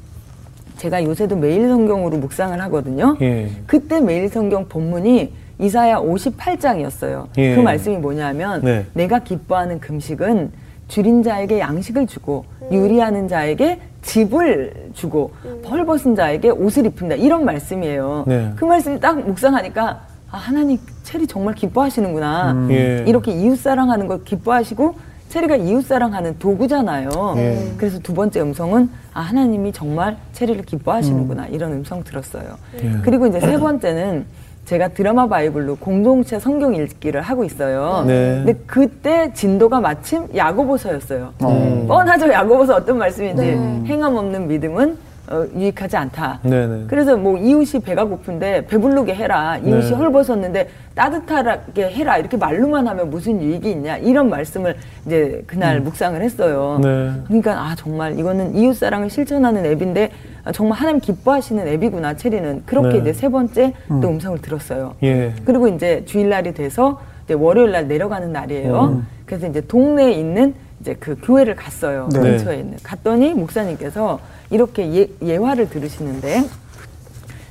제가 0.78 1.02
요새도 1.04 1.36
매일 1.36 1.68
성경으로 1.68 2.18
묵상을 2.18 2.60
하거든요. 2.62 3.16
예. 3.22 3.50
그때 3.66 4.00
매일 4.00 4.28
성경 4.28 4.68
본문이 4.68 5.32
이사야 5.58 6.00
58장이었어요. 6.00 7.26
예. 7.38 7.54
그 7.54 7.60
말씀이 7.60 7.96
뭐냐면 7.96 8.60
네. 8.62 8.86
내가 8.94 9.18
기뻐하는 9.18 9.80
금식은 9.80 10.52
줄인 10.86 11.22
자에게 11.22 11.58
양식을 11.58 12.06
주고 12.06 12.44
음. 12.62 12.72
유리하는 12.72 13.28
자에게 13.28 13.80
집을 14.02 14.90
주고 14.94 15.32
음. 15.44 15.60
벌벗은 15.64 16.14
자에게 16.14 16.50
옷을 16.50 16.86
입힌다 16.86 17.16
이런 17.16 17.44
말씀이에요. 17.44 18.24
네. 18.26 18.52
그 18.56 18.64
말씀이 18.64 19.00
딱 19.00 19.18
묵상하니까 19.20 20.00
아, 20.30 20.36
하나님 20.36 20.78
체리 21.02 21.26
정말 21.26 21.54
기뻐하시는구나. 21.54 22.52
음. 22.52 22.68
예. 22.70 23.04
이렇게 23.06 23.32
이웃 23.32 23.56
사랑하는 23.56 24.06
걸 24.06 24.24
기뻐하시고 24.24 24.94
체리가 25.28 25.56
이웃 25.56 25.84
사랑하는 25.84 26.38
도구잖아요. 26.38 27.10
네. 27.34 27.72
그래서 27.76 27.98
두 27.98 28.14
번째 28.14 28.40
음성은 28.40 28.88
아 29.12 29.20
하나님이 29.20 29.72
정말 29.72 30.16
체리를 30.32 30.64
기뻐하시는구나 30.64 31.44
음. 31.44 31.48
이런 31.54 31.72
음성 31.72 32.02
들었어요. 32.02 32.56
네. 32.80 32.94
그리고 33.02 33.26
이제 33.26 33.40
세 33.40 33.58
번째는 33.58 34.24
제가 34.68 34.88
드라마 34.88 35.26
바이블로 35.26 35.76
공동체 35.76 36.38
성경 36.38 36.74
읽기를 36.74 37.22
하고 37.22 37.42
있어요. 37.42 38.04
네. 38.06 38.42
근데 38.44 38.52
그때 38.66 39.32
진도가 39.32 39.80
마침 39.80 40.28
야고보서였어요. 40.36 41.32
음. 41.42 41.86
뻔하죠 41.88 42.30
야고보서 42.30 42.74
어떤 42.74 42.98
말씀인지 42.98 43.42
네. 43.42 43.82
행함 43.86 44.14
없는 44.14 44.46
믿음은 44.46 44.98
어, 45.30 45.46
유익하지 45.54 45.96
않다. 45.96 46.40
네네. 46.42 46.84
그래서 46.88 47.16
뭐 47.16 47.36
이웃이 47.36 47.82
배가 47.82 48.04
고픈데 48.04 48.66
배부르게 48.66 49.14
해라. 49.14 49.58
이웃이 49.58 49.90
네. 49.90 49.94
헐벗었는데 49.94 50.68
따뜻하게 50.94 51.90
해라. 51.90 52.16
이렇게 52.18 52.36
말로만 52.36 52.86
하면 52.88 53.10
무슨 53.10 53.40
유익이 53.40 53.70
있냐. 53.70 53.98
이런 53.98 54.30
말씀을 54.30 54.76
이제 55.06 55.42
그날 55.46 55.78
음. 55.78 55.84
묵상을 55.84 56.20
했어요. 56.20 56.78
네. 56.82 57.12
그러니까 57.26 57.60
아 57.60 57.74
정말 57.76 58.18
이거는 58.18 58.56
이웃 58.56 58.74
사랑을 58.74 59.10
실천하는 59.10 59.66
앱인데 59.66 60.10
아, 60.44 60.52
정말 60.52 60.78
하나님 60.78 61.00
기뻐하시는 61.00 61.66
앱이구나. 61.68 62.14
체리는 62.16 62.62
그렇게 62.64 62.94
네. 62.94 62.98
이제 62.98 63.12
세 63.12 63.28
번째 63.28 63.74
음. 63.90 64.00
또 64.00 64.08
음 64.08 64.20
성을 64.20 64.38
들었어요. 64.40 64.94
예. 65.02 65.34
그리고 65.44 65.68
이제 65.68 66.02
주일날이 66.06 66.54
돼서 66.54 67.00
이제 67.24 67.34
월요일 67.34 67.72
날 67.72 67.86
내려가는 67.86 68.32
날이에요. 68.32 68.84
음. 68.84 69.06
그래서 69.26 69.46
이제 69.46 69.60
동네에 69.60 70.12
있는 70.12 70.54
이제 70.80 70.96
그 70.98 71.16
교회를 71.22 71.54
갔어요. 71.54 72.08
네. 72.12 72.18
근처에 72.20 72.56
있는. 72.60 72.78
갔더니 72.82 73.34
목사님께서 73.34 74.18
이렇게 74.50 74.92
예, 74.94 75.08
예화를 75.22 75.68
들으시는데 75.68 76.44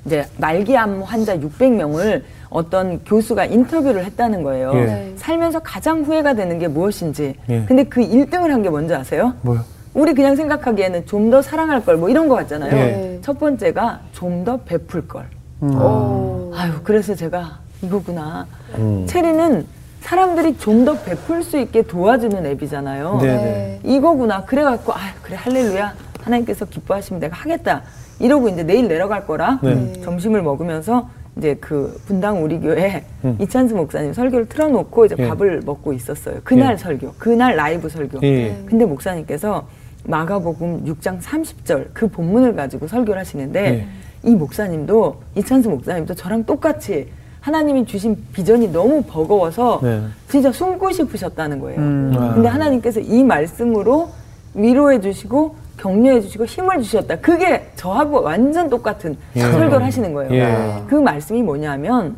이제 0.05 0.25
말기암 0.37 1.01
환자 1.03 1.37
600명을 1.37 2.23
어떤 2.49 3.03
교수가 3.03 3.45
인터뷰를 3.45 4.05
했다는 4.05 4.41
거예요. 4.43 4.71
예. 4.75 4.85
네. 4.85 5.13
살면서 5.17 5.59
가장 5.59 6.01
후회가 6.03 6.33
되는 6.33 6.59
게 6.59 6.67
무엇인지. 6.67 7.35
예. 7.49 7.65
근데 7.67 7.83
그 7.83 8.01
1등을 8.01 8.47
한 8.49 8.61
게 8.63 8.69
뭔지 8.69 8.93
아세요? 8.95 9.33
뭐요? 9.41 9.61
우리 9.93 10.13
그냥 10.13 10.35
생각하기에는 10.35 11.05
좀 11.07 11.29
더 11.29 11.41
사랑할 11.41 11.83
걸 11.83 11.97
뭐 11.97 12.09
이런 12.09 12.27
거 12.29 12.35
같잖아요. 12.35 12.71
예. 12.75 13.19
첫 13.21 13.37
번째가 13.39 13.99
좀 14.13 14.45
더 14.45 14.57
베풀 14.57 15.07
걸. 15.07 15.25
음. 15.63 16.51
아유, 16.55 16.71
그래서 16.83 17.13
제가 17.15 17.59
이거구나. 17.81 18.47
음. 18.77 19.05
체리는 19.07 19.65
사람들이 20.01 20.57
좀 20.57 20.85
더 20.85 20.93
베풀 21.01 21.43
수 21.43 21.57
있게 21.59 21.81
도와주는 21.81 22.45
앱이잖아요. 22.45 23.17
네네. 23.19 23.35
네. 23.43 23.79
이거구나. 23.83 24.45
그래갖고, 24.45 24.93
아 24.93 24.99
그래, 25.21 25.35
할렐루야. 25.37 25.93
하나님께서 26.27 26.65
기뻐하시면 26.65 27.19
내가 27.19 27.35
하겠다. 27.35 27.83
이러고 28.19 28.49
이제 28.49 28.63
내일 28.63 28.87
내려갈 28.87 29.25
거라 29.25 29.59
네. 29.63 29.93
점심을 30.01 30.41
먹으면서 30.41 31.09
이제 31.37 31.55
그 31.59 31.99
분당 32.05 32.43
우리 32.43 32.59
교회 32.59 33.05
음. 33.23 33.37
이찬수 33.39 33.75
목사님 33.75 34.13
설교를 34.13 34.47
틀어놓고 34.47 35.05
이제 35.05 35.15
예. 35.19 35.27
밥을 35.27 35.61
먹고 35.65 35.93
있었어요. 35.93 36.39
그날 36.43 36.73
예. 36.73 36.77
설교, 36.77 37.13
그날 37.17 37.55
라이브 37.55 37.89
설교. 37.89 38.19
예. 38.23 38.63
근데 38.65 38.85
목사님께서 38.85 39.67
마가복음 40.05 40.85
6장 40.85 41.21
30절 41.21 41.89
그 41.93 42.07
본문을 42.07 42.55
가지고 42.55 42.87
설교를 42.87 43.19
하시는데 43.19 43.65
예. 43.65 43.87
이 44.23 44.35
목사님도 44.35 45.21
이찬수 45.35 45.69
목사님도 45.69 46.15
저랑 46.15 46.45
똑같이 46.45 47.07
하나님이 47.39 47.85
주신 47.85 48.17
비전이 48.33 48.71
너무 48.71 49.03
버거워서 49.03 49.79
네. 49.83 50.01
진짜 50.27 50.51
숨고 50.51 50.91
싶으셨다는 50.91 51.59
거예요. 51.59 51.79
음. 51.79 52.31
근데 52.33 52.47
하나님께서 52.49 52.99
이 52.99 53.23
말씀으로 53.23 54.09
위로해 54.55 54.99
주시고 54.99 55.55
격려해 55.77 56.21
주시고 56.21 56.45
힘을 56.45 56.81
주셨다. 56.81 57.17
그게 57.17 57.69
저하고 57.75 58.21
완전 58.21 58.69
똑같은 58.69 59.15
예. 59.35 59.41
설교를 59.41 59.85
하시는 59.85 60.13
거예요. 60.13 60.33
예. 60.33 60.83
그 60.87 60.95
말씀이 60.95 61.41
뭐냐면 61.43 62.17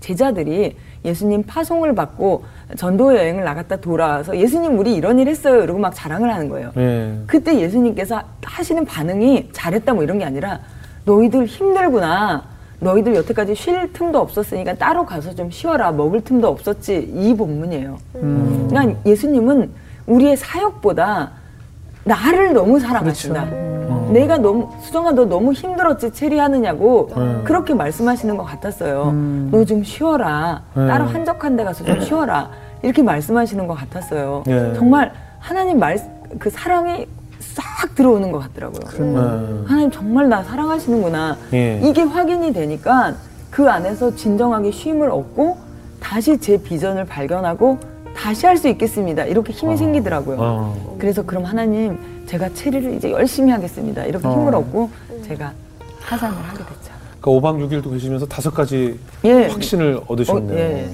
제자들이 0.00 0.76
예수님 1.04 1.42
파송을 1.44 1.94
받고 1.94 2.44
전도 2.76 3.16
여행을 3.16 3.42
나갔다 3.42 3.76
돌아와서 3.76 4.36
예수님 4.36 4.78
우리 4.78 4.94
이런 4.94 5.18
일 5.18 5.28
했어요. 5.28 5.62
이러고 5.62 5.78
막 5.78 5.94
자랑을 5.94 6.32
하는 6.32 6.48
거예요. 6.48 6.72
예. 6.76 7.14
그때 7.26 7.58
예수님께서 7.58 8.20
하시는 8.42 8.84
반응이 8.84 9.48
잘했다 9.52 9.94
뭐 9.94 10.02
이런 10.02 10.18
게 10.18 10.24
아니라 10.24 10.60
너희들 11.04 11.46
힘들구나. 11.46 12.44
너희들 12.80 13.14
여태까지 13.14 13.54
쉴 13.54 13.92
틈도 13.92 14.18
없었으니까 14.20 14.74
따로 14.74 15.04
가서 15.04 15.34
좀 15.34 15.50
쉬어라. 15.50 15.92
먹을 15.92 16.22
틈도 16.22 16.48
없었지. 16.48 17.12
이 17.14 17.34
본문이에요. 17.34 17.98
음. 18.16 18.66
그러니까 18.70 18.98
예수님은 19.04 19.70
우리의 20.06 20.36
사역보다 20.36 21.30
나를 22.04 22.52
너무 22.52 22.78
사랑하신다. 22.80 23.44
그렇죠. 23.46 23.56
음. 23.56 24.12
내가 24.12 24.38
너무 24.38 24.70
수정아 24.80 25.12
너 25.12 25.24
너무 25.24 25.52
힘들었지 25.52 26.12
체리하느냐고 26.12 27.10
음. 27.16 27.42
그렇게 27.44 27.74
말씀하시는 27.74 28.36
것 28.36 28.44
같았어요. 28.44 29.10
음. 29.10 29.48
너좀 29.52 29.84
쉬어라. 29.84 30.62
음. 30.76 30.88
따로 30.88 31.04
한적한 31.04 31.56
데 31.56 31.64
가서 31.64 31.84
좀 31.84 32.00
쉬어라. 32.00 32.50
이렇게 32.82 33.02
말씀하시는 33.02 33.66
것 33.66 33.74
같았어요. 33.74 34.42
예. 34.48 34.72
정말 34.74 35.12
하나님 35.38 35.78
말 35.78 35.98
그 36.38 36.48
사랑이 36.48 37.08
싹 37.40 37.94
들어오는 37.96 38.30
것 38.30 38.38
같더라고요. 38.38 38.80
음. 39.00 39.64
하나님 39.66 39.90
정말 39.90 40.28
나 40.28 40.42
사랑하시는구나. 40.44 41.36
예. 41.52 41.80
이게 41.82 42.02
확인이 42.02 42.52
되니까 42.52 43.14
그 43.50 43.68
안에서 43.68 44.14
진정하게 44.14 44.70
쉼을 44.70 45.10
얻고 45.10 45.56
다시 45.98 46.38
제 46.38 46.56
비전을 46.62 47.04
발견하고 47.06 47.78
다시 48.20 48.44
할 48.46 48.58
수 48.58 48.68
있겠습니다. 48.68 49.24
이렇게 49.24 49.52
힘이 49.52 49.72
어. 49.72 49.76
생기더라고요. 49.76 50.36
어. 50.38 50.96
그래서 50.98 51.22
그럼 51.22 51.44
하나님 51.44 51.98
제가 52.26 52.50
체리를 52.52 52.92
이제 52.94 53.10
열심히 53.10 53.50
하겠습니다. 53.50 54.04
이렇게 54.04 54.28
어. 54.28 54.32
힘을 54.32 54.54
얻고 54.54 54.90
제가 55.26 55.52
하산을 56.02 56.36
하게 56.36 56.58
됐죠. 56.58 56.92
그러니까 57.20 57.48
5박 57.48 57.68
6일도 57.82 57.90
계시면서 57.92 58.26
다섯 58.26 58.50
가지 58.50 58.98
예. 59.24 59.46
확신을 59.46 60.00
얻으셨네요. 60.06 60.58
어, 60.58 60.60
예. 60.60 60.90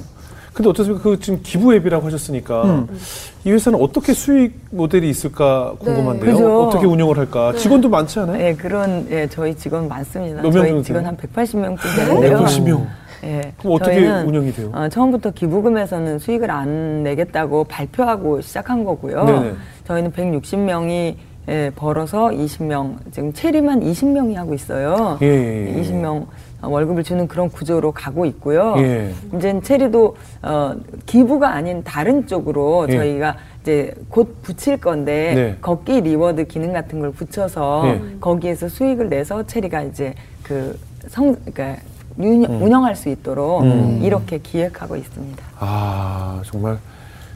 근데 0.52 0.70
어떻습니까? 0.70 1.02
그 1.02 1.18
지금 1.20 1.40
기부 1.42 1.74
앱이라고 1.74 2.06
하셨으니까 2.06 2.62
음. 2.64 2.98
이 3.44 3.50
회사는 3.50 3.78
어떻게 3.82 4.14
수익 4.14 4.54
모델이 4.70 5.10
있을까 5.10 5.74
궁금한데요. 5.80 6.34
네, 6.38 6.42
어떻게 6.44 6.86
운영을 6.86 7.18
할까? 7.18 7.52
네. 7.52 7.58
직원도 7.58 7.88
많지 7.90 8.20
않아요? 8.20 8.38
네, 8.38 8.54
그런 8.54 9.06
예, 9.10 9.28
저희 9.28 9.54
직원 9.54 9.86
많습니다. 9.88 10.48
저희 10.50 10.82
직원 10.82 11.04
한 11.04 11.16
180명쯤 11.16 11.96
되는데요. 11.96 12.38
180명. 12.38 12.86
예. 13.24 13.52
그럼 13.58 13.74
어떻게 13.74 14.06
운영이 14.06 14.52
돼요? 14.52 14.70
어, 14.74 14.88
처음부터 14.88 15.30
기부금에서는 15.30 16.18
수익을 16.18 16.50
안 16.50 17.02
내겠다고 17.02 17.64
발표하고 17.64 18.40
시작한 18.40 18.84
거고요. 18.84 19.24
네네. 19.24 19.52
저희는 19.84 20.12
160명이 20.12 21.14
예, 21.48 21.70
벌어서 21.76 22.28
20명, 22.30 22.96
지금 23.12 23.32
체리만 23.32 23.80
20명이 23.80 24.34
하고 24.34 24.52
있어요. 24.52 25.16
예, 25.22 25.26
예, 25.26 25.76
예. 25.76 25.80
20명 25.80 26.26
월급을 26.60 27.04
주는 27.04 27.28
그런 27.28 27.48
구조로 27.48 27.92
가고 27.92 28.26
있고요. 28.26 28.74
예. 28.78 29.12
이제 29.36 29.60
체리도 29.62 30.16
어, 30.42 30.74
기부가 31.06 31.50
아닌 31.54 31.84
다른 31.84 32.26
쪽으로 32.26 32.86
예. 32.88 32.96
저희가 32.96 33.36
이제 33.62 33.94
곧 34.08 34.42
붙일 34.42 34.78
건데 34.78 35.34
네. 35.34 35.56
걷기 35.60 36.00
reward 36.00 36.46
기능 36.48 36.72
같은 36.72 36.98
걸 36.98 37.12
붙여서 37.12 37.82
네. 37.84 38.02
거기에서 38.20 38.68
수익을 38.68 39.08
내서 39.08 39.46
체리가 39.46 39.82
이제 39.82 40.14
그 40.42 40.76
성 41.08 41.36
그러니까 41.44 41.80
운영, 42.18 42.50
음. 42.50 42.62
운영할 42.62 42.96
수 42.96 43.08
있도록 43.08 43.62
음. 43.62 44.00
이렇게 44.02 44.38
기획하고 44.38 44.96
있습니다. 44.96 45.42
아 45.58 46.40
정말 46.44 46.78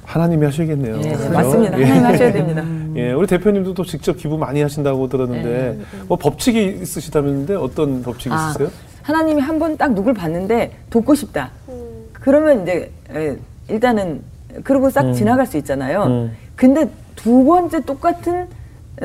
하나님이 0.05 0.45
하시겠네요. 0.47 0.97
예, 0.97 1.01
네, 1.01 1.29
맞습니다. 1.29 1.79
예. 1.79 1.85
하나님 1.85 2.05
하셔야 2.07 2.33
됩니다. 2.33 2.65
예, 2.97 3.13
우리 3.13 3.27
대표님도 3.27 3.75
또 3.75 3.85
직접 3.85 4.17
기부 4.17 4.37
많이 4.39 4.61
하신다고 4.63 5.09
들었는데 5.09 5.77
네. 5.79 5.85
뭐 6.09 6.17
법칙이 6.17 6.79
있으시다는데 6.83 7.55
어떤 7.55 8.03
법칙이 8.03 8.35
아, 8.35 8.49
있으세요? 8.51 8.69
하나님이 9.03 9.41
한 9.41 9.59
번 9.59 9.77
딱 9.77 9.93
누굴 9.95 10.15
봤는데 10.15 10.73
돕고 10.91 11.15
싶다. 11.15 11.51
음. 11.69 12.07
그러면 12.13 12.63
이제 12.63 12.91
예, 13.15 13.37
일단은 13.69 14.23
그러고 14.65 14.91
싹 14.91 15.05
음. 15.07 15.13
지나갈 15.13 15.47
수 15.47 15.57
있잖아요. 15.59 16.03
음. 16.05 16.33
근데 16.57 16.91
두 17.15 17.45
번째 17.45 17.81
똑같은 17.85 18.47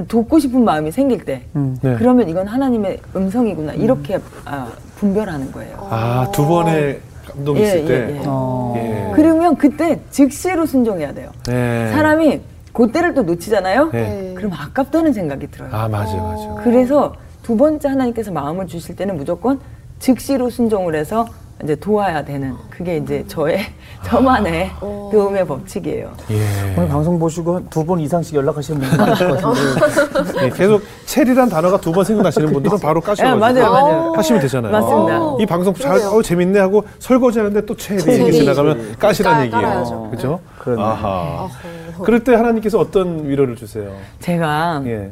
돕고 0.07 0.39
싶은 0.39 0.63
마음이 0.65 0.91
생길 0.91 1.23
때, 1.23 1.43
음. 1.55 1.77
네. 1.81 1.95
그러면 1.97 2.27
이건 2.27 2.47
하나님의 2.47 2.99
음성이구나 3.15 3.73
이렇게 3.75 4.19
아, 4.43 4.67
분별하는 4.95 5.51
거예요. 5.51 5.87
아 5.89 6.27
두 6.31 6.45
번의 6.47 6.99
감동이 7.25 7.59
예, 7.61 7.65
있을 7.65 7.79
예, 7.81 7.85
때. 7.85 7.93
예, 8.13 8.15
예. 8.17 8.23
어. 8.25 8.73
예. 8.77 9.11
그러면 9.15 9.55
그때 9.57 9.99
즉시로 10.11 10.65
순종해야 10.65 11.13
돼요. 11.13 11.29
네. 11.45 11.91
사람이 11.91 12.41
그때를 12.73 13.13
또 13.13 13.23
놓치잖아요. 13.23 13.89
네. 13.91 14.33
그럼 14.35 14.51
아깝다는 14.53 15.13
생각이 15.13 15.47
들어요. 15.51 15.69
아 15.71 15.87
맞아요, 15.87 16.21
맞아요. 16.23 16.61
그래서 16.63 17.13
두 17.43 17.55
번째 17.57 17.87
하나님께서 17.89 18.31
마음을 18.31 18.67
주실 18.67 18.95
때는 18.95 19.15
무조건 19.17 19.59
즉시로 19.99 20.49
순종을 20.49 20.95
해서 20.95 21.25
이제 21.63 21.73
도와야 21.75 22.23
되는 22.25 22.53
그게 22.69 22.97
이제 22.97 23.23
저의 23.27 23.59
저만의 24.03 24.71
아. 24.75 24.79
도움의 24.81 25.47
법칙이에요. 25.47 26.11
예. 26.31 26.73
오늘 26.77 26.89
방송 26.89 27.17
보시고 27.17 27.69
두 27.69 27.85
번 27.85 27.99
이상씩 27.99 28.35
연락하시는 28.35 28.81
분들 28.81 28.97
많으실 28.97 29.27
것 29.29 29.41
같은데 29.41 30.41
네, 30.41 30.49
계속 30.49 30.81
체리란 31.05 31.47
단어가 31.49 31.79
두 31.79 31.91
번 31.93 32.03
생각나시는 32.03 32.51
분들은 32.51 32.79
바로 32.79 32.99
까셔가지고 32.99 33.35
네, 33.53 33.61
맞아요, 33.61 33.71
맞아요. 33.71 34.13
하시면 34.15 34.41
되잖아요. 34.41 34.71
맞습니다. 34.71 35.21
어, 35.23 35.37
이 35.39 35.45
방송 35.45 35.73
잘 35.75 35.97
어, 36.01 36.21
재밌네 36.21 36.59
하고 36.59 36.83
설거지하는데 36.99 37.65
또 37.65 37.75
체리 37.77 38.05
얘기 38.19 38.31
지나가면 38.33 38.95
까시란 38.99 39.45
얘기예요. 39.45 40.09
그죠? 40.11 40.39
네. 40.65 40.73
아하. 40.81 41.47
그럴 42.03 42.23
때 42.23 42.33
하나님께서 42.35 42.79
어떤 42.79 43.29
위로를 43.29 43.55
주세요? 43.55 43.95
제가 44.19 44.81
예. 44.87 45.11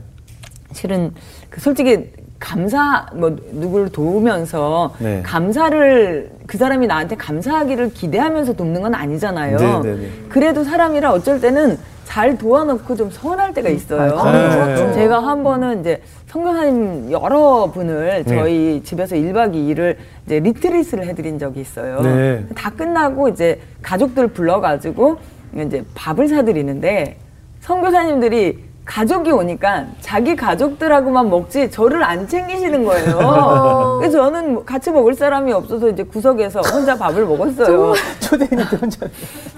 실은 0.73 1.13
그 1.49 1.61
솔직히 1.61 2.11
감사 2.43 3.05
뭐 3.13 3.33
누구를 3.53 3.87
도우면서 3.87 4.95
네. 4.99 5.21
감사를 5.23 6.29
그 6.45 6.57
사람이 6.57 6.87
나한테 6.87 7.15
감사하기를 7.15 7.93
기대하면서 7.93 8.53
돕는 8.53 8.81
건 8.81 8.93
아니잖아요. 8.93 9.57
네, 9.57 9.81
네, 9.81 9.95
네. 9.95 10.09
그래도 10.27 10.65
사람이라 10.65 11.13
어쩔 11.13 11.39
때는 11.39 11.77
잘 12.03 12.37
도와놓고 12.37 12.97
좀 12.97 13.09
서운할 13.09 13.53
때가 13.53 13.69
있어요. 13.69 14.19
아, 14.19 14.65
그렇죠. 14.65 14.93
제가 14.93 15.23
한 15.23 15.41
번은 15.41 15.79
이제 15.79 16.01
성교사님 16.27 17.11
여러 17.13 17.71
분을 17.73 18.23
네. 18.25 18.35
저희 18.35 18.83
집에서 18.83 19.15
1박 19.15 19.53
2일을 19.53 19.95
이제 20.25 20.41
리트리스를 20.41 21.07
해드린 21.07 21.39
적이 21.39 21.61
있어요. 21.61 22.01
네. 22.01 22.45
다 22.55 22.69
끝나고 22.71 23.29
이제 23.29 23.61
가족들 23.81 24.27
불러가지고 24.27 25.17
이제 25.55 25.85
밥을 25.95 26.27
사드리는데 26.27 27.15
성교사님들이 27.61 28.72
가족이 28.85 29.31
오니까 29.31 29.85
자기 30.01 30.35
가족들하고만 30.35 31.29
먹지 31.29 31.71
저를 31.71 32.03
안 32.03 32.27
챙기시는 32.27 32.83
거예요. 32.83 33.97
그래서 33.99 34.17
저는 34.17 34.53
뭐 34.55 34.63
같이 34.65 34.91
먹을 34.91 35.13
사람이 35.13 35.53
없어서 35.53 35.89
이제 35.89 36.03
구석에서 36.03 36.61
혼자 36.61 36.97
밥을 36.97 37.25
먹었어요. 37.25 37.93
초대했는데 38.19 38.75
혼자. 38.77 39.07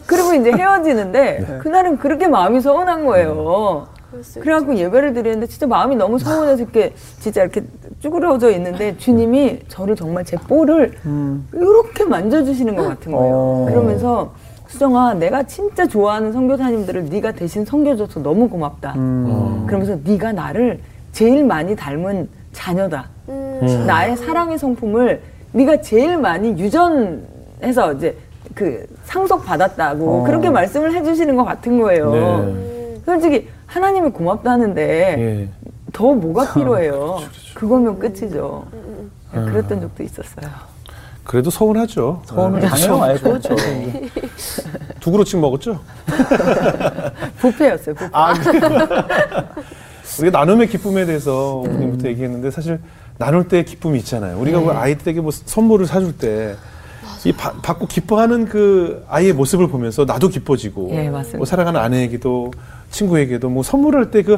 그리고 0.05 0.33
이제 0.35 0.51
헤어지는데 0.51 1.45
네. 1.49 1.57
그날은 1.59 1.97
그렇게 1.97 2.27
마음이 2.27 2.61
서운한 2.61 3.05
거예요. 3.05 3.87
그래갖고 4.39 4.75
예배를 4.75 5.13
드리는데 5.13 5.47
진짜 5.47 5.67
마음이 5.67 5.95
너무 5.95 6.17
서운해서 6.19 6.63
이렇게 6.63 6.93
진짜 7.19 7.41
이렇게 7.41 7.63
쭈그러져 7.99 8.51
있는데 8.51 8.95
주님이 8.97 9.59
저를 9.67 9.95
정말 9.95 10.23
제 10.23 10.37
볼을 10.37 10.93
음. 11.05 11.45
이렇게 11.51 12.05
만져주시는 12.05 12.75
것 12.75 12.87
같은 12.87 13.11
거예요. 13.11 13.35
어. 13.35 13.65
그러면서 13.67 14.31
수정아 14.67 15.15
내가 15.15 15.43
진짜 15.43 15.87
좋아하는 15.87 16.31
선교사님들을 16.31 17.05
네가 17.05 17.31
대신 17.33 17.65
섬겨줘서 17.65 18.21
너무 18.21 18.49
고맙다. 18.49 18.93
음. 18.95 19.25
어. 19.29 19.63
그러면서 19.67 19.97
네가 20.03 20.31
나를 20.33 20.79
제일 21.11 21.43
많이 21.45 21.75
닮은 21.75 22.27
자녀다. 22.53 23.09
음. 23.29 23.83
나의 23.87 24.17
사랑의 24.17 24.57
성품을 24.57 25.21
네가 25.53 25.81
제일 25.81 26.17
많이 26.17 26.49
유전해서 26.49 27.93
이제 27.95 28.17
그 28.53 28.85
상속 29.03 29.45
받았다고 29.45 30.21
어. 30.21 30.23
그렇게 30.23 30.49
말씀을 30.49 30.93
해주시는 30.93 31.35
것 31.35 31.43
같은 31.43 31.79
거예요. 31.79 32.11
네. 32.11 33.01
솔직히 33.05 33.47
하나님이 33.65 34.09
고맙다는데 34.11 35.15
예. 35.17 35.49
더 35.91 36.13
뭐가 36.13 36.53
필요해요? 36.53 36.91
그렇죠, 36.91 37.17
그렇죠. 37.17 37.53
그거면 37.53 37.99
끝이죠. 37.99 38.65
음. 38.73 39.11
그랬던 39.33 39.81
적도 39.81 40.03
있었어요. 40.03 40.49
그래도 41.25 41.49
서운하죠. 41.49 42.21
서운은 42.25 42.59
네. 42.61 42.67
당연히 42.67 43.01
알죠. 43.01 43.23
그렇죠. 43.23 43.55
두 45.01 45.11
그릇씩 45.11 45.39
먹었죠? 45.39 45.79
부패였어요, 47.39 47.95
부패. 47.95 48.09
아, 48.13 48.33
우리가 50.21 50.39
나눔의 50.39 50.67
기쁨에 50.69 51.05
대해서 51.05 51.57
오프닝부터 51.57 52.07
음. 52.07 52.09
얘기했는데 52.11 52.51
사실 52.51 52.79
나눌 53.17 53.47
때 53.47 53.63
기쁨이 53.63 53.97
있잖아요. 53.99 54.39
우리가 54.39 54.59
네. 54.59 54.69
아이들에게 54.71 55.19
뭐 55.21 55.31
선물을 55.31 55.85
사줄 55.87 56.17
때 56.17 56.55
이 57.23 57.31
받고 57.31 57.87
기뻐하는 57.87 58.45
그 58.45 59.03
아이의 59.09 59.33
모습을 59.33 59.67
보면서 59.67 60.05
나도 60.05 60.27
기뻐지고 60.27 60.89
네, 60.91 61.09
뭐 61.09 61.43
사랑하는 61.43 61.79
아내에게도 61.79 62.51
친구에게도 62.91 63.49
뭐 63.49 63.63
선물할 63.63 64.11
때 64.11 64.21
그 64.21 64.37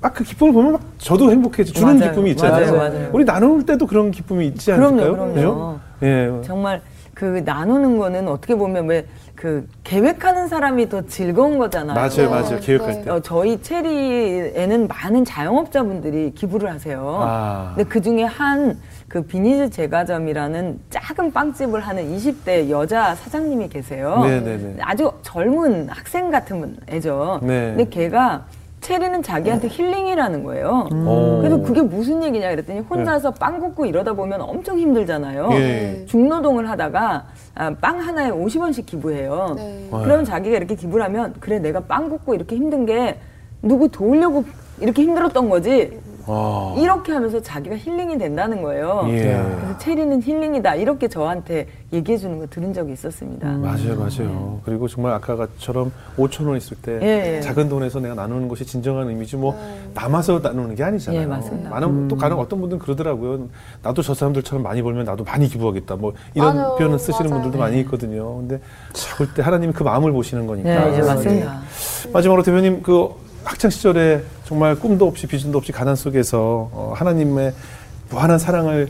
막 0.00 0.14
그 0.14 0.22
기쁨을 0.22 0.52
보면 0.52 0.72
막 0.72 0.80
저도 0.98 1.32
행복해져 1.32 1.72
주는 1.72 1.96
맞아요. 1.98 2.10
기쁨이 2.12 2.30
있잖아요. 2.32 2.72
맞아요, 2.76 2.90
맞아요. 2.90 3.10
우리 3.12 3.24
나눌 3.24 3.66
때도 3.66 3.86
그런 3.88 4.12
기쁨이 4.12 4.46
있지 4.48 4.70
않을까요? 4.70 5.12
그럼요, 5.14 5.32
그럼요. 5.34 5.78
예. 6.02 6.40
정말 6.44 6.80
그 7.14 7.42
나누는 7.44 7.98
거는 7.98 8.28
어떻게 8.28 8.54
보면 8.54 8.86
왜 8.88 9.06
그 9.42 9.66
계획하는 9.82 10.46
사람이 10.46 10.88
더 10.88 11.04
즐거운 11.06 11.58
거잖아요. 11.58 11.96
맞아요, 11.96 12.30
맞아요. 12.30 12.60
계획할 12.60 13.02
때. 13.02 13.10
어, 13.10 13.18
저희 13.20 13.60
체리에는 13.60 14.86
많은 14.86 15.24
자영업자분들이 15.24 16.32
기부를 16.34 16.70
하세요. 16.70 17.18
아. 17.22 17.72
근데 17.74 17.88
그 17.88 18.00
중에 18.00 18.22
한 18.22 18.78
그 19.08 19.20
비니즈 19.20 19.68
제과점이라는 19.68 20.78
작은 20.88 21.32
빵집을 21.32 21.80
하는 21.80 22.16
20대 22.16 22.70
여자 22.70 23.14
사장님이 23.14 23.68
계세요. 23.68 24.20
네네네. 24.22 24.56
네, 24.56 24.56
네. 24.56 24.76
아주 24.80 25.12
젊은 25.20 25.86
학생 25.90 26.30
같은 26.30 26.76
애죠. 26.88 27.40
네. 27.42 27.74
근데 27.76 27.88
걔가 27.90 28.46
체리는 28.82 29.22
자기한테 29.22 29.68
힐링이라는 29.68 30.42
거예요. 30.42 30.88
음. 30.92 31.38
그래서 31.40 31.62
그게 31.62 31.80
무슨 31.80 32.22
얘기냐 32.22 32.50
그랬더니 32.50 32.80
혼자서 32.80 33.30
네. 33.30 33.38
빵 33.38 33.60
굽고 33.60 33.86
이러다 33.86 34.12
보면 34.12 34.42
엄청 34.42 34.78
힘들잖아요. 34.78 35.48
예. 35.52 36.04
중노동을 36.06 36.68
하다가 36.68 37.26
아, 37.54 37.74
빵 37.80 38.00
하나에 38.00 38.30
50원씩 38.30 38.84
기부해요. 38.86 39.54
네. 39.56 39.88
그러면 39.90 40.24
자기가 40.24 40.56
이렇게 40.56 40.74
기부를 40.74 41.04
하면 41.06 41.34
그래 41.38 41.60
내가 41.60 41.80
빵 41.80 42.08
굽고 42.10 42.34
이렇게 42.34 42.56
힘든 42.56 42.84
게 42.84 43.18
누구 43.62 43.88
도우려고 43.88 44.44
이렇게 44.80 45.02
힘들었던 45.02 45.48
거지. 45.48 45.98
아. 46.26 46.74
이렇게 46.78 47.12
하면서 47.12 47.40
자기가 47.40 47.76
힐링이 47.76 48.18
된다는 48.18 48.62
거예요. 48.62 49.04
예. 49.08 49.18
그래서 49.58 49.78
체리는 49.78 50.22
힐링이다. 50.22 50.76
이렇게 50.76 51.08
저한테 51.08 51.66
얘기해 51.92 52.16
주는 52.18 52.38
거 52.38 52.46
들은 52.46 52.72
적이 52.72 52.92
있었습니다. 52.92 53.48
음. 53.48 53.62
맞아요, 53.62 53.96
맞아요. 53.96 54.54
네. 54.56 54.60
그리고 54.64 54.88
정말 54.88 55.12
아까처럼 55.14 55.92
5천 56.16 56.46
원 56.46 56.56
있을 56.56 56.76
때 56.80 56.98
예, 57.02 57.36
예. 57.36 57.40
작은 57.40 57.68
돈에서 57.68 58.00
내가 58.00 58.14
나누는 58.14 58.48
것이 58.48 58.64
진정한 58.64 59.08
의미지 59.08 59.36
뭐 59.36 59.52
음. 59.52 59.90
남아서 59.94 60.38
나누는 60.38 60.74
게 60.74 60.84
아니잖아요. 60.84 61.22
예, 61.22 61.26
맞습니다. 61.26 61.70
많은 61.70 61.88
음. 61.88 62.08
또 62.08 62.16
가능 62.16 62.38
어떤 62.38 62.60
분들은 62.60 62.78
그러더라고요. 62.80 63.48
나도 63.82 64.02
저 64.02 64.14
사람들처럼 64.14 64.62
많이 64.62 64.80
벌면 64.82 65.04
나도 65.04 65.24
많이 65.24 65.48
기부하겠다. 65.48 65.96
뭐 65.96 66.12
이런 66.34 66.56
맞아요. 66.56 66.76
표현을 66.76 66.98
쓰시는 66.98 67.30
맞아요. 67.30 67.42
분들도 67.42 67.62
많이 67.62 67.80
있거든요. 67.80 68.36
근데 68.38 68.60
그럴 69.16 69.34
때 69.34 69.42
하나님이 69.42 69.72
그 69.72 69.82
마음을 69.82 70.12
보시는 70.12 70.46
거니까. 70.46 70.90
네, 70.90 71.02
맞습니다. 71.02 71.60
마지막으로 72.12 72.42
대표님 72.42 72.82
그 72.82 73.10
학창 73.44 73.70
시절에 73.70 74.22
정말 74.44 74.74
꿈도 74.74 75.06
없이 75.06 75.26
비전도 75.26 75.58
없이 75.58 75.72
가난 75.72 75.96
속에서 75.96 76.70
어, 76.72 76.94
하나님의 76.96 77.52
무한한 78.10 78.38
사랑을 78.38 78.88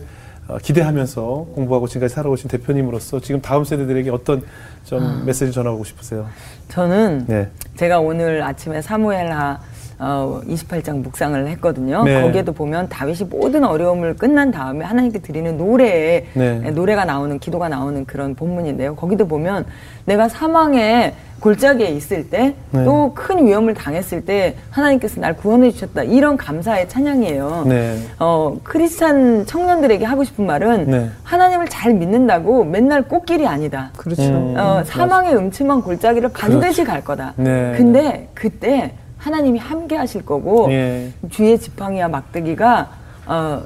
어, 0.49 0.59
기대하면서 0.59 1.23
공부하고 1.55 1.87
지금까지 1.87 2.15
살아오신 2.15 2.49
대표님으로서 2.51 3.21
지금 3.21 3.41
다음 3.41 3.65
세대들에게 3.65 4.11
어떤 4.11 4.43
좀 4.85 5.03
아. 5.03 5.23
메시지 5.25 5.53
전하고 5.53 5.85
싶으세요? 5.85 6.27
저는 6.69 7.27
네. 7.29 7.49
제가 7.77 8.01
오늘 8.01 8.43
아침에 8.43 8.83
사무엘하 8.83 9.61
어, 10.05 10.41
28장 10.49 11.01
묵상을 11.03 11.47
했거든요. 11.47 12.03
네. 12.03 12.21
거기에도 12.21 12.53
보면 12.53 12.89
다윗이 12.89 13.29
모든 13.31 13.63
어려움을 13.63 14.17
끝난 14.17 14.51
다음에 14.51 14.85
하나님께 14.85 15.21
드리는 15.21 15.57
노래에 15.57 16.27
네. 16.35 16.59
노래가 16.73 17.05
나오는 17.05 17.39
기도가 17.39 17.69
나오는 17.69 18.05
그런 18.05 18.35
본문인데요. 18.35 18.97
거기도 18.97 19.29
보면 19.29 19.65
내가 20.05 20.29
사망에 20.29 21.15
골짜기에 21.39 21.89
있을 21.89 22.31
때 22.31 22.55
또큰 22.73 23.37
네. 23.37 23.43
위험을 23.47 23.75
당했을 23.75 24.25
때 24.25 24.55
하나님께서 24.71 25.21
날 25.21 25.37
구원해 25.37 25.73
주셨다 25.73 26.05
이런 26.05 26.37
감사의 26.37 26.89
찬양이에요. 26.89 27.65
네. 27.67 27.99
어 28.21 28.57
크리스찬 28.63 29.47
청년들에게 29.47 30.05
하고 30.05 30.23
싶은 30.23 30.47
말은 30.47 30.87
네. 30.87 31.11
하나님을 31.25 31.69
잘 31.69 31.95
믿는다고 31.95 32.65
맨날 32.65 33.03
꽃길이 33.03 33.47
아니다. 33.47 33.91
그렇죠. 33.97 34.23
음, 34.23 34.55
어, 34.57 34.83
사망의 34.85 35.35
음침한 35.35 35.83
골짜기를 35.83 36.29
반드시 36.29 36.85
그렇죠. 36.85 36.85
갈 36.85 37.05
거다. 37.05 37.35
네. 37.37 37.75
근데 37.77 38.29
그때 38.35 38.93
하나님이 39.23 39.61
함께 39.61 39.95
하실 39.97 40.25
거고 40.27 40.67
예. 40.73 41.13
주의 41.31 41.57
지팡이와 41.57 42.09
막대기가 42.09 42.89
어, 43.27 43.63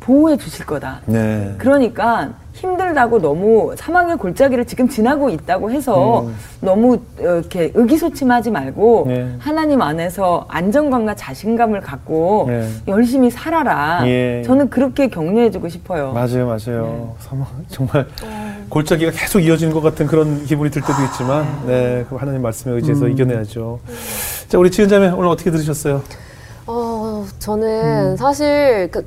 보호해 0.00 0.38
주실 0.38 0.64
거다. 0.64 1.02
네. 1.04 1.54
그러니까 1.58 2.30
힘들다고 2.54 3.20
너무 3.20 3.74
사망의 3.76 4.16
골짜기를 4.16 4.64
지금 4.64 4.88
지나고 4.88 5.28
있다고 5.28 5.70
해서 5.70 6.22
음. 6.22 6.34
너무 6.62 6.98
이렇게 7.18 7.70
의기소침하지 7.74 8.50
말고 8.50 9.04
네. 9.08 9.34
하나님 9.38 9.82
안에서 9.82 10.46
안정감과 10.48 11.14
자신감을 11.16 11.82
갖고 11.82 12.46
네. 12.48 12.66
열심히 12.88 13.30
살아라. 13.30 14.00
예. 14.06 14.42
저는 14.46 14.70
그렇게 14.70 15.08
격려해주고 15.08 15.68
싶어요. 15.68 16.12
맞아요, 16.12 16.46
맞아요. 16.46 16.86
네. 16.86 17.24
사망 17.26 17.46
정말 17.68 18.06
어. 18.24 18.47
골짜기가 18.68 19.12
계속 19.12 19.40
이어지는 19.40 19.72
것 19.72 19.80
같은 19.80 20.06
그런 20.06 20.44
기분이 20.44 20.70
들 20.70 20.82
때도 20.82 21.02
있지만, 21.12 21.44
아. 21.44 21.64
네, 21.66 22.04
그 22.08 22.16
하나님 22.16 22.42
말씀에 22.42 22.74
의지해서 22.74 23.06
음. 23.06 23.12
이겨내야죠. 23.12 23.80
자, 24.48 24.58
우리 24.58 24.70
지은 24.70 24.88
자매 24.88 25.08
오늘 25.08 25.28
어떻게 25.28 25.50
들으셨어요? 25.50 26.02
어, 26.70 27.24
저는 27.38 28.10
음. 28.12 28.16
사실 28.18 28.90
그 28.92 29.02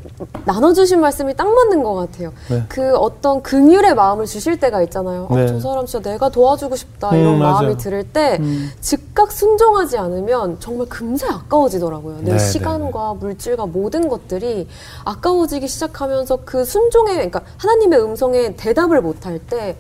나눠주신 0.45 0.99
말씀이 0.99 1.35
딱 1.35 1.47
맞는 1.47 1.83
것 1.83 1.93
같아요. 1.93 2.33
네. 2.49 2.63
그 2.67 2.95
어떤 2.95 3.43
긍휼의 3.43 3.93
마음을 3.93 4.25
주실 4.25 4.59
때가 4.59 4.81
있잖아요. 4.81 5.27
네. 5.29 5.43
아, 5.43 5.47
저 5.47 5.59
사람 5.59 5.85
진짜 5.85 6.09
내가 6.09 6.29
도와주고 6.29 6.75
싶다 6.75 7.15
이런 7.15 7.35
음, 7.35 7.39
마음이 7.39 7.77
들을 7.77 8.03
때 8.03 8.37
음. 8.39 8.71
즉각 8.81 9.31
순종하지 9.31 9.99
않으면 9.99 10.57
정말 10.59 10.87
금세 10.89 11.27
아까워지더라고요. 11.27 12.17
내 12.21 12.23
네, 12.23 12.31
네 12.31 12.39
시간과 12.39 13.13
네. 13.13 13.25
물질과 13.27 13.67
모든 13.67 14.09
것들이 14.09 14.67
아까워지기 15.05 15.67
시작하면서 15.67 16.39
그 16.43 16.65
순종에, 16.65 17.13
그러니까 17.13 17.41
하나님의 17.57 18.01
음성에 18.01 18.55
대답을 18.55 19.01
못할 19.01 19.37
때 19.37 19.77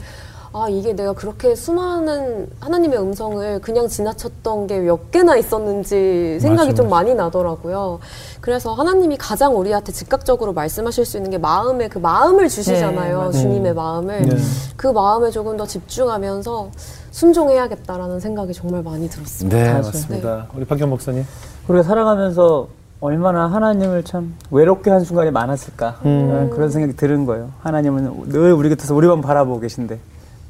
아, 0.53 0.67
이게 0.69 0.93
내가 0.93 1.13
그렇게 1.13 1.55
수많은 1.55 2.49
하나님의 2.59 2.99
음성을 2.99 3.61
그냥 3.61 3.87
지나쳤던 3.87 4.67
게 4.67 4.79
몇 4.81 5.09
개나 5.11 5.37
있었는지 5.37 6.39
생각이 6.41 6.71
맞아, 6.71 6.75
좀 6.75 6.89
맞아. 6.89 6.95
많이 7.03 7.15
나더라고요. 7.15 7.99
그래서 8.41 8.73
하나님이 8.73 9.15
가장 9.17 9.57
우리한테 9.57 9.91
즉각적으로 9.93 10.51
말씀하실 10.53 11.05
수 11.05 11.17
있는 11.17 11.31
게 11.31 11.37
마음의 11.37 11.87
그 11.89 11.99
마음을 11.99 12.49
주시잖아요. 12.49 13.31
네, 13.31 13.39
주님의 13.39 13.73
마음을. 13.73 14.21
네. 14.23 14.37
그 14.75 14.87
마음에 14.87 15.29
조금 15.29 15.55
더 15.55 15.65
집중하면서 15.65 16.69
순종해야겠다라는 17.11 18.19
생각이 18.19 18.53
정말 18.53 18.83
많이 18.83 19.09
들었습니다. 19.09 19.57
네, 19.57 19.73
맞습니다. 19.73 20.35
네. 20.35 20.43
우리 20.55 20.65
박경 20.65 20.89
목사님. 20.89 21.25
우리가 21.69 21.83
살아가면서 21.83 22.67
얼마나 22.99 23.47
하나님을 23.47 24.03
참 24.03 24.35
외롭게 24.51 24.89
한 24.91 25.01
순간이 25.03 25.31
많았을까 25.31 25.99
음. 26.05 26.49
그런 26.53 26.69
생각이 26.69 26.95
드는 26.97 27.25
거예요. 27.25 27.49
하나님은 27.61 28.29
늘 28.29 28.51
우리 28.53 28.69
곁에서 28.69 28.93
우리만 28.95 29.21
바라보고 29.21 29.59
계신데 29.59 29.99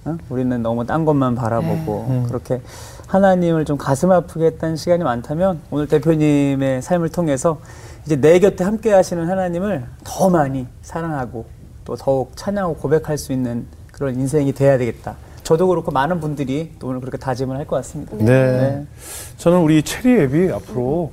어? 0.06 0.18
우리는 0.30 0.62
너무 0.62 0.86
딴 0.86 1.06
것만 1.06 1.36
바라보고 1.36 2.06
네. 2.10 2.18
음. 2.18 2.24
그렇게 2.28 2.62
하나님을 3.08 3.66
좀 3.66 3.78
가슴 3.78 4.12
아프게 4.12 4.46
했던 4.46 4.76
시간이 4.76 5.04
많다면 5.04 5.60
오늘 5.70 5.88
대표님의 5.88 6.82
삶을 6.82 7.10
통해서 7.10 7.60
이제 8.06 8.16
내 8.16 8.40
곁에 8.40 8.64
함께 8.64 8.92
하시는 8.92 9.28
하나님을 9.30 9.84
더 10.04 10.30
많이 10.30 10.66
사랑하고 10.82 11.46
또 11.86 11.96
더욱 11.96 12.32
찬양하고 12.36 12.76
고백할 12.78 13.18
수 13.18 13.32
있는 13.32 13.66
그런 13.92 14.16
인생이 14.16 14.54
돼야 14.54 14.78
되겠다. 14.78 15.16
저도 15.44 15.68
그렇고 15.68 15.92
많은 15.92 16.20
분들이 16.20 16.72
또 16.80 16.88
오늘 16.88 17.00
그렇게 17.02 17.18
다짐을 17.18 17.58
할 17.58 17.66
것 17.66 17.76
같습니다. 17.78 18.16
네. 18.18 18.24
네. 18.26 18.86
저는 19.38 19.60
우리 19.60 19.84
체리 19.84 20.22
앱이 20.22 20.52
앞으로 20.54 21.12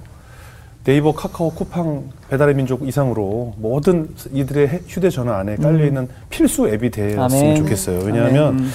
네이버, 0.88 1.12
카카오, 1.12 1.50
쿠팡, 1.50 2.08
배달의 2.30 2.54
민족 2.54 2.88
이상으로 2.88 3.52
모든 3.58 4.08
이들의 4.32 4.84
휴대전화 4.88 5.36
안에 5.36 5.56
깔려있는 5.56 6.02
음. 6.04 6.08
필수 6.30 6.66
앱이 6.66 6.90
되었으면 6.90 7.24
아멘. 7.42 7.56
좋겠어요. 7.56 7.98
왜냐하면 8.06 8.46
아멘. 8.46 8.58
음. 8.60 8.70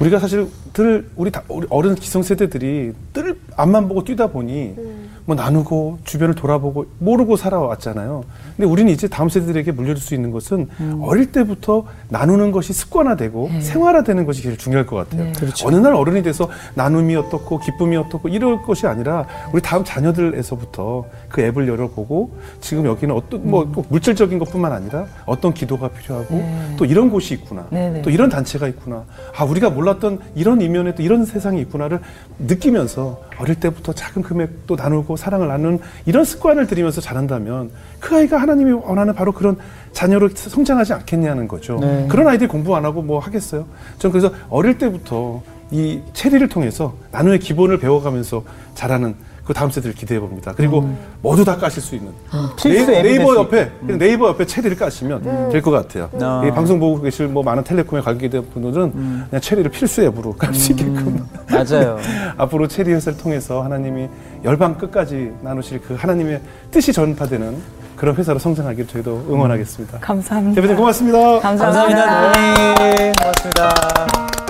우리가 0.00 0.18
사실 0.18 0.48
늘 0.72 1.06
우리, 1.16 1.30
다, 1.30 1.42
우리 1.48 1.66
어른 1.68 1.96
기성세대들이 1.96 2.94
늘 3.12 3.38
앞만 3.56 3.88
보고 3.88 4.02
뛰다 4.02 4.28
보니 4.28 4.74
음. 4.78 5.09
뭐 5.30 5.36
나누고 5.36 6.00
주변을 6.02 6.34
돌아보고 6.34 6.86
모르고 6.98 7.36
살아왔잖아요. 7.36 8.24
근데 8.56 8.68
우리는 8.68 8.92
이제 8.92 9.06
다음 9.06 9.28
세대들에게 9.28 9.70
물려줄 9.70 10.02
수 10.02 10.16
있는 10.16 10.32
것은 10.32 10.66
음. 10.80 11.00
어릴 11.04 11.30
때부터 11.30 11.84
나누는 12.08 12.50
것이 12.50 12.72
습관화되고 12.72 13.48
네. 13.52 13.60
생활화되는 13.60 14.26
것이 14.26 14.42
제일 14.42 14.58
중요할 14.58 14.86
것 14.86 14.96
같아요. 14.96 15.26
네. 15.26 15.32
그렇죠. 15.32 15.68
어느 15.68 15.76
날 15.76 15.94
어른이 15.94 16.24
돼서 16.24 16.48
나눔이 16.74 17.14
어떻고 17.14 17.60
기쁨이 17.60 17.96
어떻고 17.96 18.28
이럴 18.28 18.62
것이 18.62 18.88
아니라 18.88 19.24
우리 19.52 19.62
다음 19.62 19.84
자녀들에서부터 19.84 21.04
그 21.28 21.42
앱을 21.42 21.68
열어보고 21.68 22.32
지금 22.60 22.86
여기는 22.86 23.14
어떤 23.14 23.48
뭐꼭 23.48 23.84
음. 23.84 23.88
물질적인 23.88 24.40
것뿐만 24.40 24.72
아니라 24.72 25.06
어떤 25.26 25.54
기도가 25.54 25.90
필요하고 25.90 26.34
네. 26.34 26.74
또 26.76 26.84
이런 26.84 27.08
곳이 27.08 27.34
있구나. 27.34 27.66
네네. 27.70 27.90
네. 27.90 28.02
또 28.02 28.10
이런 28.10 28.30
단체가 28.30 28.66
있구나. 28.66 29.04
아 29.36 29.44
우리가 29.44 29.70
몰랐던 29.70 30.18
이런 30.34 30.60
이면에 30.60 30.96
또 30.96 31.04
이런 31.04 31.24
세상이 31.24 31.60
있구나를 31.60 32.00
느끼면서 32.40 33.29
어릴 33.40 33.54
때부터 33.54 33.92
작은 33.94 34.22
금액도 34.22 34.76
나누고 34.76 35.16
사랑을 35.16 35.48
나누는 35.48 35.80
이런 36.04 36.24
습관을 36.24 36.66
들이면서 36.66 37.00
자란다면 37.00 37.70
그 37.98 38.14
아이가 38.14 38.36
하나님이 38.36 38.72
원하는 38.72 39.14
바로 39.14 39.32
그런 39.32 39.56
자녀로 39.92 40.28
성장하지 40.34 40.92
않겠냐는 40.92 41.48
거죠. 41.48 41.78
네. 41.80 42.06
그런 42.08 42.28
아이들이 42.28 42.48
공부 42.48 42.76
안 42.76 42.84
하고 42.84 43.02
뭐 43.02 43.18
하겠어요? 43.18 43.66
전 43.98 44.12
그래서 44.12 44.32
어릴 44.50 44.76
때부터 44.76 45.42
이 45.70 46.00
체리를 46.12 46.46
통해서 46.48 46.94
나눔의 47.12 47.38
기본을 47.38 47.78
배워가면서 47.78 48.44
자라는 48.74 49.14
그 49.44 49.54
다음 49.54 49.70
세대를 49.70 49.94
기대해 49.94 50.20
봅니다. 50.20 50.52
그리고 50.56 50.80
음. 50.80 50.96
모두 51.22 51.44
다 51.44 51.56
까실 51.56 51.82
수 51.82 51.94
있는 51.94 52.12
음. 52.32 52.48
네이, 53.02 53.18
버 53.18 53.34
옆에 53.36 53.70
음. 53.82 53.98
네이버 53.98 54.28
옆에 54.28 54.46
체리를 54.46 54.76
까시면 54.76 55.22
음. 55.24 55.48
될것 55.50 55.72
같아요. 55.72 56.08
음. 56.14 56.48
이 56.48 56.50
방송 56.52 56.78
보고 56.78 57.00
계실 57.00 57.26
뭐 57.26 57.42
많은 57.42 57.64
텔레콤에 57.64 58.00
관계된 58.02 58.50
분들은 58.52 58.82
음. 58.94 59.24
그냥 59.28 59.40
체리를 59.40 59.70
필수 59.70 60.02
앱으로 60.02 60.34
깔 60.34 60.54
수 60.54 60.72
있게끔 60.72 61.26
맞아요. 61.50 61.98
앞으로 62.36 62.68
체리 62.68 62.92
회사를 62.92 63.18
통해서 63.18 63.62
하나님이 63.62 64.08
열방 64.44 64.76
끝까지 64.78 65.32
나누실 65.42 65.80
그 65.80 65.94
하나님의 65.94 66.40
뜻이 66.70 66.92
전파되는 66.92 67.56
그런 67.96 68.14
회사로 68.16 68.38
성장하기를 68.38 68.86
저희도 68.88 69.26
응원하겠습니다. 69.28 69.98
감사합니다. 70.00 70.54
대표님 70.54 70.76
고맙습니다. 70.76 71.40
감사합니다. 71.40 72.04
감사합니다. 72.06 73.12
고맙습니다. 73.20 74.49